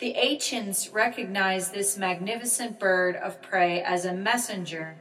The 0.02 0.16
ancients 0.16 0.90
recognized 0.90 1.76
this 1.76 1.96
magnificent 1.96 2.80
bird 2.80 3.16
of 3.18 3.40
prey 3.40 3.84
as 3.84 4.04
a 4.04 4.14
messenger 4.14 4.98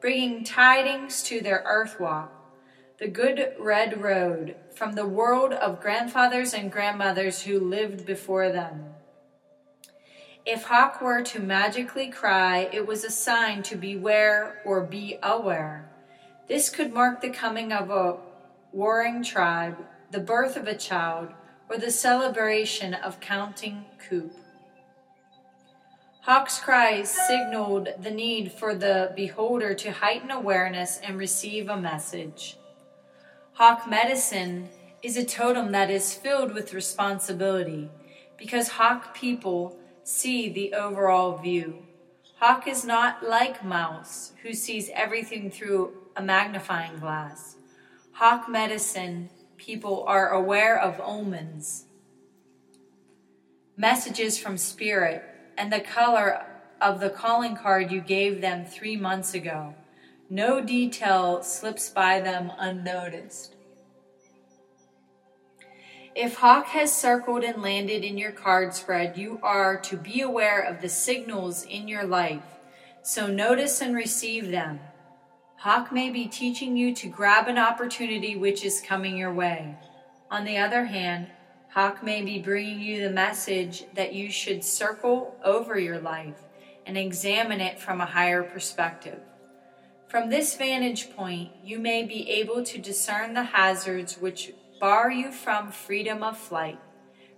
bringing 0.00 0.42
tidings 0.42 1.22
to 1.22 1.40
their 1.40 1.62
earth 1.64 2.00
walk, 2.00 2.32
the 2.98 3.06
good 3.06 3.54
red 3.60 4.02
road 4.02 4.56
from 4.74 4.94
the 4.94 5.06
world 5.06 5.52
of 5.52 5.80
grandfathers 5.80 6.52
and 6.52 6.72
grandmothers 6.72 7.42
who 7.42 7.60
lived 7.60 8.04
before 8.04 8.50
them. 8.50 8.86
If 10.44 10.64
Hawk 10.64 11.00
were 11.00 11.22
to 11.22 11.38
magically 11.38 12.08
cry, 12.08 12.68
it 12.72 12.84
was 12.84 13.04
a 13.04 13.10
sign 13.10 13.62
to 13.64 13.76
beware 13.76 14.62
or 14.64 14.80
be 14.80 15.16
aware. 15.22 15.88
This 16.48 16.70
could 16.70 16.92
mark 16.92 17.20
the 17.20 17.30
coming 17.30 17.72
of 17.72 17.90
a 17.90 18.16
warring 18.72 19.22
tribe, 19.22 19.76
the 20.10 20.18
birth 20.18 20.56
of 20.56 20.66
a 20.66 20.76
child, 20.76 21.28
or 21.70 21.78
the 21.78 21.90
celebration 21.90 22.92
of 22.92 23.20
counting 23.20 23.84
coup. 24.08 24.30
Hawk's 26.22 26.58
cries 26.58 27.08
signaled 27.08 27.88
the 28.02 28.10
need 28.10 28.52
for 28.52 28.74
the 28.74 29.12
beholder 29.14 29.72
to 29.74 29.92
heighten 29.92 30.32
awareness 30.32 30.98
and 31.02 31.16
receive 31.16 31.68
a 31.68 31.80
message. 31.80 32.58
Hawk 33.52 33.88
medicine 33.88 34.68
is 35.02 35.16
a 35.16 35.24
totem 35.24 35.70
that 35.72 35.90
is 35.90 36.12
filled 36.12 36.52
with 36.52 36.74
responsibility 36.74 37.88
because 38.36 38.68
Hawk 38.68 39.14
people 39.14 39.78
see 40.02 40.48
the 40.48 40.74
overall 40.74 41.38
view. 41.38 41.86
Hawk 42.38 42.66
is 42.66 42.84
not 42.84 43.22
like 43.22 43.64
mouse, 43.64 44.32
who 44.42 44.52
sees 44.54 44.90
everything 44.94 45.50
through 45.50 45.92
a 46.16 46.22
magnifying 46.22 46.98
glass. 46.98 47.56
Hawk 48.12 48.48
medicine 48.48 49.30
people 49.60 50.04
are 50.06 50.30
aware 50.30 50.80
of 50.80 51.00
omens, 51.00 51.84
messages 53.76 54.38
from 54.38 54.56
spirit, 54.56 55.22
and 55.58 55.70
the 55.70 55.80
color 55.80 56.44
of 56.80 56.98
the 56.98 57.10
calling 57.10 57.54
card 57.54 57.92
you 57.92 58.00
gave 58.00 58.40
them 58.40 58.64
three 58.64 58.96
months 58.96 59.34
ago. 59.34 59.74
No 60.30 60.62
detail 60.62 61.42
slips 61.42 61.90
by 61.90 62.20
them 62.20 62.50
unnoticed. 62.58 63.54
If 66.14 66.36
Hawk 66.36 66.66
has 66.68 66.92
circled 66.92 67.44
and 67.44 67.62
landed 67.62 68.02
in 68.02 68.16
your 68.16 68.32
card 68.32 68.74
spread, 68.74 69.18
you 69.18 69.38
are 69.42 69.78
to 69.82 69.96
be 69.96 70.22
aware 70.22 70.60
of 70.60 70.80
the 70.80 70.88
signals 70.88 71.64
in 71.64 71.86
your 71.86 72.04
life, 72.04 72.42
so 73.02 73.26
notice 73.26 73.82
and 73.82 73.94
receive 73.94 74.50
them. 74.50 74.80
Hawk 75.60 75.92
may 75.92 76.08
be 76.08 76.24
teaching 76.24 76.74
you 76.74 76.94
to 76.94 77.06
grab 77.06 77.46
an 77.46 77.58
opportunity 77.58 78.34
which 78.34 78.64
is 78.64 78.80
coming 78.80 79.18
your 79.18 79.34
way. 79.34 79.76
On 80.30 80.44
the 80.46 80.56
other 80.56 80.86
hand, 80.86 81.26
Hawk 81.68 82.02
may 82.02 82.22
be 82.22 82.38
bringing 82.38 82.80
you 82.80 83.02
the 83.02 83.10
message 83.10 83.84
that 83.92 84.14
you 84.14 84.30
should 84.30 84.64
circle 84.64 85.36
over 85.44 85.78
your 85.78 86.00
life 86.00 86.40
and 86.86 86.96
examine 86.96 87.60
it 87.60 87.78
from 87.78 88.00
a 88.00 88.06
higher 88.06 88.42
perspective. 88.42 89.20
From 90.08 90.30
this 90.30 90.56
vantage 90.56 91.14
point, 91.14 91.50
you 91.62 91.78
may 91.78 92.04
be 92.04 92.30
able 92.30 92.64
to 92.64 92.78
discern 92.78 93.34
the 93.34 93.44
hazards 93.44 94.16
which 94.16 94.54
bar 94.80 95.10
you 95.10 95.30
from 95.30 95.72
freedom 95.72 96.22
of 96.22 96.38
flight. 96.38 96.80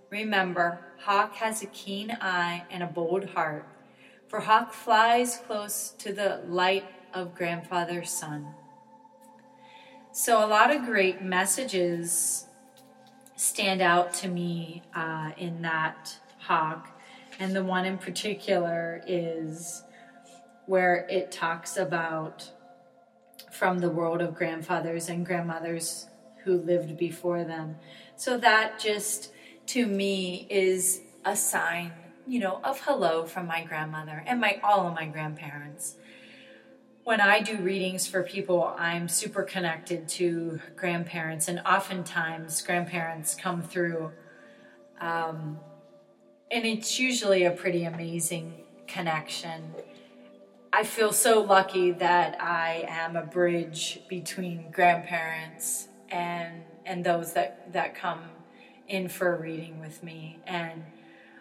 Remember, 0.09 0.79
Hawk 0.99 1.35
has 1.35 1.61
a 1.61 1.67
keen 1.67 2.17
eye 2.21 2.63
and 2.71 2.83
a 2.83 2.87
bold 2.87 3.25
heart, 3.31 3.67
for 4.29 4.39
Hawk 4.39 4.71
flies 4.71 5.41
close 5.45 5.89
to 5.97 6.13
the 6.13 6.41
light 6.47 6.85
of 7.13 7.35
grandfather's 7.35 8.09
sun. 8.09 8.47
So, 10.11 10.45
a 10.45 10.47
lot 10.47 10.73
of 10.73 10.85
great 10.85 11.21
messages 11.21 12.45
stand 13.35 13.81
out 13.81 14.13
to 14.13 14.27
me 14.27 14.83
uh, 14.95 15.31
in 15.37 15.61
that 15.63 16.17
Hawk, 16.39 16.89
and 17.39 17.55
the 17.55 17.63
one 17.63 17.85
in 17.85 17.97
particular 17.97 19.01
is 19.07 19.83
where 20.65 21.07
it 21.09 21.31
talks 21.31 21.77
about 21.77 22.51
from 23.51 23.79
the 23.79 23.89
world 23.89 24.21
of 24.21 24.35
grandfathers 24.35 25.09
and 25.09 25.25
grandmothers 25.25 26.07
who 26.43 26.57
lived 26.57 26.97
before 26.97 27.43
them. 27.43 27.75
So 28.15 28.37
that 28.37 28.79
just 28.79 29.31
to 29.67 29.85
me 29.85 30.47
is 30.49 31.01
a 31.25 31.35
sign, 31.35 31.91
you 32.27 32.39
know, 32.39 32.59
of 32.63 32.81
hello 32.81 33.25
from 33.25 33.47
my 33.47 33.63
grandmother 33.63 34.23
and 34.25 34.39
my 34.39 34.59
all 34.63 34.87
of 34.87 34.93
my 34.93 35.05
grandparents. 35.05 35.95
When 37.03 37.19
I 37.19 37.41
do 37.41 37.57
readings 37.57 38.07
for 38.07 38.23
people, 38.23 38.73
I'm 38.77 39.09
super 39.09 39.43
connected 39.43 40.07
to 40.09 40.61
grandparents, 40.77 41.49
and 41.49 41.59
oftentimes 41.59 42.61
grandparents 42.61 43.35
come 43.35 43.61
through, 43.61 44.11
um, 45.01 45.59
and 46.49 46.65
it's 46.65 46.97
usually 46.99 47.43
a 47.43 47.51
pretty 47.51 47.83
amazing 47.83 48.53
connection. 48.87 49.73
I 50.71 50.85
feel 50.85 51.11
so 51.11 51.41
lucky 51.41 51.91
that 51.91 52.41
I 52.41 52.85
am 52.87 53.17
a 53.17 53.25
bridge 53.25 53.99
between 54.07 54.71
grandparents 54.71 55.89
and 56.09 56.63
and 56.85 57.03
those 57.03 57.33
that 57.33 57.73
that 57.73 57.95
come 57.95 58.21
in 58.87 59.09
for 59.09 59.35
a 59.35 59.39
reading 59.39 59.79
with 59.79 60.03
me 60.03 60.39
and 60.45 60.83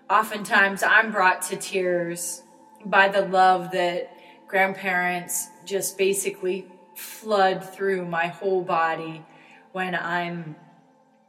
oftentimes 0.08 0.84
i'm 0.84 1.10
brought 1.10 1.42
to 1.42 1.56
tears 1.56 2.42
by 2.84 3.08
the 3.08 3.22
love 3.22 3.72
that 3.72 4.16
grandparents 4.46 5.48
just 5.64 5.98
basically 5.98 6.66
flood 6.96 7.64
through 7.64 8.04
my 8.06 8.26
whole 8.26 8.62
body 8.62 9.24
when 9.72 9.94
i'm 9.94 10.54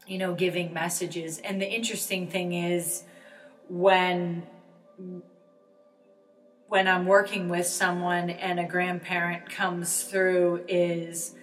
you 0.08 0.18
know 0.18 0.34
giving 0.34 0.74
messages. 0.74 1.40
And 1.40 1.62
the 1.62 1.70
interesting 1.70 2.28
thing 2.28 2.54
is 2.54 3.04
when 3.70 4.44
when 6.68 6.88
i'm 6.88 7.06
working 7.06 7.50
with 7.50 7.66
someone 7.66 8.30
and 8.30 8.60
a 8.60 8.66
grandparent 8.66 9.50
comes 9.50 10.04
through 10.04 10.66
is 10.68 11.36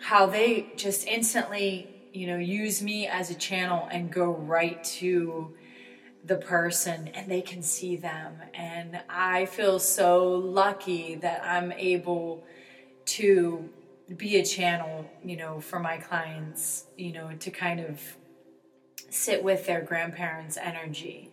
how 0.00 0.26
they 0.26 0.72
just 0.76 1.06
instantly, 1.06 1.88
you 2.12 2.26
know, 2.26 2.38
use 2.38 2.80
me 2.80 3.06
as 3.06 3.30
a 3.30 3.34
channel 3.34 3.86
and 3.92 4.10
go 4.10 4.30
right 4.30 4.82
to 4.82 5.54
the 6.24 6.36
person 6.36 7.08
and 7.08 7.30
they 7.30 7.40
can 7.40 7.62
see 7.62 7.96
them. 7.96 8.36
And 8.54 9.00
I 9.08 9.46
feel 9.46 9.78
so 9.78 10.28
lucky 10.28 11.16
that 11.16 11.42
I'm 11.44 11.72
able 11.72 12.44
to 13.06 13.68
be 14.16 14.36
a 14.36 14.44
channel, 14.44 15.10
you 15.24 15.36
know, 15.36 15.60
for 15.60 15.78
my 15.78 15.96
clients, 15.96 16.84
you 16.96 17.12
know, 17.12 17.30
to 17.38 17.50
kind 17.50 17.80
of 17.80 18.00
sit 19.08 19.42
with 19.42 19.66
their 19.66 19.80
grandparents' 19.80 20.56
energy. 20.56 21.30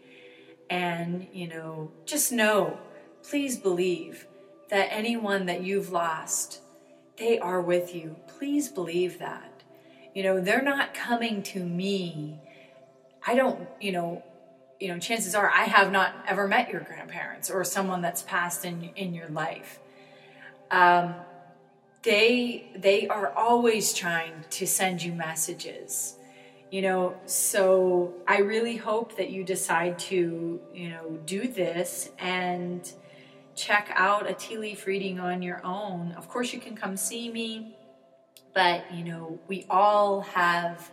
And, 0.70 1.28
you 1.32 1.48
know, 1.48 1.92
just 2.06 2.32
know, 2.32 2.78
please 3.24 3.58
believe 3.58 4.28
that 4.70 4.88
anyone 4.92 5.46
that 5.46 5.64
you've 5.64 5.92
lost 5.92 6.62
they 7.18 7.40
are 7.40 7.62
with 7.62 7.94
you. 7.96 8.16
Please 8.28 8.70
believe 8.70 9.20
that. 9.20 9.64
You 10.14 10.24
know, 10.24 10.40
they're 10.40 10.62
not 10.62 10.94
coming 10.94 11.44
to 11.44 11.64
me. 11.64 12.40
I 13.26 13.36
don't, 13.36 13.68
you 13.82 13.92
know, 13.92 14.24
you 14.80 14.90
know, 14.90 15.00
chances 15.00 15.36
are 15.36 15.50
I 15.50 15.64
have 15.64 15.92
not 15.92 16.14
ever 16.28 16.48
met 16.48 16.70
your 16.70 16.82
grandparents 16.82 17.50
or 17.50 17.64
someone 17.64 18.02
that's 18.02 18.22
passed 18.22 18.66
in 18.66 18.92
in 18.96 19.14
your 19.14 19.30
life. 19.30 19.80
Um, 20.72 21.16
they 22.04 22.70
they 22.76 23.08
are 23.08 23.34
always 23.34 23.94
trying 23.94 24.46
to 24.52 24.68
send 24.68 25.02
you 25.02 25.12
messages 25.12 26.16
you 26.70 26.82
know 26.82 27.18
so 27.26 28.14
i 28.28 28.38
really 28.38 28.76
hope 28.78 29.18
that 29.18 29.30
you 29.32 29.44
decide 29.44 29.98
to 29.98 30.62
you 30.74 30.90
know 30.90 31.18
do 31.26 31.48
this 31.48 32.12
and 32.20 32.94
check 33.58 33.92
out 33.96 34.30
a 34.30 34.34
tea 34.34 34.58
leaf 34.58 34.86
reading 34.86 35.20
on 35.20 35.42
your 35.42 35.66
own. 35.66 36.14
Of 36.16 36.30
course, 36.30 36.54
you 36.54 36.60
can 36.60 36.76
come 36.76 36.96
see 36.96 37.30
me, 37.30 37.76
but 38.54 38.94
you 38.94 39.04
know, 39.04 39.40
we 39.48 39.66
all 39.70 40.22
have 40.22 40.92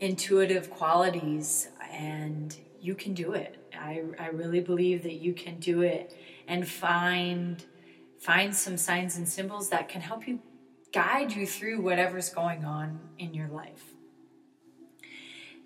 intuitive 0.00 0.68
qualities 0.68 1.68
and 1.90 2.54
you 2.82 2.94
can 2.94 3.14
do 3.14 3.32
it. 3.32 3.56
I, 3.78 4.02
I 4.18 4.26
really 4.28 4.60
believe 4.60 5.04
that 5.04 5.14
you 5.14 5.32
can 5.32 5.58
do 5.60 5.82
it 5.82 6.14
and 6.48 6.66
find 6.66 7.64
find 8.18 8.54
some 8.54 8.76
signs 8.76 9.16
and 9.16 9.28
symbols 9.28 9.70
that 9.70 9.88
can 9.88 10.00
help 10.00 10.28
you 10.28 10.38
guide 10.92 11.32
you 11.32 11.46
through 11.46 11.80
whatever's 11.80 12.28
going 12.28 12.64
on 12.64 13.00
in 13.18 13.34
your 13.34 13.48
life. 13.48 13.82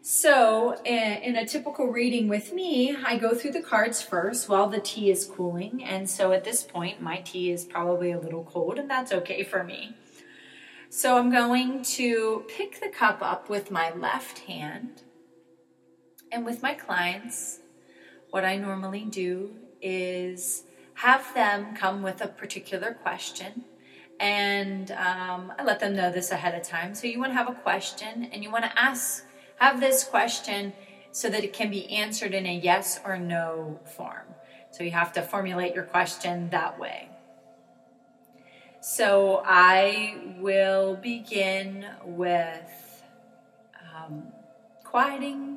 So, 0.00 0.80
in 0.84 1.34
a 1.34 1.44
typical 1.44 1.88
reading 1.88 2.28
with 2.28 2.52
me, 2.52 2.94
I 2.94 3.18
go 3.18 3.34
through 3.34 3.52
the 3.52 3.60
cards 3.60 4.00
first 4.00 4.48
while 4.48 4.68
the 4.68 4.78
tea 4.78 5.10
is 5.10 5.24
cooling. 5.26 5.82
And 5.82 6.08
so 6.08 6.30
at 6.30 6.44
this 6.44 6.62
point, 6.62 7.02
my 7.02 7.16
tea 7.16 7.50
is 7.50 7.64
probably 7.64 8.12
a 8.12 8.20
little 8.20 8.44
cold, 8.44 8.78
and 8.78 8.88
that's 8.88 9.12
okay 9.12 9.42
for 9.42 9.64
me. 9.64 9.96
So, 10.90 11.18
I'm 11.18 11.30
going 11.32 11.82
to 11.82 12.44
pick 12.56 12.80
the 12.80 12.88
cup 12.88 13.18
up 13.20 13.48
with 13.48 13.72
my 13.72 13.92
left 13.92 14.38
hand. 14.40 15.02
And 16.32 16.44
with 16.44 16.62
my 16.62 16.74
clients, 16.74 17.60
what 18.30 18.44
I 18.44 18.56
normally 18.56 19.04
do 19.04 19.50
is 19.80 20.64
have 20.94 21.32
them 21.34 21.74
come 21.74 22.02
with 22.02 22.20
a 22.20 22.28
particular 22.28 22.94
question. 22.94 23.64
And 24.18 24.90
um, 24.92 25.52
I 25.58 25.62
let 25.64 25.80
them 25.80 25.94
know 25.94 26.10
this 26.10 26.30
ahead 26.30 26.54
of 26.54 26.66
time. 26.66 26.94
So, 26.94 27.06
you 27.06 27.18
want 27.18 27.32
to 27.32 27.36
have 27.36 27.50
a 27.50 27.54
question 27.54 28.30
and 28.32 28.42
you 28.42 28.50
want 28.50 28.64
to 28.64 28.78
ask 28.78 29.24
have 29.56 29.80
this 29.80 30.04
question 30.04 30.72
so 31.12 31.28
that 31.30 31.44
it 31.44 31.52
can 31.52 31.70
be 31.70 31.88
answered 31.88 32.34
in 32.34 32.46
a 32.46 32.54
yes 32.54 33.00
or 33.04 33.18
no 33.18 33.80
form. 33.96 34.26
So 34.70 34.84
you 34.84 34.90
have 34.90 35.12
to 35.14 35.22
formulate 35.22 35.74
your 35.74 35.84
question 35.84 36.50
that 36.50 36.78
way. 36.78 37.08
So 38.82 39.42
I 39.44 40.36
will 40.38 40.96
begin 40.96 41.86
with 42.04 43.02
um, 43.96 44.24
quieting 44.84 45.55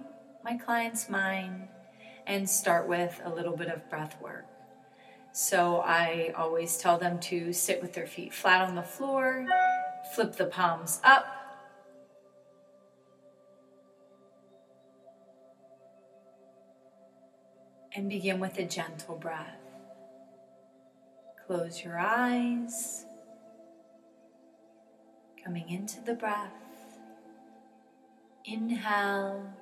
my 0.49 0.57
client's 0.57 1.09
mind 1.09 1.67
and 2.25 2.49
start 2.49 2.87
with 2.87 3.21
a 3.23 3.29
little 3.29 3.55
bit 3.55 3.67
of 3.67 3.87
breath 3.87 4.19
work. 4.19 4.45
So 5.31 5.81
I 5.85 6.33
always 6.35 6.77
tell 6.77 6.97
them 6.97 7.19
to 7.21 7.53
sit 7.53 7.83
with 7.83 7.93
their 7.93 8.07
feet 8.07 8.33
flat 8.33 8.67
on 8.67 8.73
the 8.73 8.81
floor, 8.81 9.45
flip 10.15 10.35
the 10.35 10.45
palms 10.45 10.99
up, 11.03 11.27
and 17.93 18.09
begin 18.09 18.39
with 18.39 18.57
a 18.57 18.65
gentle 18.65 19.17
breath. 19.17 19.59
Close 21.45 21.83
your 21.83 21.99
eyes, 21.99 23.05
coming 25.43 25.69
into 25.69 26.01
the 26.01 26.15
breath. 26.15 26.53
Inhale, 28.45 29.53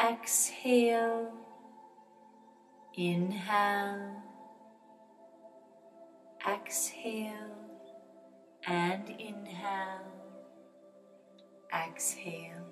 exhale, 0.00 1.32
Inhale, 2.96 4.22
exhale, 6.46 7.32
and 8.68 9.08
inhale, 9.10 10.12
exhale. 11.74 12.64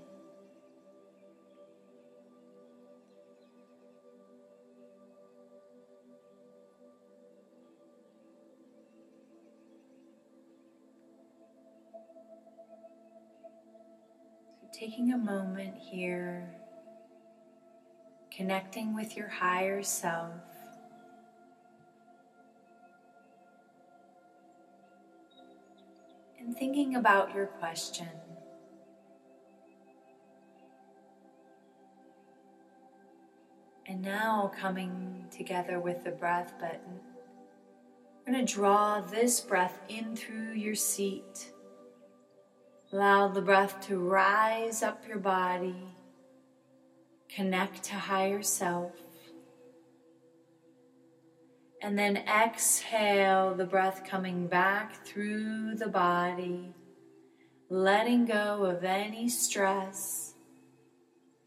taking 14.73 15.13
a 15.13 15.19
moment 15.19 15.77
here, 15.77 16.62
connecting 18.43 18.93
with 18.93 19.17
your 19.17 19.29
higher 19.29 19.85
self. 19.85 20.35
And 26.41 26.57
thinking 26.57 26.97
about 26.97 27.33
your 27.37 27.47
question. 27.47 28.09
And 33.87 34.03
now 34.03 34.51
coming 34.59 35.25
together 35.31 35.79
with 35.79 36.03
the 36.03 36.11
breath 36.11 36.53
button, 36.59 36.99
we're 38.27 38.33
going 38.33 38.45
to 38.45 38.53
draw 38.53 39.01
this 39.03 39.39
breath 39.39 39.79
in 39.89 40.17
through 40.17 40.55
your 40.55 40.75
seat 40.75 41.53
Allow 42.93 43.29
the 43.29 43.41
breath 43.41 43.81
to 43.87 43.99
rise 43.99 44.83
up 44.83 45.09
your 45.09 45.17
body, 45.17 45.87
connect 47.35 47.83
to 47.85 47.95
higher 47.95 48.43
self. 48.43 48.93
And 51.83 51.99
then 51.99 52.17
exhale 52.17 53.55
the 53.55 53.65
breath 53.65 54.05
coming 54.05 54.47
back 54.47 55.05
through 55.05 55.75
the 55.75 55.89
body, 55.89 56.75
letting 57.69 58.27
go 58.27 58.65
of 58.65 58.85
any 58.85 59.29
stress, 59.29 60.35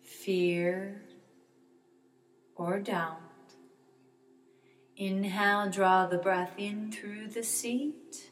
fear, 0.04 1.04
or 2.56 2.80
doubt. 2.80 3.22
Inhale, 4.98 5.70
draw 5.70 6.06
the 6.08 6.18
breath 6.18 6.54
in 6.58 6.92
through 6.92 7.28
the 7.28 7.44
seat 7.44 8.32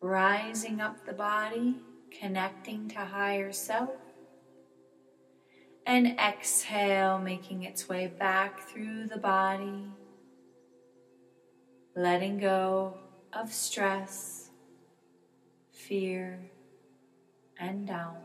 rising 0.00 0.80
up 0.80 1.04
the 1.04 1.12
body, 1.12 1.76
connecting 2.10 2.88
to 2.88 2.98
higher 2.98 3.52
self. 3.52 3.90
And 5.90 6.20
exhale, 6.20 7.18
making 7.18 7.64
its 7.64 7.88
way 7.88 8.06
back 8.06 8.60
through 8.60 9.08
the 9.08 9.18
body, 9.18 9.86
letting 11.96 12.38
go 12.38 12.94
of 13.32 13.52
stress, 13.52 14.50
fear, 15.72 16.38
and 17.58 17.88
doubt. 17.88 18.22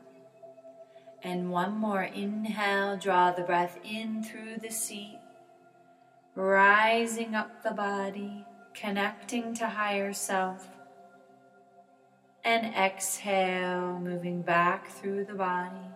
And 1.24 1.50
one 1.50 1.76
more 1.76 2.04
inhale, 2.04 2.98
draw 2.98 3.32
the 3.32 3.42
breath 3.42 3.80
in 3.84 4.22
through 4.22 4.58
the 4.58 4.70
seat, 4.70 5.18
rising 6.36 7.34
up 7.34 7.64
the 7.64 7.72
body, 7.72 8.46
connecting 8.76 9.56
to 9.56 9.68
higher 9.68 10.14
self 10.14 10.70
and 12.44 12.76
exhale, 12.76 14.00
moving 14.00 14.44
back 14.44 14.88
through 14.88 15.26
the 15.26 15.34
body, 15.34 15.90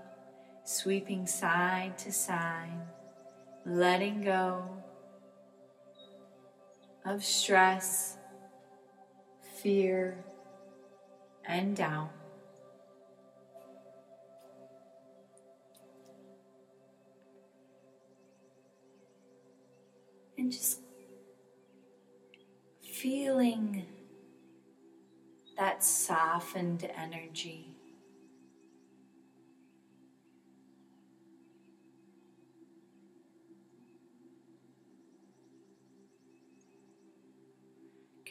sweeping 0.70 1.26
side 1.26 1.98
to 1.98 2.12
side, 2.12 2.80
letting 3.66 4.22
go 4.22 4.64
of 7.04 7.24
stress, 7.24 8.18
fear, 9.64 10.24
and 11.44 11.76
doubt. 11.76 12.12
And 20.38 20.52
just 20.52 20.82
feeling 22.84 23.88
that 25.58 25.84
softened 25.84 26.88
energy. 26.96 27.79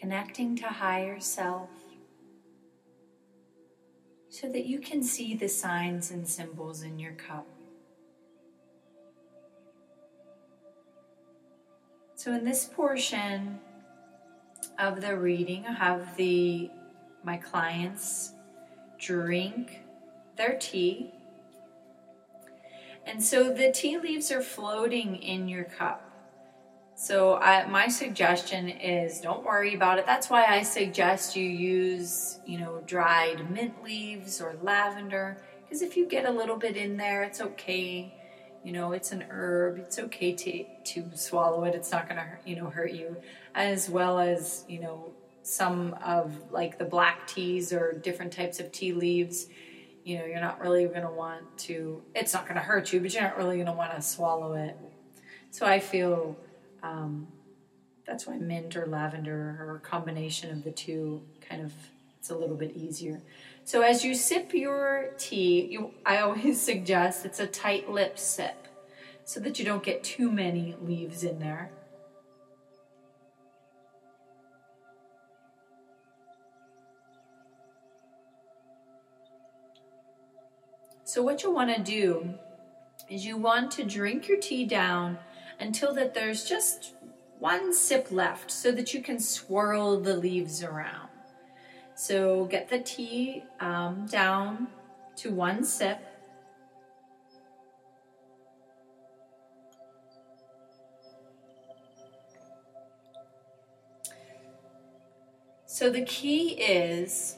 Connecting 0.01 0.55
to 0.57 0.67
higher 0.67 1.19
self 1.19 1.71
so 4.29 4.49
that 4.49 4.67
you 4.67 4.79
can 4.79 5.03
see 5.03 5.35
the 5.35 5.49
signs 5.49 6.11
and 6.11 6.27
symbols 6.27 6.83
in 6.83 6.99
your 6.99 7.15
cup. 7.15 7.47
So, 12.15 12.33
in 12.33 12.45
this 12.45 12.65
portion 12.65 13.59
of 14.79 15.01
the 15.01 15.17
reading, 15.17 15.65
I 15.67 15.73
have 15.73 16.17
the 16.17 16.71
my 17.25 17.37
clients 17.37 18.33
drink 18.99 19.81
their 20.37 20.57
tea. 20.59 21.13
And 23.07 23.23
so 23.23 23.53
the 23.53 23.73
tea 23.73 23.99
leaves 23.99 24.31
are 24.31 24.43
floating 24.43 25.17
in 25.17 25.49
your 25.49 25.65
cup. 25.65 26.08
So 27.01 27.37
I, 27.37 27.65
my 27.67 27.87
suggestion 27.87 28.69
is 28.69 29.21
don't 29.21 29.45
worry 29.45 29.77
about 29.77 30.01
it. 30.01 30.05
That's 30.05 30.29
why 30.29 30.47
I 30.47 30.63
suggest 30.63 31.37
you 31.37 31.45
use, 31.45 32.41
you 32.45 32.59
know, 32.59 32.83
dried 32.87 33.53
mint 33.53 33.85
leaves 33.85 34.41
or 34.41 34.57
lavender 34.63 35.41
because 35.63 35.81
if 35.81 35.97
you 35.97 36.09
get 36.09 36.25
a 36.25 36.31
little 36.31 36.57
bit 36.57 36.77
in 36.77 36.97
there, 36.97 37.23
it's 37.23 37.41
okay. 37.41 38.13
You 38.65 38.73
know, 38.73 38.91
it's 38.91 39.13
an 39.13 39.25
herb. 39.31 39.79
It's 39.79 40.01
okay 40.01 40.33
to 40.35 40.65
to 40.95 41.17
swallow 41.17 41.63
it. 41.63 41.77
It's 41.77 41.93
not 41.93 42.09
going 42.09 42.21
to, 42.21 42.27
you 42.45 42.57
know, 42.57 42.69
hurt 42.69 42.91
you 42.91 43.17
as 43.55 43.89
well 43.89 44.19
as, 44.19 44.65
you 44.69 44.81
know, 44.81 45.13
some 45.45 45.95
of 46.05 46.51
like 46.51 46.79
the 46.79 46.85
black 46.85 47.29
teas 47.29 47.73
or 47.73 47.93
different 47.93 48.33
types 48.33 48.59
of 48.59 48.73
tea 48.73 48.93
leaves, 48.93 49.47
you 50.03 50.19
know, 50.19 50.25
you're 50.25 50.41
not 50.41 50.61
really 50.61 50.85
going 50.87 51.03
to 51.03 51.13
want 51.13 51.45
to, 51.59 52.03
it's 52.17 52.35
not 52.35 52.43
going 52.43 52.57
to 52.57 52.61
hurt 52.61 52.93
you, 52.93 52.99
but 52.99 53.15
you're 53.15 53.23
not 53.23 53.39
really 53.39 53.55
going 53.55 53.67
to 53.67 53.73
want 53.73 53.95
to 53.95 54.03
swallow 54.03 54.55
it. 54.55 54.77
So 55.51 55.65
I 55.65 55.79
feel 55.79 56.37
um, 56.83 57.29
that's 58.07 58.27
why 58.27 58.37
mint 58.37 58.77
or 58.77 58.87
lavender 58.87 59.57
or 59.61 59.77
a 59.77 59.87
combination 59.87 60.51
of 60.51 60.65
the 60.65 60.71
two 60.71 61.23
kind 61.47 61.63
of, 61.63 61.73
it's 62.19 62.31
a 62.31 62.37
little 62.37 62.57
bit 62.57 62.77
easier. 62.77 63.21
So 63.65 63.83
as 63.83 64.05
you 64.05 64.15
sip 64.15 64.55
your 64.55 65.11
tea, 65.19 65.67
you, 65.71 65.93
I 66.07 66.19
always 66.19 66.61
suggest 66.71 67.27
it's 67.27 67.41
a 67.41 67.47
tight 67.47 67.91
lip 67.91 68.19
sip 68.19 68.67
so 69.25 69.41
that 69.41 69.59
you 69.59 69.65
don't 69.65 69.83
get 69.83 70.03
too 70.03 70.33
many 70.33 70.75
leaves 70.81 71.23
in 71.23 71.39
there. 71.39 71.71
So 81.05 81.23
what 81.23 81.43
you 81.43 81.51
want 81.51 81.75
to 81.75 81.83
do 81.83 82.35
is 83.11 83.25
you 83.25 83.37
want 83.37 83.71
to 83.73 83.85
drink 83.85 84.29
your 84.29 84.39
tea 84.39 84.65
down 84.65 85.19
until 85.61 85.95
that 85.95 86.15
there's 86.15 86.45
just 86.45 86.95
one 87.39 87.73
sip 87.73 88.09
left 88.11 88.51
so 88.51 88.73
that 88.73 88.93
you 88.93 89.03
can 89.03 89.19
swirl 89.19 90.01
the 90.01 90.17
leaves 90.17 90.63
around. 90.63 91.09
So 91.95 92.45
get 92.47 92.69
the 92.69 92.81
tea 92.81 93.43
um, 93.61 94.07
down 94.07 94.69
to 95.17 95.33
one 95.33 95.65
sip. 95.65 95.99
So 105.67 105.91
the 105.91 106.03
key 106.05 106.51
is 106.61 107.37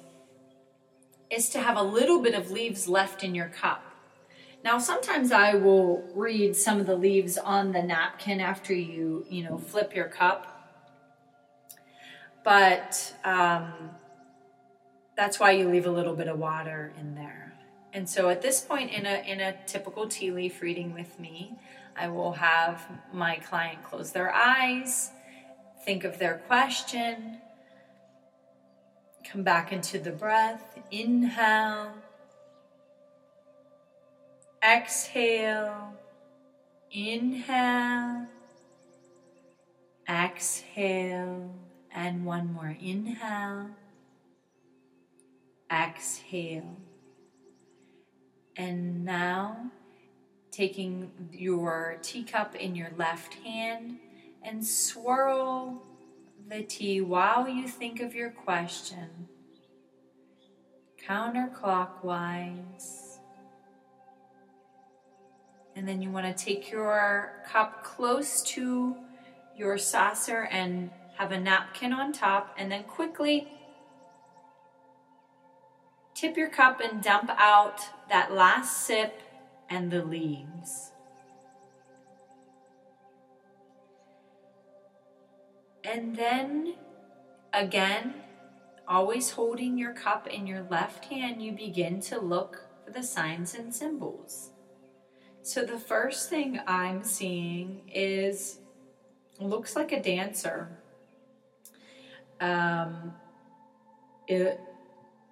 is 1.31 1.49
to 1.51 1.61
have 1.61 1.77
a 1.77 1.83
little 1.83 2.21
bit 2.21 2.35
of 2.35 2.51
leaves 2.51 2.89
left 2.89 3.23
in 3.23 3.35
your 3.35 3.49
cup. 3.49 3.90
Now, 4.63 4.79
sometimes 4.79 5.33
I 5.33 5.55
will 5.55 6.05
read 6.15 6.55
some 6.55 6.81
of 6.81 6.87
the 6.87 6.97
leaves 6.97 7.39
on 7.39 7.73
the 7.73 7.83
napkin 7.83 8.41
after 8.41 8.75
you, 8.75 9.25
you 9.29 9.43
know, 9.45 9.57
flip 9.57 9.95
your 9.95 10.07
cup. 10.07 10.47
But 12.45 13.15
um, 13.25 13.73
that's 15.17 15.41
why 15.41 15.53
you 15.53 15.69
leave 15.69 15.87
a 15.87 15.91
little 15.91 16.15
bit 16.15 16.29
of 16.29 16.39
water 16.39 16.93
in 16.99 17.15
there. 17.15 17.55
And 17.93 18.09
so 18.09 18.29
at 18.29 18.43
this 18.43 18.61
point 18.61 18.93
in 18.93 19.07
a, 19.07 19.23
in 19.27 19.41
a 19.41 19.57
typical 19.67 20.07
tea 20.07 20.31
leaf 20.31 20.63
reading 20.63 20.95
with 20.95 21.19
me, 21.19 21.55
I 21.97 22.09
will 22.09 22.33
have 22.33 22.87
my 23.13 23.37
client 23.37 23.83
close 23.83 24.13
their 24.13 24.33
eyes, 24.33 25.11
think 25.85 26.05
of 26.05 26.19
their 26.19 26.39
question, 26.47 27.41
Come 29.25 29.43
back 29.43 29.73
into 29.73 29.99
the 29.99 30.11
breath. 30.11 30.79
Inhale. 30.91 31.93
Exhale. 34.63 35.95
Inhale. 36.93 38.27
Exhale. 40.09 41.55
And 41.93 42.25
one 42.25 42.53
more. 42.53 42.77
Inhale. 42.81 43.71
Exhale. 45.73 46.77
And 48.57 49.05
now, 49.05 49.71
taking 50.51 51.11
your 51.33 51.99
teacup 52.03 52.55
in 52.55 52.75
your 52.75 52.91
left 52.99 53.35
hand 53.35 53.99
and 54.43 54.67
swirl 54.67 55.83
the 56.49 56.63
tea 56.63 57.01
while 57.01 57.49
you 57.49 57.69
think 57.69 58.01
of 58.01 58.15
your 58.15 58.31
question 58.31 59.29
counterclockwise. 61.07 63.00
And 65.77 65.89
then 65.89 66.03
you 66.03 66.11
want 66.11 66.27
to 66.27 66.45
take 66.45 66.71
your 66.71 67.43
cup 67.47 67.85
close 67.85 68.43
to 68.43 68.97
your 69.57 69.79
saucer 69.79 70.49
and 70.51 70.91
have 71.17 71.33
a 71.33 71.41
napkin 71.41 71.93
on 71.93 72.13
top, 72.13 72.55
and 72.59 72.71
then 72.73 72.83
quickly 72.85 73.53
tip 76.15 76.37
your 76.37 76.51
cup 76.51 76.81
and 76.81 77.03
dump 77.03 77.31
out 77.37 77.81
that 78.09 78.33
last 78.33 78.87
sip 78.87 79.21
and 79.69 79.91
the 79.91 80.05
leaves. 80.05 80.93
And 85.85 86.15
then 86.17 86.75
again, 87.53 88.15
always 88.87 89.31
holding 89.31 89.79
your 89.79 89.93
cup 89.93 90.27
in 90.27 90.47
your 90.47 90.67
left 90.71 91.07
hand, 91.07 91.43
you 91.43 91.53
begin 91.53 92.01
to 92.03 92.19
look 92.21 92.67
for 92.85 92.91
the 92.93 93.03
signs 93.03 93.55
and 93.55 93.75
symbols. 93.75 94.50
So 95.43 95.65
the 95.65 95.79
first 95.79 96.29
thing 96.29 96.61
I'm 96.67 97.03
seeing 97.03 97.89
is 97.93 98.59
looks 99.39 99.75
like 99.75 99.93
a 99.93 100.03
dancer. 100.03 100.69
Um, 102.41 103.15
it, 104.29 104.61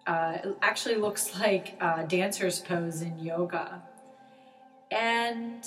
uh, 0.06 0.38
actually 0.62 0.96
looks 0.96 1.38
like 1.38 1.76
a 1.80 2.06
dancer's 2.08 2.60
pose 2.60 3.02
in 3.02 3.18
yoga. 3.18 3.82
And 4.90 5.66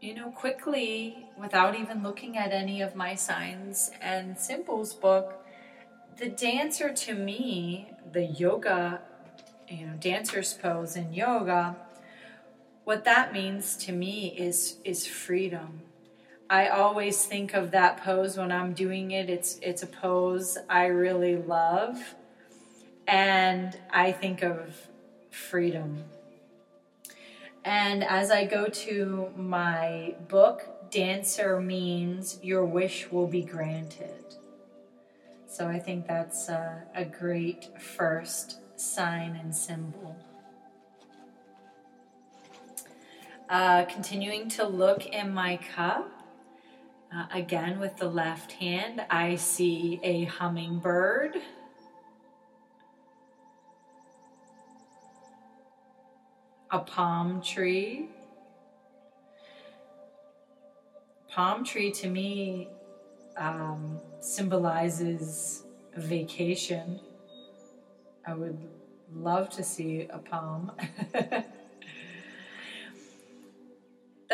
you 0.00 0.14
know, 0.14 0.30
quickly, 0.30 1.26
without 1.40 1.78
even 1.78 2.02
looking 2.02 2.36
at 2.36 2.52
any 2.52 2.82
of 2.82 2.94
my 2.94 3.14
signs 3.14 3.90
and 4.02 4.38
symbols 4.38 4.92
book, 4.92 5.42
the 6.18 6.28
dancer 6.28 6.92
to 6.92 7.14
me, 7.14 7.90
the 8.12 8.24
yoga, 8.26 9.00
you 9.66 9.86
know, 9.86 9.94
dancer's 9.94 10.52
pose 10.52 10.96
in 10.96 11.12
yoga, 11.14 11.74
what 12.84 13.04
that 13.04 13.32
means 13.32 13.76
to 13.78 13.92
me 13.92 14.34
is 14.36 14.76
is 14.84 15.06
freedom. 15.06 15.82
I 16.48 16.68
always 16.68 17.24
think 17.24 17.54
of 17.54 17.70
that 17.70 18.02
pose 18.04 18.36
when 18.36 18.52
I'm 18.52 18.74
doing 18.74 19.10
it. 19.10 19.30
It's 19.30 19.58
it's 19.62 19.82
a 19.82 19.86
pose 19.86 20.58
I 20.68 20.86
really 20.86 21.36
love 21.36 22.14
and 23.06 23.76
I 23.90 24.12
think 24.12 24.42
of 24.42 24.88
freedom. 25.30 26.04
And 27.64 28.04
as 28.04 28.30
I 28.30 28.44
go 28.44 28.66
to 28.66 29.30
my 29.36 30.14
book, 30.28 30.90
dancer 30.90 31.60
means 31.60 32.38
your 32.42 32.64
wish 32.64 33.10
will 33.10 33.26
be 33.26 33.42
granted. 33.42 34.36
So 35.46 35.66
I 35.66 35.78
think 35.78 36.06
that's 36.06 36.48
a, 36.48 36.82
a 36.94 37.04
great 37.04 37.80
first 37.80 38.58
sign 38.78 39.36
and 39.36 39.54
symbol. 39.54 40.16
Uh, 43.48 43.84
continuing 43.84 44.48
to 44.48 44.66
look 44.66 45.06
in 45.06 45.32
my 45.32 45.58
cup, 45.74 46.10
uh, 47.14 47.26
again 47.32 47.78
with 47.78 47.96
the 47.96 48.08
left 48.08 48.52
hand, 48.52 49.04
I 49.10 49.36
see 49.36 50.00
a 50.02 50.24
hummingbird. 50.24 51.36
a 56.74 56.78
palm 56.80 57.40
tree. 57.40 58.08
Palm 61.28 61.64
tree 61.64 61.92
to 61.92 62.08
me 62.08 62.68
um, 63.36 64.00
symbolizes 64.18 65.62
vacation. 65.96 66.98
I 68.26 68.34
would 68.34 68.58
love 69.12 69.50
to 69.50 69.62
see 69.62 70.08
a 70.10 70.18
palm. 70.18 70.72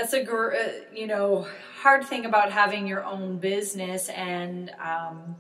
That's 0.00 0.14
a 0.14 0.24
gr- 0.24 0.54
uh, 0.54 0.68
you 0.94 1.06
know 1.06 1.46
hard 1.82 2.06
thing 2.06 2.24
about 2.24 2.50
having 2.50 2.86
your 2.86 3.04
own 3.04 3.36
business 3.36 4.08
and 4.08 4.70
um, 4.82 5.36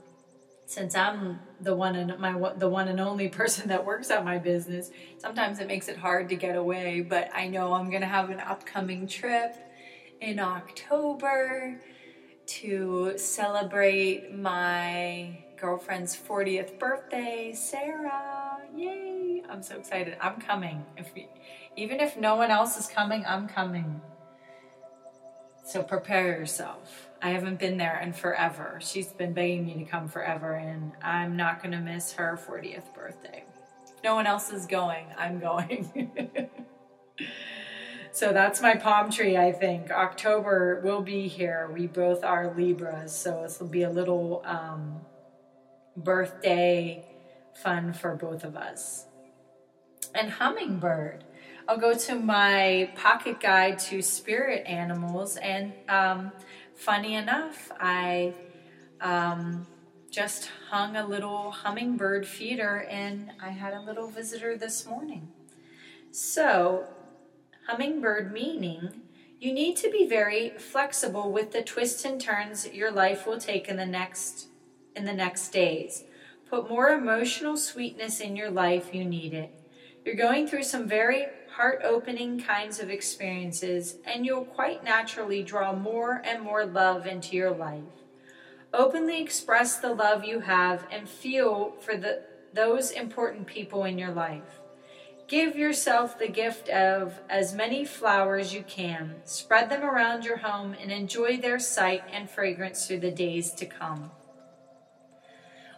since 0.66 0.94
I'm 0.94 1.40
the 1.62 1.74
one 1.74 1.96
and 1.96 2.18
my 2.18 2.32
the 2.58 2.68
one 2.68 2.88
and 2.88 3.00
only 3.00 3.28
person 3.40 3.68
that 3.68 3.86
works 3.86 4.10
at 4.10 4.22
my 4.22 4.36
business, 4.36 4.90
sometimes 5.16 5.60
it 5.60 5.66
makes 5.66 5.88
it 5.88 5.96
hard 5.96 6.28
to 6.28 6.36
get 6.36 6.56
away. 6.56 7.00
But 7.00 7.30
I 7.34 7.48
know 7.48 7.72
I'm 7.72 7.90
gonna 7.90 8.04
have 8.04 8.28
an 8.28 8.38
upcoming 8.38 9.06
trip 9.06 9.56
in 10.20 10.38
October 10.38 11.80
to 12.60 13.14
celebrate 13.16 14.30
my 14.34 15.38
girlfriend's 15.58 16.14
40th 16.14 16.78
birthday, 16.78 17.54
Sarah. 17.54 18.58
Yay! 18.76 19.42
I'm 19.48 19.62
so 19.62 19.76
excited. 19.76 20.18
I'm 20.20 20.38
coming. 20.38 20.84
If 20.98 21.12
even 21.78 21.98
if 21.98 22.18
no 22.18 22.36
one 22.36 22.50
else 22.50 22.76
is 22.76 22.88
coming, 22.88 23.24
I'm 23.26 23.48
coming. 23.48 24.02
So 25.70 25.84
prepare 25.84 26.26
yourself. 26.26 27.08
I 27.22 27.30
haven't 27.30 27.60
been 27.60 27.76
there 27.76 28.00
in 28.00 28.12
forever. 28.12 28.80
She's 28.82 29.12
been 29.12 29.32
begging 29.32 29.66
me 29.66 29.74
to 29.74 29.84
come 29.84 30.08
forever, 30.08 30.54
and 30.54 30.90
I'm 31.00 31.36
not 31.36 31.62
going 31.62 31.70
to 31.70 31.78
miss 31.78 32.14
her 32.14 32.36
40th 32.44 32.92
birthday. 32.92 33.44
No 34.02 34.16
one 34.16 34.26
else 34.26 34.50
is 34.50 34.66
going, 34.66 35.06
I'm 35.16 35.38
going. 35.38 36.10
so 38.12 38.32
that's 38.32 38.60
my 38.60 38.74
palm 38.74 39.12
tree, 39.12 39.36
I 39.36 39.52
think. 39.52 39.92
October 39.92 40.80
will 40.82 41.02
be 41.02 41.28
here. 41.28 41.70
We 41.72 41.86
both 41.86 42.24
are 42.24 42.52
Libras, 42.52 43.14
so 43.14 43.42
this 43.44 43.60
will 43.60 43.68
be 43.68 43.84
a 43.84 43.90
little 43.90 44.42
um, 44.44 45.02
birthday 45.96 47.04
fun 47.62 47.92
for 47.92 48.16
both 48.16 48.42
of 48.42 48.56
us. 48.56 49.06
And 50.16 50.30
hummingbird. 50.32 51.22
I'll 51.70 51.78
go 51.78 51.94
to 51.94 52.16
my 52.16 52.90
pocket 52.96 53.38
guide 53.38 53.78
to 53.90 54.02
spirit 54.02 54.66
animals 54.66 55.36
and 55.36 55.72
um, 55.88 56.32
funny 56.74 57.14
enough, 57.14 57.70
I 57.78 58.34
um, 59.00 59.68
just 60.10 60.50
hung 60.68 60.96
a 60.96 61.06
little 61.06 61.52
hummingbird 61.52 62.26
feeder 62.26 62.88
and 62.90 63.30
I 63.40 63.50
had 63.50 63.72
a 63.72 63.80
little 63.80 64.08
visitor 64.08 64.56
this 64.56 64.84
morning. 64.84 65.28
So, 66.10 66.88
hummingbird 67.68 68.32
meaning 68.32 69.02
you 69.38 69.52
need 69.52 69.76
to 69.76 69.92
be 69.92 70.08
very 70.08 70.50
flexible 70.58 71.30
with 71.30 71.52
the 71.52 71.62
twists 71.62 72.04
and 72.04 72.20
turns 72.20 72.66
your 72.66 72.90
life 72.90 73.28
will 73.28 73.38
take 73.38 73.68
in 73.68 73.76
the 73.76 73.86
next 73.86 74.48
in 74.96 75.04
the 75.04 75.12
next 75.12 75.50
days. 75.50 76.02
Put 76.48 76.68
more 76.68 76.88
emotional 76.88 77.56
sweetness 77.56 78.18
in 78.18 78.34
your 78.34 78.50
life, 78.50 78.92
you 78.92 79.04
need 79.04 79.34
it. 79.34 79.54
You're 80.04 80.16
going 80.16 80.48
through 80.48 80.62
some 80.62 80.88
very 80.88 81.26
heart 81.60 81.82
opening 81.84 82.40
kinds 82.40 82.80
of 82.80 82.88
experiences, 82.88 83.96
and 84.06 84.24
you'll 84.24 84.46
quite 84.46 84.82
naturally 84.82 85.42
draw 85.42 85.74
more 85.74 86.22
and 86.24 86.42
more 86.42 86.64
love 86.64 87.06
into 87.06 87.36
your 87.36 87.50
life. 87.50 87.82
Openly 88.72 89.20
express 89.20 89.76
the 89.76 89.92
love 89.92 90.24
you 90.24 90.40
have 90.40 90.86
and 90.90 91.06
feel 91.06 91.72
for 91.82 91.98
the, 91.98 92.22
those 92.54 92.92
important 92.92 93.46
people 93.46 93.84
in 93.84 93.98
your 93.98 94.10
life. 94.10 94.62
Give 95.28 95.54
yourself 95.54 96.18
the 96.18 96.28
gift 96.28 96.70
of 96.70 97.20
as 97.28 97.52
many 97.52 97.84
flowers 97.84 98.54
you 98.54 98.62
can. 98.62 99.16
Spread 99.24 99.68
them 99.68 99.82
around 99.82 100.24
your 100.24 100.38
home 100.38 100.74
and 100.80 100.90
enjoy 100.90 101.36
their 101.36 101.58
sight 101.58 102.02
and 102.10 102.30
fragrance 102.30 102.86
through 102.86 103.00
the 103.00 103.10
days 103.10 103.52
to 103.52 103.66
come. 103.66 104.10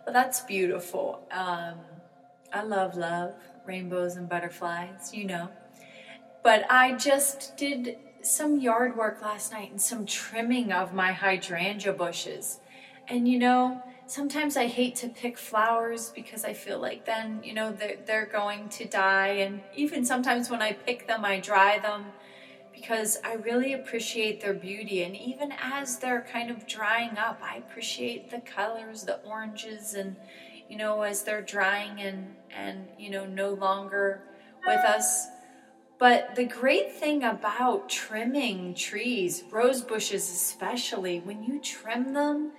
Well, 0.07 0.13
that's 0.13 0.43
beautiful. 0.43 1.27
Um, 1.33 1.81
I 2.53 2.63
love 2.63 2.97
love, 2.97 3.35
rainbows 3.67 4.15
and 4.15 4.29
butterflies, 4.29 5.13
you 5.13 5.25
know. 5.25 5.51
But 6.43 6.71
I 6.71 6.97
just 6.97 7.57
did 7.57 7.99
some 8.23 8.59
yard 8.59 8.97
work 8.97 9.23
last 9.23 9.53
night 9.53 9.71
and 9.71 9.81
some 9.81 10.07
trimming 10.07 10.73
of 10.73 10.93
my 10.93 11.13
hydrangea 11.13 11.93
bushes. 11.93 12.61
And 13.09 13.29
you 13.29 13.39
know, 13.39 13.83
sometimes 14.07 14.57
I 14.57 14.67
hate 14.67 14.97
to 14.97 15.09
pick 15.09 15.39
flowers 15.39 16.11
because 16.15 16.45
I 16.45 16.53
feel 16.53 16.81
like 16.81 17.05
then, 17.05 17.41
you 17.43 17.55
know, 17.55 17.73
they're, 17.73 17.99
they're 18.07 18.27
going 18.27 18.69
to 18.71 18.85
die. 18.85 19.29
And 19.29 19.61
even 19.75 20.05
sometimes 20.05 20.51
when 20.51 20.63
I 20.63 20.73
pick 20.73 21.07
them, 21.07 21.25
I 21.25 21.41
dry 21.41 21.79
them 21.79 22.07
because 22.75 23.19
I 23.25 23.35
really 23.35 23.75
appreciate 23.75 24.41
their 24.41 24.55
beauty. 24.55 25.03
And 25.03 25.17
even 25.17 25.53
as 25.53 25.99
they're 25.99 26.27
kind 26.33 26.51
of 26.51 26.67
drying 26.67 27.17
up, 27.19 27.41
I 27.43 27.57
appreciate 27.57 28.31
the 28.31 28.41
colors, 28.41 29.05
the 29.05 29.21
oranges, 29.21 29.95
and, 29.95 30.17
you 30.69 30.77
know, 30.77 31.03
as 31.03 31.23
they're 31.23 31.43
drying 31.43 32.01
and, 32.01 32.35
and 32.55 32.89
you 32.99 33.11
know, 33.11 33.27
no 33.27 33.55
longer 33.55 34.23
with 34.67 34.81
us. 34.81 35.27
But 36.03 36.35
the 36.35 36.47
great 36.47 36.91
thing 36.91 37.23
about 37.23 37.89
trimming 37.89 38.75
trees, 38.75 39.45
rose 39.53 39.83
bushes 39.83 40.29
especially, 40.29 41.21
when 41.21 41.45
you 41.45 41.61
trim 41.61 42.13
them 42.13 42.51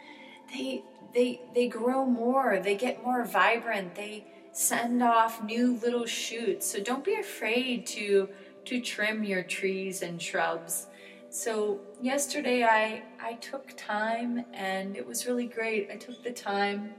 they 0.54 0.82
they 1.14 1.42
they 1.54 1.68
grow 1.68 2.06
more, 2.06 2.62
they 2.64 2.78
get 2.78 3.04
more 3.04 3.26
vibrant, 3.26 3.96
they 3.96 4.24
send 4.54 5.04
off 5.04 5.44
new 5.44 5.78
little 5.84 6.06
shoots. 6.06 6.72
So 6.72 6.80
don't 6.80 7.04
be 7.04 7.16
afraid 7.16 7.86
to 7.88 8.30
to 8.64 8.80
trim 8.80 9.26
your 9.26 9.44
trees 9.44 10.04
and 10.04 10.22
shrubs. 10.22 10.88
So 11.30 11.82
yesterday 12.02 12.64
I 12.64 13.04
I 13.20 13.34
took 13.34 13.76
time 13.76 14.46
and 14.54 14.96
it 14.96 15.06
was 15.06 15.28
really 15.28 15.48
great. 15.48 15.90
I 15.92 15.98
took 15.98 16.24
the 16.24 16.32
time 16.32 16.94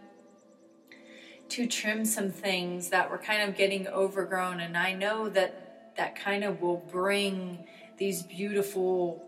to 1.49 1.67
trim 1.67 2.05
some 2.05 2.31
things 2.31 2.91
that 2.91 3.11
were 3.11 3.17
kind 3.17 3.49
of 3.49 3.57
getting 3.57 3.89
overgrown 3.89 4.61
and 4.61 4.77
I 4.77 4.93
know 4.93 5.31
that 5.31 5.64
that 5.97 6.17
kind 6.17 6.45
of 6.45 6.61
will 6.61 6.83
bring 6.91 7.67
these 7.97 8.23
beautiful 8.23 9.23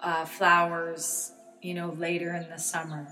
uh, 0.00 0.24
flowers, 0.24 1.32
you 1.60 1.74
know, 1.74 1.90
later 1.98 2.34
in 2.34 2.48
the 2.50 2.58
summer. 2.58 3.06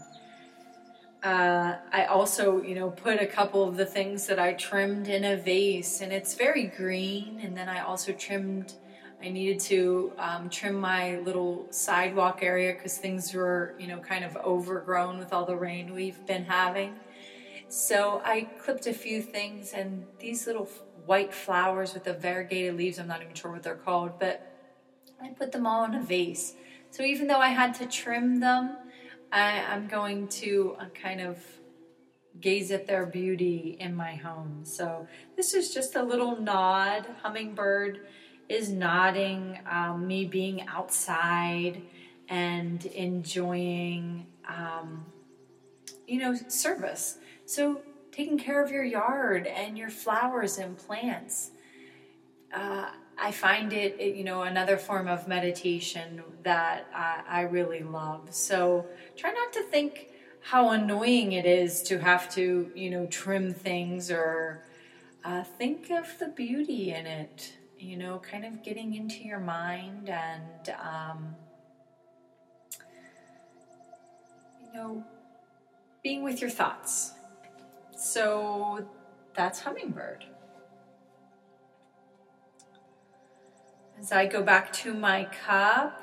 Uh, 1.23 1.77
I 1.93 2.07
also, 2.07 2.63
you 2.63 2.75
know, 2.75 2.91
put 2.91 3.21
a 3.21 3.27
couple 3.27 3.69
of 3.69 3.77
the 3.77 3.85
things 3.85 4.27
that 4.27 4.39
I 4.39 4.55
trimmed 4.55 5.07
in 5.09 5.25
a 5.25 5.37
vase, 5.37 6.01
and 6.01 6.13
it's 6.13 6.35
very 6.35 6.65
green. 6.65 7.41
And 7.43 7.57
then 7.57 7.69
I 7.69 7.81
also 7.81 8.13
trimmed. 8.13 8.75
I 9.23 9.29
needed 9.29 9.61
to 9.61 10.13
um, 10.19 10.49
trim 10.49 10.77
my 10.77 11.19
little 11.19 11.67
sidewalk 11.71 12.39
area 12.43 12.73
because 12.73 12.97
things 12.97 13.35
were, 13.35 13.75
you 13.79 13.87
know, 13.87 13.99
kind 13.99 14.25
of 14.25 14.35
overgrown 14.39 15.19
with 15.19 15.35
all 15.35 15.45
the 15.45 15.57
rain 15.57 15.95
we've 15.95 16.25
been 16.27 16.45
having. 16.45 16.95
So 17.69 18.23
I 18.25 18.49
clipped 18.59 18.87
a 18.87 18.95
few 18.95 19.21
things, 19.21 19.75
and 19.75 20.07
these 20.19 20.47
little 20.47 20.69
white 21.11 21.35
flowers 21.35 21.93
with 21.93 22.05
the 22.05 22.13
variegated 22.13 22.77
leaves. 22.77 23.01
I'm 23.01 23.09
not 23.09 23.21
even 23.21 23.35
sure 23.35 23.51
what 23.51 23.65
they're 23.65 23.75
called, 23.75 24.21
but 24.21 24.47
I 25.21 25.31
put 25.31 25.51
them 25.51 25.67
all 25.67 25.85
in 25.85 25.97
a 25.97 26.01
vase. 26.01 26.55
So 26.93 27.03
even 27.03 27.27
though 27.27 27.41
I 27.41 27.49
had 27.49 27.75
to 27.81 27.87
trim 27.87 28.39
them, 28.39 28.77
I, 29.33 29.51
am 29.75 29.89
going 29.89 30.29
to 30.29 30.77
uh, 30.79 30.85
kind 30.95 31.21
of 31.21 31.37
gaze 32.41 32.71
at 32.71 32.87
their 32.87 33.07
beauty 33.07 33.77
in 33.81 33.93
my 33.97 34.15
home. 34.15 34.61
So 34.63 35.09
this 35.37 35.53
is 35.53 35.75
just 35.75 35.97
a 35.97 36.03
little 36.03 36.41
nod. 36.41 37.07
Hummingbird 37.23 38.07
is 38.49 38.69
nodding 38.69 39.59
um, 39.69 40.07
me 40.07 40.27
being 40.27 40.65
outside 40.69 41.83
and 42.29 42.87
enjoying, 42.87 44.29
um, 44.49 45.05
you 46.07 46.21
know, 46.21 46.37
service. 46.47 47.19
So 47.47 47.83
taking 48.13 48.39
care 48.39 48.63
of 48.63 48.71
your 48.71 48.85
yard 48.85 49.47
and 49.47 49.79
your 49.79 49.91
flowers 49.91 50.59
and 50.59 50.77
plants. 50.77 51.51
Uh, 52.53 52.91
I 53.23 53.33
find 53.33 53.73
it, 53.73 53.97
it, 54.01 54.17
you 54.17 54.25
know, 54.25 54.43
another 54.43 54.77
form 54.77 55.07
of 55.07 55.29
meditation 55.29 56.23
that 56.43 56.89
I, 56.95 57.23
I 57.29 57.41
really 57.43 57.83
love. 57.83 58.35
So 58.35 58.87
try 59.17 59.31
not 59.31 59.53
to 59.53 59.63
think 59.63 60.09
how 60.41 60.71
annoying 60.71 61.33
it 61.33 61.45
is 61.45 61.83
to 61.85 61.99
have 61.99 62.33
to, 62.35 62.71
you 62.75 62.91
know, 62.91 63.07
trim 63.07 63.53
things 63.53 64.11
or 64.11 64.65
uh, 65.23 65.45
think 65.45 65.91
of 65.91 66.19
the 66.19 66.29
beauty 66.29 66.93
in 66.93 67.07
it, 67.07 67.53
you 67.79 67.97
know, 67.97 68.19
kind 68.19 68.45
of 68.47 68.63
getting 68.63 68.95
into 68.95 69.23
your 69.23 69.39
mind 69.39 70.09
and, 70.09 70.75
um, 70.83 71.37
you 74.65 74.73
know, 74.73 75.05
being 76.03 76.23
with 76.23 76.41
your 76.41 76.51
thoughts. 76.51 77.13
So 78.01 78.89
that's 79.37 79.61
Hummingbird. 79.61 80.25
As 83.99 84.11
I 84.11 84.25
go 84.25 84.43
back 84.43 84.73
to 84.73 84.95
my 84.95 85.29
cup, 85.45 86.01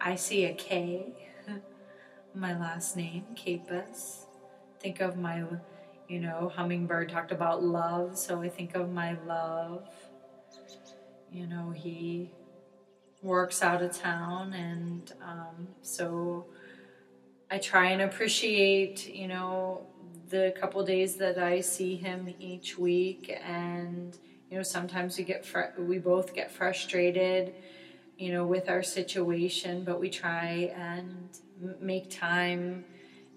I 0.00 0.16
see 0.16 0.46
a 0.46 0.54
K, 0.54 1.12
my 2.34 2.58
last 2.58 2.96
name, 2.96 3.26
Capus. 3.36 4.26
Think 4.80 5.00
of 5.00 5.16
my, 5.16 5.44
you 6.08 6.18
know, 6.18 6.50
hummingbird 6.52 7.10
talked 7.10 7.30
about 7.30 7.62
love, 7.62 8.18
so 8.18 8.42
I 8.42 8.48
think 8.48 8.74
of 8.74 8.90
my 8.90 9.16
love. 9.24 9.88
You 11.30 11.46
know, 11.46 11.70
he 11.70 12.32
works 13.22 13.62
out 13.62 13.82
of 13.82 13.96
town, 13.96 14.52
and 14.52 15.12
um, 15.22 15.68
so 15.80 16.46
I 17.50 17.58
try 17.58 17.90
and 17.90 18.02
appreciate, 18.02 19.08
you 19.08 19.28
know, 19.28 19.86
the 20.28 20.54
couple 20.60 20.84
days 20.84 21.16
that 21.16 21.38
I 21.38 21.60
see 21.60 21.96
him 21.96 22.32
each 22.38 22.78
week. 22.78 23.36
And 23.44 24.16
you 24.50 24.56
know 24.56 24.62
sometimes 24.62 25.16
we 25.16 25.24
get 25.24 25.46
fr- 25.46 25.78
we 25.78 25.98
both 25.98 26.34
get 26.34 26.50
frustrated 26.50 27.54
you 28.18 28.32
know 28.32 28.44
with 28.44 28.68
our 28.68 28.82
situation 28.82 29.84
but 29.84 30.00
we 30.00 30.10
try 30.10 30.72
and 30.76 31.28
make 31.80 32.10
time 32.10 32.84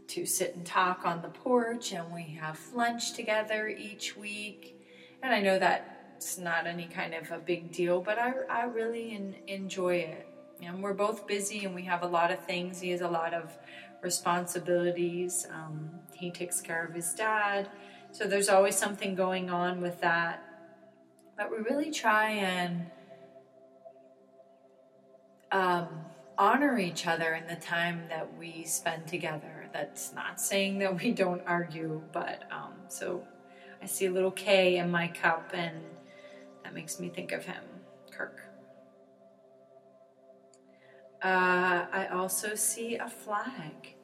to 0.07 0.25
sit 0.25 0.55
and 0.55 0.65
talk 0.65 1.05
on 1.05 1.21
the 1.21 1.29
porch 1.29 1.93
and 1.93 2.11
we 2.13 2.23
have 2.23 2.59
lunch 2.73 3.13
together 3.13 3.67
each 3.67 4.17
week. 4.17 4.75
And 5.21 5.33
i 5.33 5.39
know 5.39 5.59
that's 5.59 6.37
not 6.37 6.67
any 6.67 6.87
kind 6.87 7.13
of 7.13 7.31
a 7.31 7.37
big 7.37 7.71
deal 7.71 8.01
but 8.01 8.17
i, 8.17 8.33
I 8.49 8.63
really 8.63 9.13
in, 9.13 9.35
enjoy 9.47 9.97
it. 9.97 10.27
And 10.61 10.81
we're 10.81 10.93
both 10.93 11.27
busy 11.27 11.65
and 11.65 11.75
we 11.75 11.83
have 11.83 12.03
a 12.03 12.07
lot 12.07 12.31
of 12.31 12.39
things. 12.45 12.79
He 12.79 12.91
has 12.91 13.01
a 13.01 13.07
lot 13.07 13.33
of 13.33 13.57
responsibilities 14.03 15.47
um, 15.53 15.89
he 16.13 16.29
takes 16.31 16.61
care 16.61 16.85
of 16.85 16.93
his 16.93 17.13
dad 17.13 17.69
so 18.11 18.25
there's 18.25 18.49
always 18.49 18.75
something 18.75 19.15
going 19.15 19.49
on 19.49 19.81
with 19.81 19.99
that 20.01 20.43
but 21.37 21.49
we 21.49 21.57
really 21.57 21.91
try 21.91 22.29
and 22.29 22.85
um, 25.51 25.87
honor 26.37 26.79
each 26.79 27.07
other 27.07 27.33
in 27.33 27.47
the 27.47 27.55
time 27.55 28.03
that 28.09 28.27
we 28.37 28.63
spend 28.65 29.07
together. 29.07 29.69
That's 29.71 30.13
not 30.13 30.41
saying 30.41 30.79
that 30.79 31.01
we 31.01 31.11
don't 31.11 31.41
argue, 31.45 32.01
but 32.11 32.43
um, 32.51 32.73
so 32.87 33.23
I 33.81 33.85
see 33.85 34.07
a 34.07 34.11
little 34.11 34.31
K 34.31 34.77
in 34.77 34.91
my 34.91 35.07
cup, 35.07 35.51
and 35.53 35.77
that 36.63 36.73
makes 36.73 36.99
me 36.99 37.09
think 37.09 37.31
of 37.31 37.45
him, 37.45 37.63
Kirk. 38.11 38.52
Uh, 41.23 41.85
I 41.91 42.07
also 42.11 42.53
see 42.53 42.97
a 42.97 43.07
flag. 43.07 43.95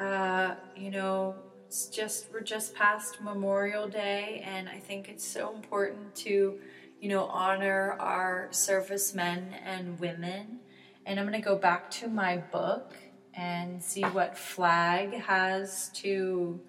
Uh, 0.00 0.54
you 0.74 0.90
know, 0.90 1.34
it's 1.66 1.88
just 1.88 2.32
we're 2.32 2.40
just 2.40 2.74
past 2.74 3.20
Memorial 3.20 3.86
Day, 3.86 4.42
and 4.46 4.66
I 4.66 4.78
think 4.78 5.10
it's 5.10 5.26
so 5.26 5.54
important 5.54 6.14
to, 6.16 6.58
you 7.00 7.08
know, 7.10 7.24
honor 7.26 7.96
our 8.00 8.48
servicemen 8.50 9.54
and 9.62 10.00
women. 10.00 10.60
And 11.04 11.20
I'm 11.20 11.26
going 11.26 11.38
to 11.38 11.44
go 11.44 11.56
back 11.56 11.90
to 11.92 12.08
my 12.08 12.38
book 12.38 12.94
and 13.34 13.82
see 13.82 14.02
what 14.02 14.36
flag 14.38 15.12
has 15.12 15.90
to 15.96 16.60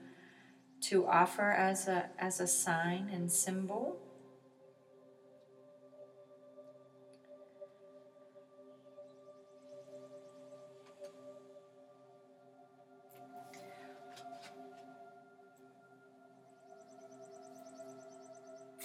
to 0.81 1.07
offer 1.07 1.51
as 1.51 1.87
a 1.87 2.09
as 2.19 2.41
a 2.41 2.47
sign 2.47 3.09
and 3.13 3.31
symbol. 3.31 4.02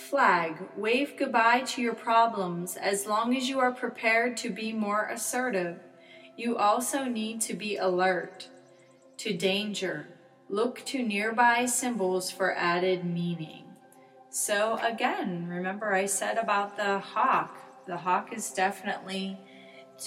Flag, 0.08 0.56
wave 0.74 1.14
goodbye 1.18 1.60
to 1.60 1.82
your 1.82 1.94
problems 1.94 2.76
as 2.76 3.06
long 3.06 3.36
as 3.36 3.46
you 3.46 3.60
are 3.60 3.72
prepared 3.72 4.38
to 4.38 4.48
be 4.48 4.72
more 4.72 5.06
assertive. 5.12 5.78
You 6.34 6.56
also 6.56 7.04
need 7.04 7.42
to 7.42 7.54
be 7.54 7.76
alert 7.76 8.48
to 9.18 9.36
danger. 9.36 10.08
Look 10.48 10.82
to 10.86 11.02
nearby 11.02 11.66
symbols 11.66 12.30
for 12.30 12.56
added 12.56 13.04
meaning. 13.04 13.64
So, 14.30 14.78
again, 14.82 15.46
remember 15.46 15.92
I 15.92 16.06
said 16.06 16.38
about 16.38 16.76
the 16.76 17.00
hawk. 17.00 17.58
The 17.86 17.98
hawk 17.98 18.32
is 18.32 18.50
definitely 18.50 19.38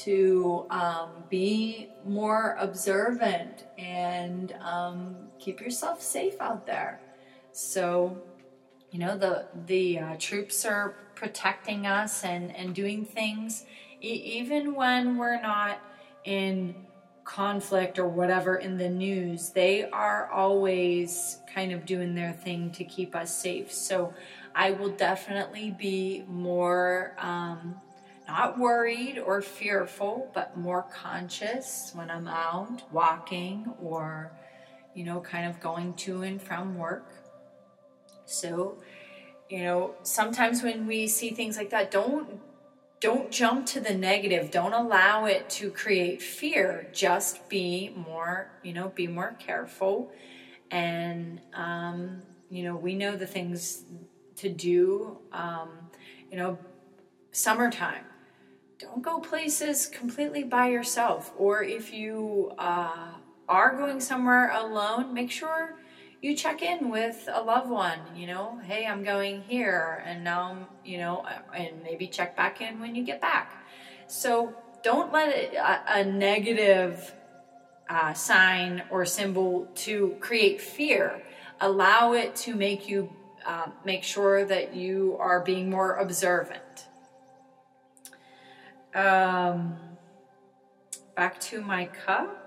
to 0.03 0.65
um, 0.71 1.09
be 1.29 1.89
more 2.05 2.55
observant 2.59 3.65
and 3.77 4.53
um, 4.61 5.15
keep 5.37 5.61
yourself 5.61 6.01
safe 6.01 6.41
out 6.41 6.65
there. 6.65 7.01
So, 7.51 8.23
you 8.91 8.99
know 8.99 9.17
the 9.17 9.45
the 9.67 9.99
uh, 9.99 10.15
troops 10.19 10.65
are 10.65 10.95
protecting 11.15 11.85
us 11.87 12.23
and 12.23 12.55
and 12.55 12.75
doing 12.75 13.05
things. 13.05 13.65
E- 14.01 14.39
even 14.39 14.75
when 14.75 15.17
we're 15.17 15.41
not 15.41 15.79
in 16.23 16.75
conflict 17.23 17.99
or 17.99 18.07
whatever 18.07 18.55
in 18.55 18.77
the 18.77 18.89
news 18.89 19.49
they 19.51 19.83
are 19.91 20.29
always 20.31 21.37
kind 21.53 21.71
of 21.71 21.85
doing 21.85 22.15
their 22.15 22.33
thing 22.33 22.71
to 22.71 22.83
keep 22.83 23.15
us 23.15 23.35
safe. 23.35 23.71
So 23.71 24.13
i 24.55 24.71
will 24.71 24.89
definitely 24.89 25.71
be 25.71 26.23
more 26.27 27.13
um, 27.19 27.75
not 28.27 28.57
worried 28.57 29.17
or 29.19 29.41
fearful 29.41 30.29
but 30.33 30.57
more 30.57 30.83
conscious 30.93 31.91
when 31.93 32.09
i'm 32.09 32.27
out 32.27 32.81
walking 32.91 33.73
or 33.81 34.31
you 34.93 35.03
know 35.03 35.19
kind 35.21 35.47
of 35.49 35.59
going 35.61 35.93
to 35.93 36.21
and 36.23 36.41
from 36.41 36.75
work 36.77 37.20
so, 38.32 38.77
you 39.49 39.63
know, 39.63 39.95
sometimes 40.03 40.63
when 40.63 40.88
we 40.88 41.07
see 41.07 41.32
things 41.32 41.57
like 41.57 41.69
that, 41.71 41.91
don't 41.91 42.39
don't 43.01 43.32
jump 43.32 43.65
to 43.65 43.79
the 43.79 43.95
negative. 43.95 44.51
Don't 44.51 44.73
allow 44.73 45.25
it 45.25 45.49
to 45.49 45.71
create 45.71 46.21
fear. 46.21 46.88
Just 46.93 47.49
be 47.49 47.91
more, 47.95 48.51
you 48.61 48.73
know, 48.73 48.89
be 48.89 49.07
more 49.07 49.36
careful. 49.39 50.11
And, 50.69 51.41
um, 51.55 52.21
you 52.51 52.63
know, 52.63 52.75
we 52.75 52.93
know 52.93 53.15
the 53.15 53.25
things 53.25 53.86
to 54.38 54.49
do. 54.49 55.17
Um, 55.32 55.69
you 56.32 56.38
know, 56.38 56.59
summertime. 57.32 58.05
Don't 58.77 59.01
go 59.01 59.19
places 59.19 59.88
completely 59.88 60.43
by 60.43 60.69
yourself. 60.69 61.34
Or 61.38 61.63
if 61.63 61.91
you 61.91 62.51
uh, 62.57 63.13
are 63.49 63.75
going 63.75 63.99
somewhere 63.99 64.51
alone, 64.51 65.13
make 65.13 65.32
sure 65.32 65.75
you 66.22 66.36
check 66.36 66.61
in 66.61 66.89
with 66.89 67.28
a 67.32 67.41
loved 67.41 67.69
one, 67.69 67.99
you 68.15 68.28
know, 68.28 68.59
hey, 68.63 68.86
I'm 68.86 69.03
going 69.03 69.41
here, 69.41 70.03
and 70.05 70.24
now, 70.24 70.67
you 70.86 70.99
know, 70.99 71.26
and 71.55 71.82
maybe 71.84 72.07
check 72.07 72.38
back 72.38 72.61
in 72.61 72.80
when 72.80 72.95
you 72.95 73.03
get 73.03 73.19
back. 73.19 73.65
So 74.07 74.53
don't 74.84 75.11
let 75.11 75.30
it, 75.30 75.53
a, 75.55 75.99
a 75.99 76.03
negative 76.03 77.13
uh, 77.89 78.13
sign 78.13 78.84
or 78.91 79.05
symbol 79.05 79.67
to 79.76 80.15
create 80.19 80.61
fear. 80.61 81.24
Allow 81.59 82.13
it 82.13 82.36
to 82.38 82.55
make 82.55 82.88
you 82.88 83.11
uh, 83.45 83.67
make 83.84 84.03
sure 84.03 84.45
that 84.45 84.76
you 84.76 85.17
are 85.19 85.39
being 85.39 85.69
more 85.69 85.95
observant. 85.95 86.86
Um, 88.93 89.78
back 91.15 91.39
to 91.41 91.61
my 91.61 91.86
cup. 91.86 92.40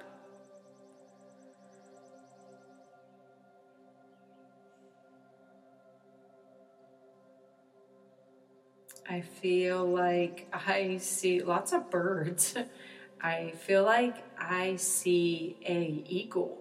I 9.09 9.21
feel 9.21 9.85
like 9.87 10.49
I 10.53 10.97
see 10.99 11.43
lots 11.43 11.73
of 11.73 11.91
birds. 11.91 12.55
I 13.21 13.53
feel 13.59 13.85
like 13.85 14.17
I 14.39 14.77
see 14.77 15.57
a 15.67 16.05
eagle. 16.07 16.61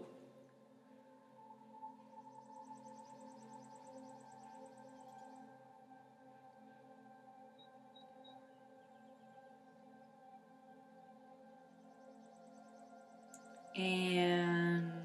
And 13.75 15.03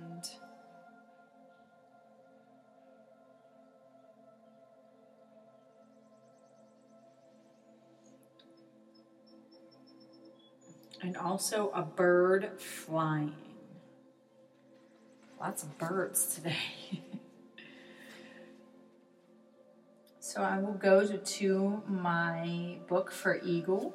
and 11.02 11.16
also 11.16 11.70
a 11.74 11.82
bird 11.82 12.60
flying. 12.60 13.34
Lots 15.40 15.62
of 15.62 15.78
birds 15.78 16.34
today. 16.34 16.56
so 20.20 20.42
I 20.42 20.58
will 20.58 20.74
go 20.74 21.06
to, 21.06 21.18
to 21.18 21.82
my 21.86 22.78
book 22.88 23.12
for 23.12 23.40
Eagle. 23.44 23.94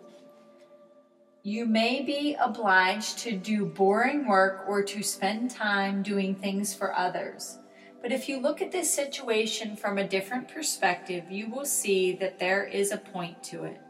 You 1.45 1.65
may 1.65 2.01
be 2.01 2.37
obliged 2.39 3.19
to 3.19 3.35
do 3.35 3.65
boring 3.65 4.27
work 4.29 4.63
or 4.65 4.81
to 4.83 5.03
spend 5.03 5.51
time 5.51 6.01
doing 6.01 6.35
things 6.35 6.73
for 6.73 6.97
others. 6.97 7.57
But 8.01 8.13
if 8.13 8.29
you 8.29 8.39
look 8.39 8.61
at 8.61 8.71
this 8.71 8.93
situation 8.93 9.75
from 9.75 9.97
a 9.97 10.07
different 10.07 10.47
perspective, 10.47 11.25
you 11.29 11.49
will 11.49 11.65
see 11.65 12.13
that 12.13 12.39
there 12.39 12.63
is 12.63 12.91
a 12.91 12.97
point 12.97 13.43
to 13.45 13.65
it. 13.65 13.81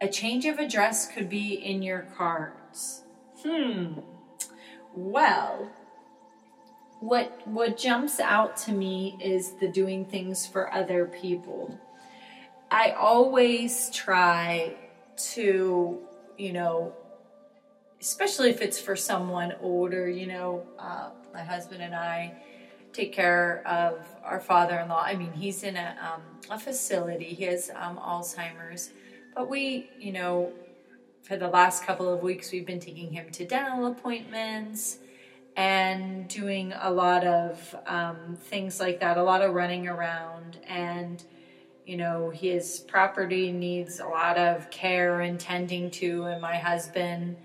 A 0.00 0.08
change 0.08 0.46
of 0.46 0.58
address 0.58 1.06
could 1.06 1.28
be 1.28 1.54
in 1.54 1.82
your 1.82 2.06
cards. 2.16 3.02
Hmm. 3.42 4.00
Well, 4.94 5.70
what 7.00 7.46
what 7.46 7.76
jumps 7.76 8.20
out 8.20 8.56
to 8.58 8.72
me 8.72 9.16
is 9.22 9.52
the 9.60 9.68
doing 9.68 10.04
things 10.04 10.46
for 10.46 10.72
other 10.72 11.06
people. 11.06 11.78
I 12.70 12.92
always 12.92 13.90
try 13.90 14.76
to, 15.34 15.98
you 16.38 16.52
know, 16.52 16.94
especially 18.00 18.50
if 18.50 18.60
it's 18.60 18.80
for 18.80 18.96
someone 18.96 19.54
older, 19.60 20.08
you 20.08 20.26
know, 20.26 20.66
uh, 20.78 21.10
my 21.34 21.42
husband 21.42 21.82
and 21.82 21.94
I 21.94 22.34
take 22.92 23.12
care 23.12 23.62
of 23.66 24.06
our 24.24 24.40
father-in-law. 24.40 25.02
I 25.02 25.14
mean, 25.14 25.32
he's 25.32 25.62
in 25.62 25.76
a, 25.76 25.96
um, 26.00 26.22
a 26.50 26.58
facility. 26.58 27.26
He 27.26 27.44
has 27.44 27.70
um, 27.74 27.98
Alzheimer's 27.98 28.90
but 29.34 29.48
we, 29.48 29.90
you 29.98 30.12
know, 30.12 30.52
for 31.22 31.36
the 31.36 31.48
last 31.48 31.84
couple 31.84 32.12
of 32.12 32.22
weeks, 32.22 32.52
we've 32.52 32.66
been 32.66 32.80
taking 32.80 33.12
him 33.12 33.30
to 33.30 33.44
dental 33.46 33.86
appointments 33.86 34.98
and 35.56 36.28
doing 36.28 36.72
a 36.80 36.90
lot 36.90 37.24
of 37.24 37.74
um, 37.86 38.36
things 38.36 38.80
like 38.80 39.00
that, 39.00 39.16
a 39.16 39.22
lot 39.22 39.42
of 39.42 39.54
running 39.54 39.88
around. 39.88 40.58
And, 40.66 41.22
you 41.84 41.96
know, 41.96 42.30
his 42.30 42.80
property 42.80 43.52
needs 43.52 44.00
a 44.00 44.06
lot 44.06 44.38
of 44.38 44.70
care 44.70 45.20
and 45.20 45.38
tending 45.38 45.90
to, 45.92 46.24
and 46.24 46.40
my 46.40 46.56
husband 46.56 47.36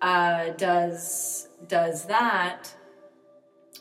uh, 0.00 0.50
does 0.50 1.48
does 1.68 2.06
that 2.06 2.74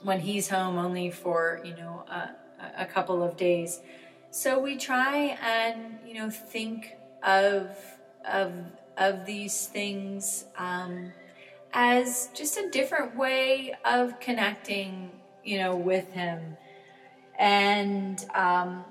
when 0.04 0.20
he's 0.20 0.50
home 0.50 0.78
only 0.78 1.10
for 1.10 1.62
you 1.64 1.76
know 1.76 2.04
a, 2.10 2.30
a 2.78 2.86
couple 2.86 3.24
of 3.24 3.38
days. 3.38 3.80
So 4.32 4.60
we 4.60 4.78
try 4.78 5.38
and 5.41 6.00
you 6.06 6.16
know 6.16 6.30
think 6.30 6.95
of 7.24 7.70
of 8.30 8.53
of 8.97 9.26
these 9.26 9.67
things 9.67 10.45
um, 10.57 11.11
as 11.74 12.30
just 12.34 12.57
a 12.57 12.70
different 12.70 13.15
way 13.15 13.74
of 13.86 14.20
connecting, 14.20 15.11
you 15.43 15.57
know, 15.57 15.76
with 15.76 16.11
Him, 16.11 16.57
and 17.38 18.26
um, 18.36 18.84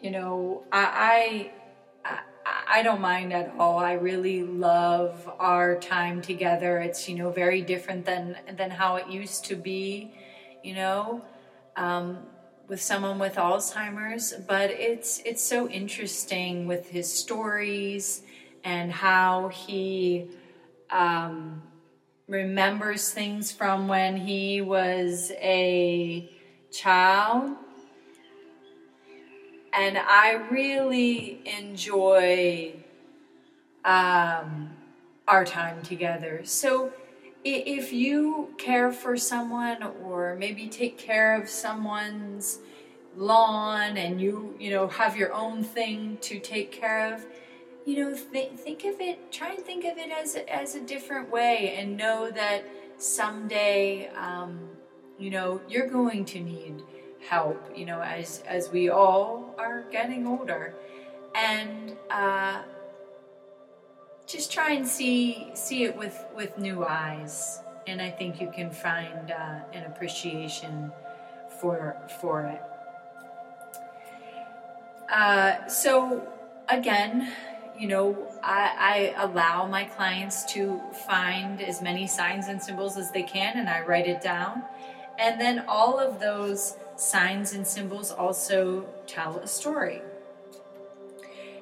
you 0.00 0.10
know, 0.10 0.62
I, 0.72 1.50
I 2.04 2.20
I 2.70 2.82
don't 2.82 3.00
mind 3.00 3.32
at 3.32 3.52
all. 3.58 3.78
I 3.78 3.92
really 3.92 4.42
love 4.42 5.28
our 5.38 5.78
time 5.78 6.22
together. 6.22 6.78
It's 6.78 7.08
you 7.08 7.16
know 7.16 7.30
very 7.30 7.62
different 7.62 8.04
than 8.04 8.36
than 8.56 8.70
how 8.70 8.96
it 8.96 9.08
used 9.08 9.44
to 9.46 9.56
be, 9.56 10.12
you 10.62 10.74
know. 10.74 11.22
Um, 11.76 12.18
with 12.68 12.82
someone 12.82 13.18
with 13.18 13.36
Alzheimer's, 13.36 14.34
but 14.46 14.70
it's 14.70 15.22
it's 15.24 15.42
so 15.42 15.68
interesting 15.68 16.66
with 16.66 16.90
his 16.90 17.10
stories 17.10 18.22
and 18.62 18.92
how 18.92 19.48
he 19.48 20.28
um, 20.90 21.62
remembers 22.26 23.10
things 23.10 23.50
from 23.50 23.88
when 23.88 24.16
he 24.16 24.60
was 24.60 25.32
a 25.36 26.30
child. 26.70 27.56
And 29.72 29.96
I 29.98 30.32
really 30.50 31.40
enjoy 31.46 32.74
um, 33.84 34.70
our 35.26 35.44
time 35.44 35.82
together. 35.82 36.42
So 36.44 36.92
if 37.44 37.92
you 37.92 38.54
care 38.58 38.92
for 38.92 39.16
someone 39.16 39.82
or 40.04 40.36
maybe 40.38 40.68
take 40.68 40.98
care 40.98 41.40
of 41.40 41.48
someone's 41.48 42.58
lawn 43.16 43.96
and 43.96 44.20
you 44.20 44.54
you 44.60 44.70
know 44.70 44.86
have 44.86 45.16
your 45.16 45.32
own 45.32 45.64
thing 45.64 46.18
to 46.20 46.38
take 46.38 46.70
care 46.70 47.12
of 47.12 47.24
you 47.84 47.96
know 47.96 48.16
th- 48.32 48.52
think 48.52 48.84
of 48.84 49.00
it 49.00 49.32
try 49.32 49.52
and 49.52 49.64
think 49.64 49.84
of 49.84 49.96
it 49.98 50.10
as 50.10 50.36
as 50.48 50.74
a 50.74 50.80
different 50.80 51.30
way 51.30 51.74
and 51.76 51.96
know 51.96 52.30
that 52.30 52.62
someday 52.98 54.08
um, 54.16 54.58
you 55.18 55.30
know 55.30 55.60
you're 55.68 55.88
going 55.88 56.24
to 56.24 56.40
need 56.40 56.82
help 57.20 57.60
you 57.74 57.84
know 57.84 58.00
as 58.00 58.42
as 58.46 58.70
we 58.70 58.88
all 58.88 59.54
are 59.58 59.84
getting 59.90 60.26
older. 60.26 60.74
And 61.34 61.96
uh, 62.10 62.62
just 64.28 64.52
try 64.52 64.72
and 64.72 64.86
see 64.86 65.48
see 65.54 65.84
it 65.84 65.96
with 65.96 66.26
with 66.36 66.58
new 66.58 66.84
eyes. 66.84 67.60
And 67.86 68.02
i 68.02 68.10
think 68.10 68.40
you 68.40 68.50
can 68.54 68.70
find 68.70 69.30
uh, 69.30 69.60
an 69.72 69.84
appreciation 69.84 70.92
for 71.60 71.96
for 72.20 72.42
it. 72.42 72.62
Uh, 75.10 75.66
so 75.66 76.28
again 76.68 77.32
you 77.78 77.88
know 77.88 78.28
I, 78.42 79.14
I 79.16 79.24
allow 79.24 79.66
my 79.66 79.84
clients 79.84 80.44
to 80.52 80.80
find 81.06 81.62
as 81.62 81.80
many 81.80 82.06
signs 82.06 82.48
and 82.48 82.62
symbols 82.62 82.98
as 82.98 83.10
they 83.12 83.22
can 83.22 83.56
and 83.56 83.68
i 83.68 83.80
write 83.80 84.06
it 84.06 84.20
down. 84.20 84.62
And 85.18 85.40
then 85.40 85.64
all 85.66 85.98
of 85.98 86.20
those 86.20 86.76
signs 86.94 87.52
and 87.52 87.66
symbols 87.66 88.12
also 88.12 88.86
tell 89.06 89.38
a 89.38 89.48
story 89.48 90.02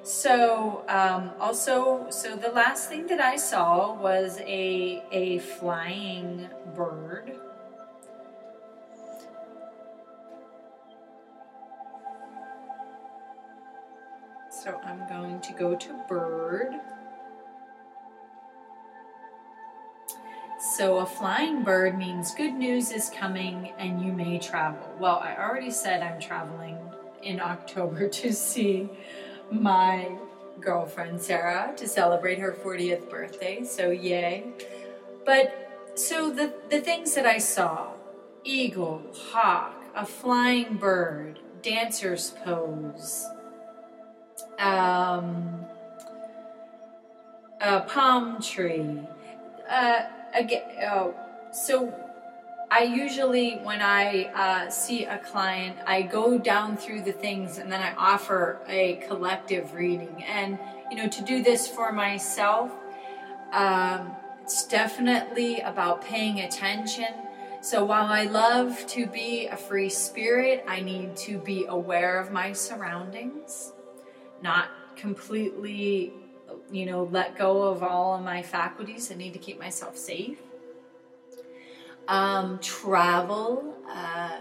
so 0.07 0.85
um, 0.87 1.31
also, 1.37 2.07
so 2.09 2.37
the 2.37 2.47
last 2.47 2.87
thing 2.87 3.07
that 3.07 3.19
I 3.19 3.35
saw 3.35 3.93
was 3.93 4.39
a 4.39 5.03
a 5.11 5.39
flying 5.39 6.47
bird. 6.73 7.33
So 14.49 14.79
I'm 14.85 15.05
going 15.09 15.41
to 15.41 15.51
go 15.51 15.75
to 15.75 16.05
bird. 16.07 16.71
So 20.77 20.99
a 20.99 21.05
flying 21.05 21.63
bird 21.63 21.97
means 21.97 22.33
good 22.33 22.53
news 22.53 22.93
is 22.93 23.09
coming 23.09 23.73
and 23.77 24.01
you 24.01 24.13
may 24.13 24.39
travel. 24.39 24.89
Well, 25.01 25.19
I 25.19 25.35
already 25.35 25.69
said 25.69 26.01
I'm 26.01 26.21
traveling 26.21 26.77
in 27.21 27.41
October 27.41 28.07
to 28.21 28.31
see 28.31 28.89
my 29.51 30.17
girlfriend 30.59 31.21
Sarah 31.21 31.73
to 31.77 31.87
celebrate 31.87 32.39
her 32.39 32.51
40th 32.51 33.09
birthday, 33.09 33.63
so 33.63 33.91
yay. 33.91 34.43
But 35.25 35.93
so 35.95 36.29
the, 36.29 36.53
the 36.69 36.81
things 36.81 37.15
that 37.15 37.25
I 37.25 37.37
saw 37.37 37.91
eagle, 38.43 39.01
hawk, 39.13 39.75
a 39.95 40.05
flying 40.05 40.77
bird, 40.77 41.39
dancer's 41.61 42.31
pose, 42.43 43.27
um, 44.59 45.65
a 47.59 47.81
palm 47.81 48.41
tree. 48.41 48.99
Uh, 49.69 50.01
again, 50.33 50.63
uh, 50.85 51.11
so 51.51 51.93
I 52.69 52.83
usually, 52.83 53.55
when 53.59 53.81
I 53.81 54.25
uh, 54.25 54.69
see 54.69 55.05
a 55.05 55.19
client, 55.19 55.77
I 55.85 56.01
go 56.01 56.37
down 56.37 56.75
through 56.75 57.01
the 57.03 57.13
things 57.13 57.59
and 57.59 57.71
then 57.71 57.81
I 57.81 57.93
offer 57.95 58.59
a 58.67 58.95
collective 59.07 59.73
reading. 59.73 60.25
And, 60.27 60.59
you 60.91 60.97
know, 60.97 61.07
to 61.07 61.21
do 61.23 61.41
this 61.41 61.69
for 61.69 61.93
myself, 61.93 62.71
um, 63.53 64.11
it's 64.41 64.67
definitely 64.67 65.61
about 65.61 66.01
paying 66.01 66.41
attention. 66.41 67.07
So 67.61 67.85
while 67.85 68.07
I 68.07 68.25
love 68.25 68.85
to 68.87 69.07
be 69.07 69.47
a 69.47 69.55
free 69.55 69.89
spirit, 69.89 70.65
I 70.67 70.81
need 70.81 71.15
to 71.17 71.37
be 71.37 71.65
aware 71.69 72.19
of 72.19 72.33
my 72.33 72.51
surroundings, 72.51 73.71
not 74.41 74.67
completely, 74.97 76.11
you 76.69 76.85
know, 76.85 77.03
let 77.11 77.37
go 77.37 77.63
of 77.63 77.81
all 77.81 78.15
of 78.15 78.23
my 78.23 78.43
faculties. 78.43 79.09
I 79.09 79.15
need 79.15 79.31
to 79.33 79.39
keep 79.39 79.57
myself 79.57 79.95
safe 79.95 80.37
um, 82.07 82.59
travel, 82.59 83.75
uh, 83.89 84.39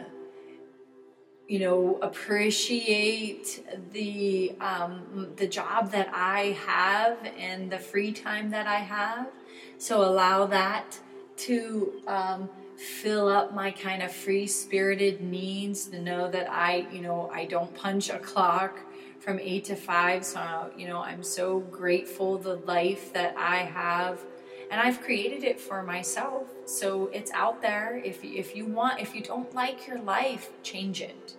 you 1.48 1.60
know, 1.60 1.98
appreciate 2.02 3.64
the 3.92 4.52
um, 4.60 5.32
the 5.36 5.46
job 5.46 5.92
that 5.92 6.08
I 6.12 6.56
have 6.66 7.18
and 7.38 7.70
the 7.70 7.78
free 7.78 8.12
time 8.12 8.50
that 8.50 8.66
I 8.66 8.76
have. 8.76 9.28
So 9.78 10.04
allow 10.04 10.46
that 10.46 10.98
to 11.38 12.02
um, 12.06 12.48
fill 12.76 13.28
up 13.28 13.54
my 13.54 13.70
kind 13.70 14.02
of 14.02 14.12
free 14.12 14.46
spirited 14.46 15.20
needs. 15.20 15.86
To 15.86 16.00
know 16.00 16.28
that 16.30 16.50
I, 16.50 16.86
you 16.92 17.00
know, 17.00 17.30
I 17.32 17.44
don't 17.44 17.72
punch 17.74 18.10
a 18.10 18.18
clock 18.18 18.80
from 19.20 19.38
eight 19.38 19.64
to 19.66 19.76
five. 19.76 20.24
So 20.24 20.70
you 20.76 20.88
know, 20.88 21.00
I'm 21.00 21.22
so 21.22 21.60
grateful 21.60 22.38
the 22.38 22.56
life 22.56 23.12
that 23.12 23.36
I 23.36 23.58
have 23.58 24.20
and 24.70 24.80
I've 24.80 25.00
created 25.00 25.44
it 25.44 25.60
for 25.60 25.82
myself. 25.82 26.44
So 26.64 27.06
it's 27.12 27.30
out 27.32 27.62
there. 27.62 28.00
If 28.04 28.24
if 28.24 28.56
you 28.56 28.66
want, 28.66 29.00
if 29.00 29.14
you 29.14 29.22
don't 29.22 29.54
like 29.54 29.86
your 29.86 30.00
life, 30.00 30.50
change 30.62 31.00
it. 31.00 31.34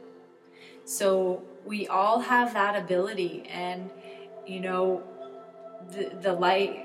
So 0.86 1.44
we 1.66 1.88
all 1.88 2.20
have 2.20 2.54
that 2.54 2.76
ability, 2.76 3.44
and 3.52 3.90
you 4.46 4.60
know, 4.60 5.04
the 5.92 6.12
the 6.22 6.34
light. 6.34 6.84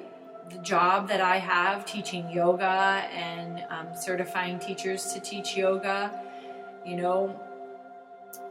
The 0.51 0.59
job 0.59 1.09
that 1.09 1.21
I 1.21 1.39
have 1.39 1.87
teaching 1.87 2.29
yoga 2.29 3.07
and 3.15 3.65
um, 3.71 3.87
certifying 3.99 4.59
teachers 4.59 5.13
to 5.15 5.21
teach 5.21 5.57
yoga, 5.57 6.21
you 6.85 6.97
know, 6.97 7.41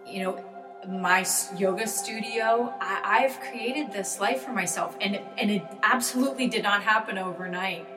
you 0.07 0.23
know, 0.23 0.50
my 0.87 1.25
yoga 1.57 1.87
studio 1.87 2.73
I, 2.81 3.19
have 3.27 3.39
created 3.39 3.91
this 3.91 4.19
life 4.19 4.41
for 4.43 4.51
myself 4.51 4.97
and 4.99 5.19
and 5.37 5.51
it 5.51 5.63
absolutely 5.83 6.47
did 6.47 6.63
not 6.63 6.83
happen 6.83 7.17
overnight. 7.17 7.87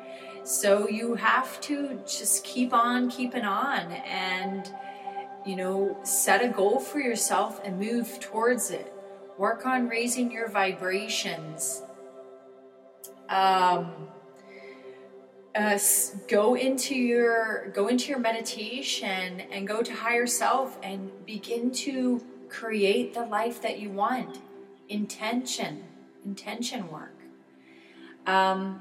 So 0.45 0.89
you 0.89 1.14
have 1.14 1.61
to 1.62 2.01
just 2.07 2.45
keep 2.45 2.74
on 2.74 3.11
keeping 3.11 3.45
on 3.45 3.91
and 3.93 4.70
you 5.47 5.57
know 5.57 5.97
set 6.03 6.45
a 6.45 6.49
goal 6.49 6.78
for 6.78 7.01
yourself 7.01 7.61
and 7.64 7.78
move 7.78 8.20
towards 8.20 8.70
it. 8.70 8.93
Work 9.39 9.66
on 9.66 9.89
raising 9.89 10.30
your 10.30 10.49
vibrations. 10.49 11.82
Um, 13.28 14.09
uh, 15.55 15.78
go 16.28 16.55
into 16.55 16.95
your 16.95 17.68
go 17.68 17.89
into 17.89 18.11
your 18.11 18.18
meditation 18.18 19.41
and 19.53 19.66
go 19.66 19.82
to 19.82 19.93
higher 19.95 20.26
self 20.26 20.78
and 20.82 21.11
begin 21.24 21.70
to 21.70 22.22
create 22.55 23.14
the 23.14 23.26
life 23.26 23.61
that 23.62 23.78
you 23.78 23.90
want. 23.90 24.40
Intention, 24.88 25.82
intention 26.24 26.88
work. 26.90 27.16
Um, 28.26 28.80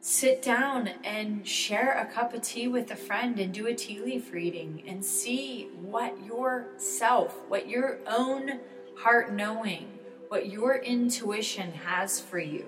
sit 0.00 0.42
down 0.42 0.88
and 1.04 1.46
share 1.46 1.98
a 1.98 2.06
cup 2.12 2.34
of 2.34 2.42
tea 2.42 2.68
with 2.68 2.90
a 2.90 2.96
friend 2.96 3.38
and 3.38 3.52
do 3.52 3.66
a 3.66 3.74
tea 3.74 4.00
leaf 4.00 4.32
reading 4.32 4.82
and 4.86 5.04
see 5.04 5.68
what 5.80 6.14
yourself, 6.24 7.36
what 7.48 7.68
your 7.68 7.98
own 8.06 8.60
heart 8.96 9.32
knowing, 9.32 9.86
what 10.28 10.48
your 10.48 10.76
intuition 10.76 11.72
has 11.72 12.20
for 12.20 12.38
you. 12.38 12.66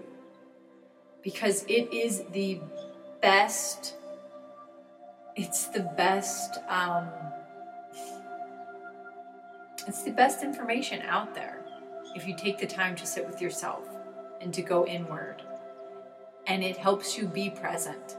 Because 1.23 1.65
it 1.65 1.93
is 1.93 2.23
the 2.33 2.61
best, 3.21 3.95
it's 5.37 5.67
the 5.67 5.81
best. 5.97 6.59
Um, 6.69 7.09
it's 9.87 10.03
the 10.03 10.11
best 10.11 10.43
information 10.43 11.03
out 11.03 11.35
there 11.35 11.65
if 12.15 12.27
you 12.27 12.37
take 12.37 12.59
the 12.59 12.67
time 12.67 12.95
to 12.97 13.07
sit 13.07 13.27
with 13.27 13.41
yourself 13.41 13.89
and 14.41 14.53
to 14.55 14.63
go 14.63 14.87
inward. 14.87 15.43
And 16.47 16.63
it 16.63 16.77
helps 16.77 17.17
you 17.17 17.27
be 17.27 17.51
present. 17.51 18.17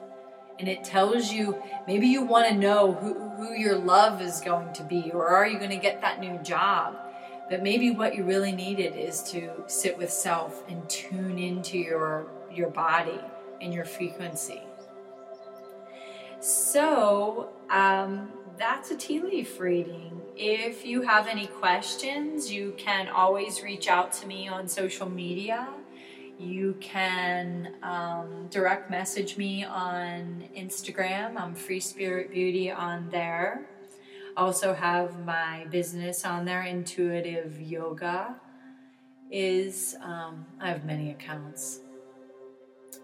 And 0.59 0.68
it 0.68 0.84
tells 0.84 1.32
you 1.32 1.61
maybe 1.88 2.07
you 2.07 2.24
want 2.24 2.47
to 2.47 2.55
know 2.55 2.93
who, 2.93 3.30
who 3.30 3.53
your 3.53 3.78
love 3.78 4.22
is 4.22 4.39
going 4.41 4.72
to 4.74 4.84
be, 4.84 5.11
or 5.11 5.28
are 5.28 5.47
you 5.47 5.57
going 5.57 5.72
to 5.72 5.78
get 5.78 6.01
that 6.01 6.20
new 6.20 6.38
job? 6.39 6.97
But 7.49 7.64
maybe 7.64 7.91
what 7.91 8.16
you 8.16 8.24
really 8.24 8.51
needed 8.51 8.95
is 8.95 9.24
to 9.32 9.49
sit 9.68 9.97
with 9.97 10.11
self 10.11 10.64
and 10.70 10.88
tune 10.89 11.38
into 11.38 11.78
your, 11.78 12.28
your 12.51 12.70
body 12.70 13.20
and 13.61 13.74
your 13.74 13.86
frequency. 13.86 14.61
So, 16.39 17.49
um, 17.70 18.32
that's 18.57 18.91
a 18.91 18.97
tea 18.97 19.21
leaf 19.21 19.59
reading. 19.59 20.21
If 20.35 20.85
you 20.85 21.01
have 21.01 21.27
any 21.27 21.47
questions, 21.47 22.51
you 22.51 22.73
can 22.77 23.07
always 23.07 23.61
reach 23.61 23.87
out 23.87 24.11
to 24.13 24.27
me 24.27 24.47
on 24.47 24.67
social 24.67 25.09
media. 25.09 25.69
You 26.39 26.75
can 26.79 27.75
um, 27.83 28.47
direct 28.49 28.89
message 28.89 29.37
me 29.37 29.63
on 29.63 30.43
Instagram. 30.57 31.39
I'm 31.39 31.55
Free 31.55 31.79
Spirit 31.79 32.31
Beauty 32.31 32.71
on 32.71 33.09
there. 33.09 33.65
Also 34.35 34.73
have 34.73 35.23
my 35.23 35.65
business 35.69 36.25
on 36.25 36.45
there, 36.45 36.63
Intuitive 36.63 37.61
Yoga. 37.61 38.35
Is 39.31 39.95
um, 40.01 40.45
I 40.59 40.69
have 40.69 40.85
many 40.85 41.11
accounts. 41.11 41.79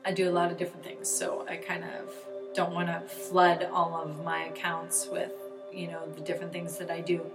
I 0.05 0.11
do 0.11 0.29
a 0.29 0.33
lot 0.33 0.51
of 0.51 0.57
different 0.57 0.83
things, 0.83 1.09
so 1.09 1.45
I 1.47 1.55
kind 1.57 1.83
of 1.83 2.13
don't 2.59 2.73
want 2.73 2.89
to 2.89 2.99
flood 3.07 3.69
all 3.71 3.95
of 3.95 4.21
my 4.25 4.43
accounts 4.47 5.07
with, 5.09 5.31
you 5.71 5.87
know, 5.87 6.01
the 6.13 6.19
different 6.19 6.51
things 6.51 6.77
that 6.77 6.91
I 6.91 6.99
do. 6.99 7.25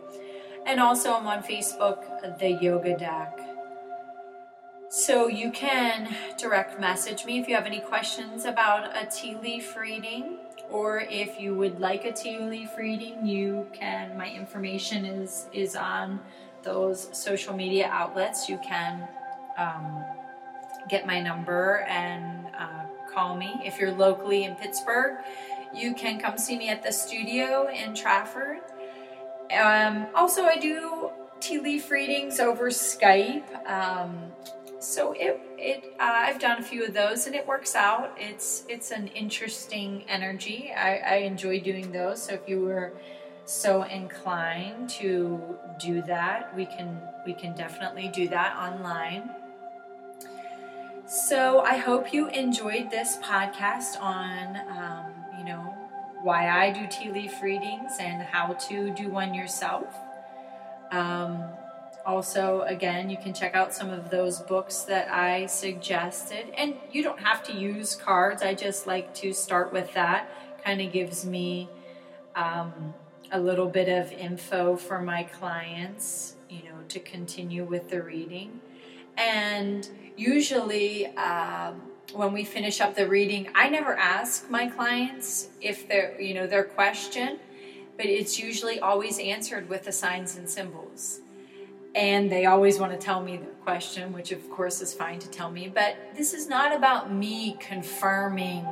And 0.67 0.79
also, 0.79 1.15
I'm 1.15 1.27
on 1.27 1.43
Facebook, 1.43 2.01
the 2.39 2.51
Yoga 2.51 2.95
Deck. 2.99 3.39
So 4.91 5.29
you 5.29 5.51
can 5.51 6.15
direct 6.37 6.79
message 6.79 7.25
me 7.25 7.39
if 7.41 7.49
you 7.49 7.55
have 7.55 7.65
any 7.65 7.81
questions 7.81 8.45
about 8.45 8.95
a 8.95 9.07
tea 9.07 9.37
leaf 9.43 9.75
reading, 9.79 10.37
or 10.71 11.01
if 11.01 11.41
you 11.41 11.55
would 11.55 11.81
like 11.81 12.05
a 12.05 12.13
tea 12.13 12.39
leaf 12.39 12.77
reading, 12.77 13.27
you 13.27 13.67
can. 13.73 14.19
My 14.19 14.29
information 14.31 15.07
is 15.07 15.47
is 15.55 15.75
on 15.75 16.21
those 16.63 17.09
social 17.13 17.55
media 17.57 17.89
outlets. 17.91 18.47
You 18.47 18.59
can 18.59 19.09
um, 19.57 20.05
get 20.91 21.07
my 21.07 21.19
number 21.19 21.81
and 21.89 22.44
call 23.15 23.37
me. 23.37 23.61
If 23.65 23.79
you're 23.79 23.93
locally 23.93 24.45
in 24.45 24.57
Pittsburgh, 24.57 25.17
you 25.75 25.95
can 25.95 26.21
come 26.21 26.39
see 26.39 26.59
me 26.59 26.69
at 26.69 26.83
the 26.83 26.93
studio 26.93 27.69
in 27.69 27.95
Trafford. 27.95 28.59
Um, 29.57 30.07
also, 30.15 30.45
I 30.45 30.57
do 30.57 31.11
tea 31.41 31.59
leaf 31.59 31.91
readings 31.91 32.41
over 32.41 32.71
Skype. 32.71 33.69
Um, 33.69 34.33
so 34.79 35.13
it, 35.13 35.41
it 35.57 35.95
uh, 35.99 36.03
I've 36.03 36.39
done 36.39 36.59
a 36.59 36.63
few 36.63 36.85
of 36.85 36.93
those 36.93 37.27
and 37.27 37.35
it 37.35 37.47
works 37.47 37.75
out. 37.75 38.15
It's 38.19 38.65
it's 38.69 38.91
an 38.91 39.09
interesting 39.09 40.05
energy. 40.09 40.73
I, 40.77 40.97
I 40.97 41.15
enjoy 41.17 41.61
doing 41.61 41.91
those. 41.93 42.23
So 42.23 42.35
if 42.35 42.47
you 42.47 42.61
were 42.61 42.93
so 43.47 43.83
inclined 43.83 44.91
to 44.91 45.57
do 45.79 46.03
that, 46.03 46.55
we 46.55 46.67
can 46.67 47.01
we 47.27 47.35
can 47.35 47.55
definitely 47.55 48.09
do 48.09 48.29
that 48.29 48.57
online. 48.57 49.31
So 51.07 51.61
I 51.61 51.77
hope 51.77 52.15
you 52.15 52.29
enjoyed 52.29 52.91
this 52.91 53.19
podcast 53.19 54.01
on, 54.01 54.57
um, 54.71 55.13
you 55.39 55.45
know, 55.45 55.75
why 56.23 56.49
I 56.49 56.71
do 56.71 56.87
tea 56.91 57.11
leaf 57.11 57.43
readings 57.43 57.93
and 58.01 58.23
how 58.23 58.55
to 58.55 58.89
do 58.91 59.11
one 59.11 59.35
yourself. 59.35 59.95
Um, 60.91 61.45
also, 62.07 62.63
again, 62.63 63.11
you 63.11 63.19
can 63.19 63.35
check 63.35 63.55
out 63.55 63.75
some 63.75 63.91
of 63.91 64.09
those 64.09 64.41
books 64.41 64.81
that 64.83 65.11
I 65.11 65.45
suggested. 65.45 66.47
And 66.57 66.75
you 66.91 67.03
don't 67.03 67.21
have 67.21 67.43
to 67.45 67.53
use 67.53 67.95
cards, 67.95 68.43
I 68.43 68.55
just 68.55 68.87
like 68.87 69.13
to 69.17 69.35
start 69.35 69.75
with 69.75 69.93
that 69.93 70.31
kind 70.65 70.81
of 70.81 70.91
gives 70.91 71.27
me 71.27 71.69
um, 72.35 72.95
a 73.31 73.39
little 73.39 73.69
bit 73.69 73.91
of 73.91 74.11
info 74.11 74.77
for 74.77 75.03
my 75.03 75.25
clients, 75.25 76.37
you 76.49 76.65
know, 76.65 76.79
to 76.89 76.99
continue 76.99 77.65
with 77.65 77.91
the 77.91 78.03
reading. 78.03 78.61
And 79.19 79.89
usually, 80.17 81.07
um, 81.17 81.83
when 82.13 82.33
we 82.33 82.45
finish 82.45 82.81
up 82.81 82.95
the 82.95 83.09
reading, 83.09 83.49
I 83.55 83.69
never 83.69 83.97
ask 83.97 84.49
my 84.51 84.69
clients 84.69 85.49
if 85.61 85.89
they're, 85.89 86.21
you 86.21 86.35
know, 86.35 86.47
their 86.47 86.65
question, 86.65 87.39
but 87.97 88.07
it's 88.07 88.39
usually 88.39 88.79
always 88.81 89.19
answered 89.19 89.69
with 89.69 89.85
the 89.85 89.93
signs 89.93 90.37
and 90.37 90.49
symbols. 90.49 91.21
And 91.95 92.31
they 92.31 92.47
always 92.47 92.79
want 92.79 92.93
to 92.93 92.99
tell 92.99 93.23
me 93.23 93.37
their 93.37 93.49
question, 93.65 94.13
which 94.13 94.33
of 94.33 94.49
course 94.51 94.81
is 94.81 94.93
fine 94.93 95.19
to 95.21 95.31
tell 95.31 95.51
me. 95.51 95.71
But 95.73 95.97
this 96.17 96.35
is 96.35 96.49
not 96.49 96.75
about 96.75 97.13
me 97.13 97.57
confirming 97.61 98.65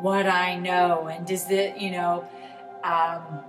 what 0.00 0.26
I 0.26 0.58
know. 0.58 1.08
And 1.08 1.26
does 1.26 1.50
it, 1.50 1.78
you 1.78 1.90
know, 1.90 2.28
um, 2.84 3.40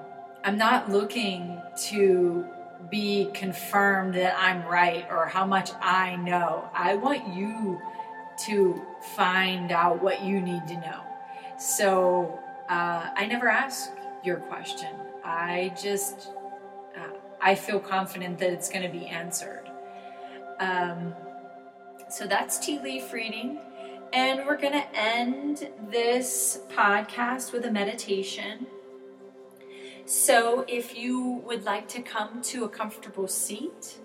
I'm 0.43 0.57
not 0.57 0.89
looking 0.89 1.61
to 1.89 2.47
be 2.89 3.29
confirmed 3.33 4.13
that 4.15 4.35
I'm 4.37 4.65
right 4.65 5.05
or 5.09 5.25
how 5.25 5.45
much 5.45 5.71
I 5.81 6.15
know. 6.15 6.69
I 6.73 6.95
want 6.95 7.35
you 7.35 7.81
to 8.45 8.81
find 9.15 9.71
out 9.71 10.01
what 10.01 10.23
you 10.23 10.39
need 10.41 10.67
to 10.67 10.75
know. 10.75 11.01
So 11.59 12.39
uh, 12.69 13.09
I 13.15 13.25
never 13.25 13.49
ask 13.49 13.89
your 14.23 14.37
question. 14.37 14.93
I 15.23 15.73
just 15.81 16.29
uh, 16.95 17.09
I 17.41 17.55
feel 17.55 17.79
confident 17.79 18.39
that 18.39 18.51
it's 18.51 18.69
going 18.69 18.83
to 18.83 18.99
be 18.99 19.05
answered. 19.07 19.69
Um, 20.59 21.13
so 22.09 22.25
that's 22.25 22.57
tea 22.59 22.79
leaf 22.79 23.11
reading. 23.11 23.59
And 24.13 24.45
we're 24.45 24.57
going 24.57 24.73
to 24.73 24.85
end 24.95 25.69
this 25.89 26.61
podcast 26.69 27.51
with 27.51 27.65
a 27.65 27.71
meditation. 27.71 28.67
So 30.07 30.63
if 30.69 30.97
you 30.97 31.43
would 31.45 31.65
like 31.65 31.89
to 31.89 32.01
come 32.01 32.41
to 32.43 32.63
a 32.63 32.69
comfortable 32.69 33.27
seat, 33.27 33.97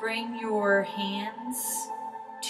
bring 0.00 0.36
your 0.40 0.82
hands 0.82 1.56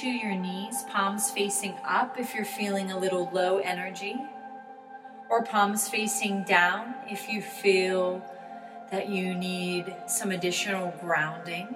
to 0.01 0.09
your 0.09 0.34
knees, 0.34 0.84
palms 0.88 1.30
facing 1.32 1.74
up 1.86 2.18
if 2.18 2.34
you're 2.34 2.47
feeling 2.47 2.90
a 2.90 2.99
little 2.99 3.28
low 3.34 3.59
energy, 3.59 4.16
or 5.28 5.43
palms 5.43 5.86
facing 5.86 6.45
down 6.45 6.95
if 7.11 7.28
you 7.28 7.43
feel 7.43 8.24
that 8.90 9.11
you 9.11 9.34
need 9.34 9.95
some 10.07 10.30
additional 10.30 10.95
grounding. 10.99 11.68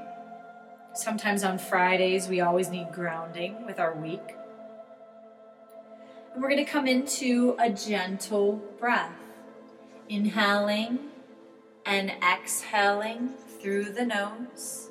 Sometimes 0.95 1.45
on 1.45 1.59
Fridays, 1.59 2.27
we 2.27 2.41
always 2.41 2.71
need 2.71 2.91
grounding 2.91 3.67
with 3.67 3.79
our 3.79 3.95
week. 3.95 4.35
And 6.33 6.43
we're 6.43 6.49
going 6.49 6.64
to 6.64 6.71
come 6.71 6.87
into 6.87 7.55
a 7.59 7.69
gentle 7.69 8.62
breath, 8.79 9.12
inhaling 10.09 10.98
and 11.84 12.12
exhaling 12.22 13.30
through 13.61 13.84
the 13.84 14.04
nose. 14.04 14.90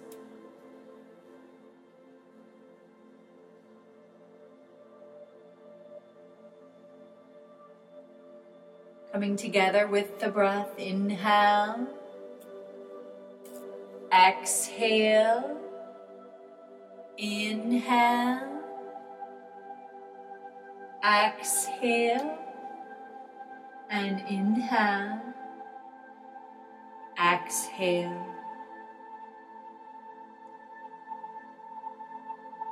Coming 9.11 9.37
together 9.37 9.87
with 9.87 10.19
the 10.19 10.27
breath, 10.27 10.77
inhale, 10.77 11.87
exhale, 14.11 15.57
inhale, 17.17 18.61
exhale, 21.01 22.44
and 23.89 24.19
inhale, 24.29 25.21
exhale. 27.19 28.25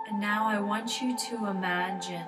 And 0.09 0.20
now 0.20 0.47
I 0.47 0.59
want 0.59 1.01
you 1.01 1.18
to 1.18 1.47
imagine 1.47 2.28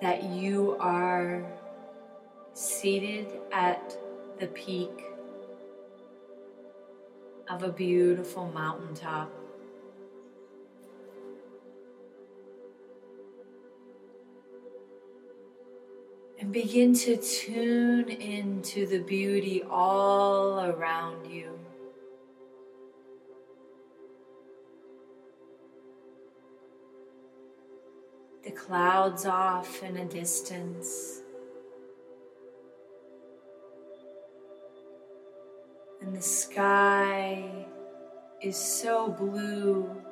that 0.00 0.24
you 0.24 0.76
are 0.80 1.44
seated 2.54 3.28
at 3.52 3.96
the 4.38 4.46
peak 4.48 4.90
of 7.48 7.62
a 7.62 7.68
beautiful 7.68 8.50
mountaintop. 8.52 9.39
And 16.40 16.52
begin 16.52 16.94
to 16.94 17.16
tune 17.18 18.08
into 18.08 18.86
the 18.86 19.00
beauty 19.00 19.62
all 19.62 20.60
around 20.60 21.30
you. 21.30 21.60
the 28.50 28.50
clouds 28.56 29.26
off 29.26 29.82
in 29.82 29.96
a 29.96 30.04
distance. 30.06 31.22
And 36.00 36.16
the 36.16 36.22
sky 36.22 37.66
is 38.42 38.56
so 38.56 39.10
blue. 39.10 40.02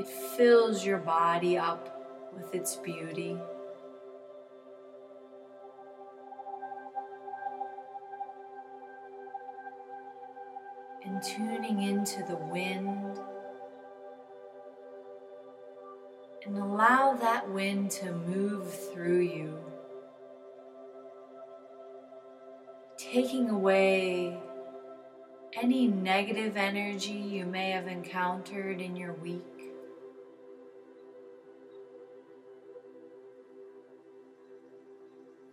It 0.00 0.08
fills 0.08 0.82
your 0.82 0.96
body 0.96 1.58
up 1.58 2.32
with 2.34 2.54
its 2.54 2.76
beauty. 2.76 3.36
And 11.04 11.22
tuning 11.22 11.82
into 11.82 12.24
the 12.26 12.36
wind. 12.36 13.18
and 16.46 16.56
allow 16.56 17.12
that 17.12 17.50
wind 17.50 17.90
to 17.90 18.10
move 18.10 18.72
through 18.72 19.20
you, 19.20 19.58
taking 22.96 23.50
away 23.50 24.40
any 25.60 25.86
negative 25.86 26.56
energy 26.56 27.12
you 27.12 27.44
may 27.44 27.70
have 27.72 27.86
encountered 27.86 28.80
in 28.80 28.96
your 28.96 29.12
week. 29.12 29.59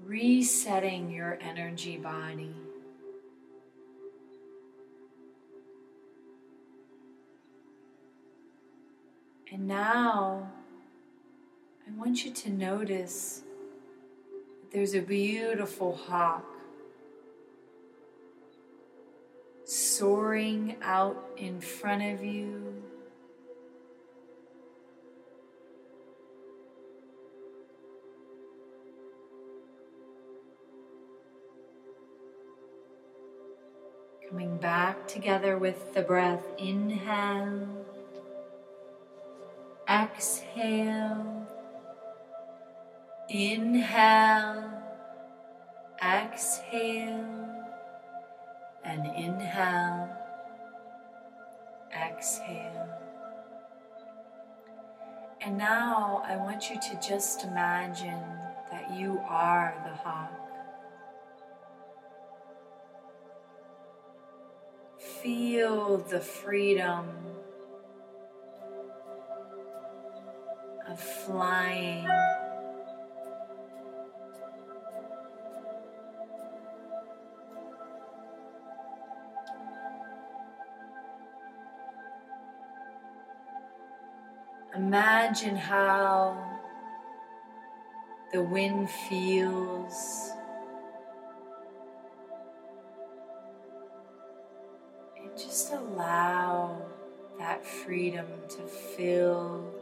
Resetting 0.07 1.11
your 1.11 1.37
energy 1.41 1.97
body. 1.97 2.55
And 9.51 9.67
now 9.67 10.49
I 11.85 11.99
want 11.99 12.23
you 12.23 12.31
to 12.31 12.49
notice 12.49 13.43
that 14.61 14.71
there's 14.71 14.93
a 14.93 15.01
beautiful 15.01 15.93
hawk 15.93 16.45
soaring 19.65 20.77
out 20.81 21.31
in 21.35 21.59
front 21.59 22.01
of 22.13 22.23
you. 22.23 22.81
Coming 34.29 34.57
back 34.57 35.07
together 35.07 35.57
with 35.57 35.93
the 35.93 36.01
breath. 36.01 36.43
Inhale, 36.57 37.67
exhale. 39.89 41.47
Inhale, 43.29 44.71
exhale, 46.01 47.65
and 48.85 49.05
inhale, 49.05 50.09
exhale. 51.93 52.87
And 55.41 55.57
now 55.57 56.23
I 56.25 56.37
want 56.37 56.69
you 56.69 56.79
to 56.79 56.99
just 57.05 57.43
imagine 57.43 58.23
that 58.71 58.91
you 58.97 59.19
are 59.27 59.75
the 59.83 59.93
hawk. 59.93 60.46
Feel 65.21 65.97
the 65.97 66.19
freedom 66.19 67.07
of 70.87 70.99
flying. 70.99 72.07
imagine 84.77 85.55
how 85.55 86.37
the 88.31 88.41
wind 88.41 88.89
feels. 88.89 90.36
Just 95.57 95.73
allow 95.73 96.85
that 97.39 97.65
freedom 97.65 98.27
to 98.47 98.61
fill 98.67 99.73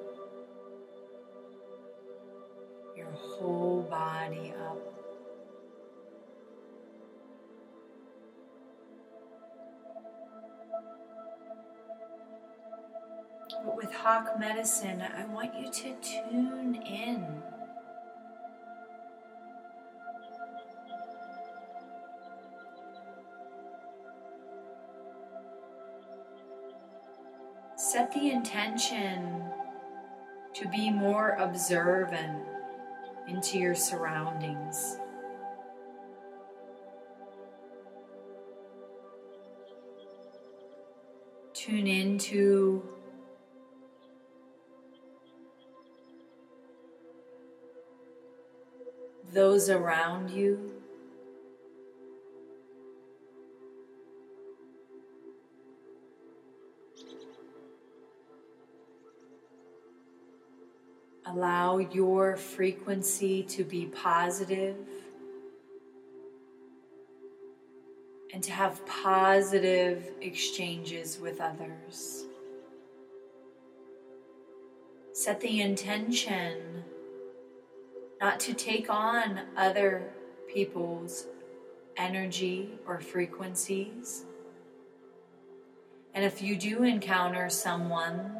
your 2.95 3.11
whole 3.11 3.81
body 3.81 4.53
up. 4.57 4.77
But 13.65 13.75
with 13.75 13.93
Hawk 13.93 14.39
Medicine, 14.39 15.01
I 15.01 15.25
want 15.25 15.59
you 15.59 15.69
to 15.69 15.95
tune 16.01 16.75
in. 16.75 17.43
Set 27.95 28.11
the 28.11 28.29
intention 28.29 29.41
to 30.53 30.67
be 30.67 30.91
more 30.91 31.29
observant 31.39 32.43
into 33.25 33.57
your 33.57 33.73
surroundings. 33.73 34.97
Tune 41.53 41.87
into 41.87 42.83
those 49.31 49.69
around 49.69 50.31
you. 50.31 50.74
Allow 61.35 61.79
your 61.79 62.37
frequency 62.37 63.43
to 63.43 63.65
be 63.65 63.87
positive 63.87 64.77
and 68.33 68.41
to 68.41 68.53
have 68.53 68.85
positive 68.85 70.11
exchanges 70.21 71.19
with 71.19 71.41
others. 71.41 72.23
Set 75.11 75.41
the 75.41 75.59
intention 75.59 76.85
not 78.21 78.39
to 78.39 78.53
take 78.53 78.89
on 78.89 79.41
other 79.57 80.13
people's 80.47 81.27
energy 81.97 82.79
or 82.87 83.01
frequencies. 83.01 84.23
And 86.13 86.23
if 86.23 86.41
you 86.41 86.55
do 86.55 86.83
encounter 86.83 87.49
someone 87.49 88.37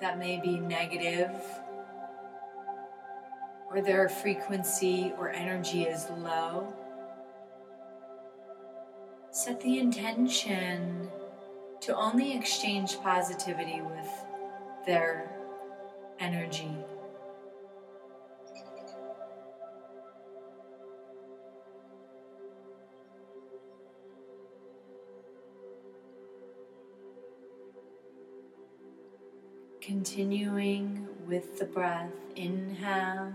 that 0.00 0.18
may 0.18 0.40
be 0.40 0.58
negative 0.58 1.30
or 3.70 3.80
their 3.80 4.08
frequency 4.08 5.12
or 5.18 5.30
energy 5.30 5.84
is 5.84 6.08
low, 6.18 6.74
set 9.30 9.60
the 9.60 9.78
intention 9.78 11.08
to 11.80 11.94
only 11.96 12.36
exchange 12.36 12.98
positivity 13.00 13.80
with 13.80 14.08
their 14.86 15.30
energy. 16.18 16.74
Continuing 29.80 31.08
with 31.26 31.58
the 31.58 31.64
breath, 31.64 32.12
inhale, 32.36 33.32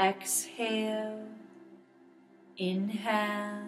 exhale, 0.00 1.26
inhale, 2.56 3.62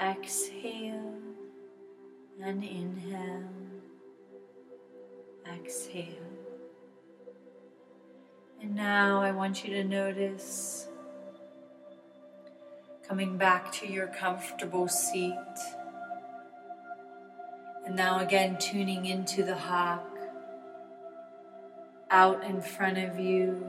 exhale, 0.00 1.14
and 2.40 2.62
inhale, 2.62 3.48
exhale. 5.52 6.06
And 8.62 8.74
now 8.74 9.20
I 9.20 9.32
want 9.32 9.64
you 9.64 9.74
to 9.74 9.84
notice 9.84 10.86
coming 13.06 13.36
back 13.36 13.72
to 13.72 13.90
your 13.90 14.06
comfortable 14.06 14.86
seat. 14.86 15.34
And 17.90 17.96
now 17.96 18.20
again, 18.20 18.56
tuning 18.56 19.06
into 19.06 19.42
the 19.42 19.56
hawk 19.56 20.06
out 22.08 22.44
in 22.44 22.62
front 22.62 22.98
of 22.98 23.18
you. 23.18 23.66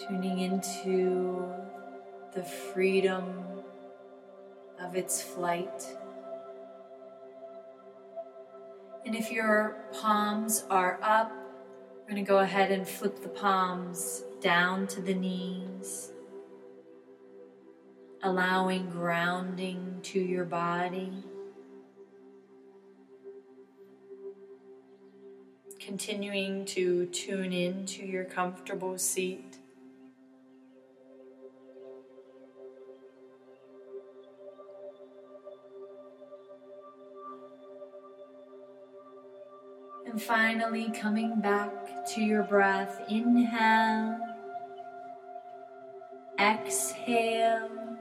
Tuning 0.00 0.40
into 0.40 1.54
the 2.34 2.42
freedom 2.42 3.44
of 4.80 4.96
its 4.96 5.22
flight. 5.22 5.86
And 9.06 9.14
if 9.14 9.30
your 9.30 9.76
palms 9.92 10.64
are 10.68 10.98
up, 11.04 11.39
we're 12.10 12.14
going 12.14 12.26
to 12.26 12.28
go 12.28 12.38
ahead 12.40 12.72
and 12.72 12.88
flip 12.88 13.22
the 13.22 13.28
palms 13.28 14.24
down 14.40 14.84
to 14.88 15.00
the 15.00 15.14
knees, 15.14 16.10
allowing 18.24 18.90
grounding 18.90 20.00
to 20.02 20.18
your 20.18 20.44
body. 20.44 21.12
Continuing 25.78 26.64
to 26.64 27.06
tune 27.06 27.52
in 27.52 27.86
to 27.86 28.04
your 28.04 28.24
comfortable 28.24 28.98
seat. 28.98 29.49
And 40.10 40.20
finally, 40.20 40.90
coming 40.90 41.40
back 41.40 41.70
to 42.14 42.20
your 42.20 42.42
breath. 42.42 43.00
Inhale, 43.08 44.18
exhale, 46.36 47.96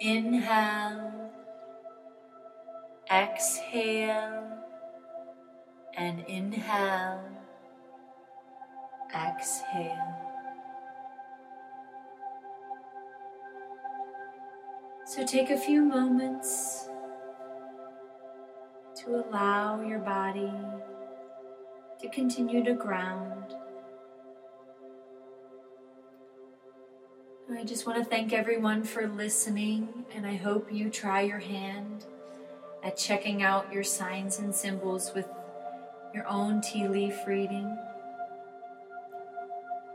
inhale, 0.00 1.30
exhale, 3.12 4.48
and 5.98 6.20
inhale, 6.20 7.28
exhale. 9.14 10.16
So 15.04 15.26
take 15.26 15.50
a 15.50 15.58
few 15.58 15.82
moments 15.82 16.88
to 19.04 19.16
allow 19.16 19.82
your 19.82 19.98
body 19.98 20.52
to 22.00 22.08
continue 22.08 22.64
to 22.64 22.72
ground. 22.72 23.54
I 27.52 27.62
just 27.64 27.86
want 27.86 28.02
to 28.02 28.04
thank 28.04 28.32
everyone 28.32 28.82
for 28.82 29.06
listening, 29.06 30.06
and 30.14 30.26
I 30.26 30.34
hope 30.34 30.72
you 30.72 30.90
try 30.90 31.20
your 31.20 31.38
hand 31.38 32.06
at 32.82 32.96
checking 32.96 33.42
out 33.42 33.72
your 33.72 33.84
signs 33.84 34.38
and 34.38 34.54
symbols 34.54 35.12
with 35.14 35.28
your 36.14 36.26
own 36.26 36.60
tea 36.60 36.88
leaf 36.88 37.26
reading. 37.26 37.78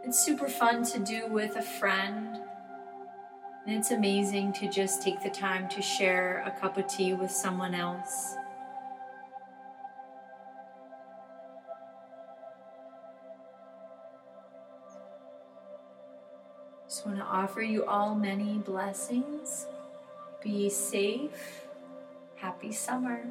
It's 0.04 0.20
super 0.20 0.48
fun 0.48 0.84
to 0.86 1.00
do 1.00 1.28
with 1.28 1.56
a 1.56 1.62
friend, 1.62 2.40
and 3.66 3.76
it's 3.76 3.92
amazing 3.92 4.54
to 4.54 4.70
just 4.70 5.02
take 5.02 5.22
the 5.22 5.30
time 5.30 5.68
to 5.70 5.82
share 5.82 6.44
a 6.46 6.60
cup 6.60 6.78
of 6.78 6.88
tea 6.88 7.14
with 7.14 7.32
someone 7.32 7.76
else. 7.76 8.36
Just 17.00 17.08
want 17.08 17.20
to 17.20 17.24
offer 17.24 17.62
you 17.62 17.86
all 17.86 18.14
many 18.14 18.58
blessings 18.58 19.68
Be 20.44 20.70
safe. 20.70 21.64
Happy 22.36 22.74
summer. 22.74 23.24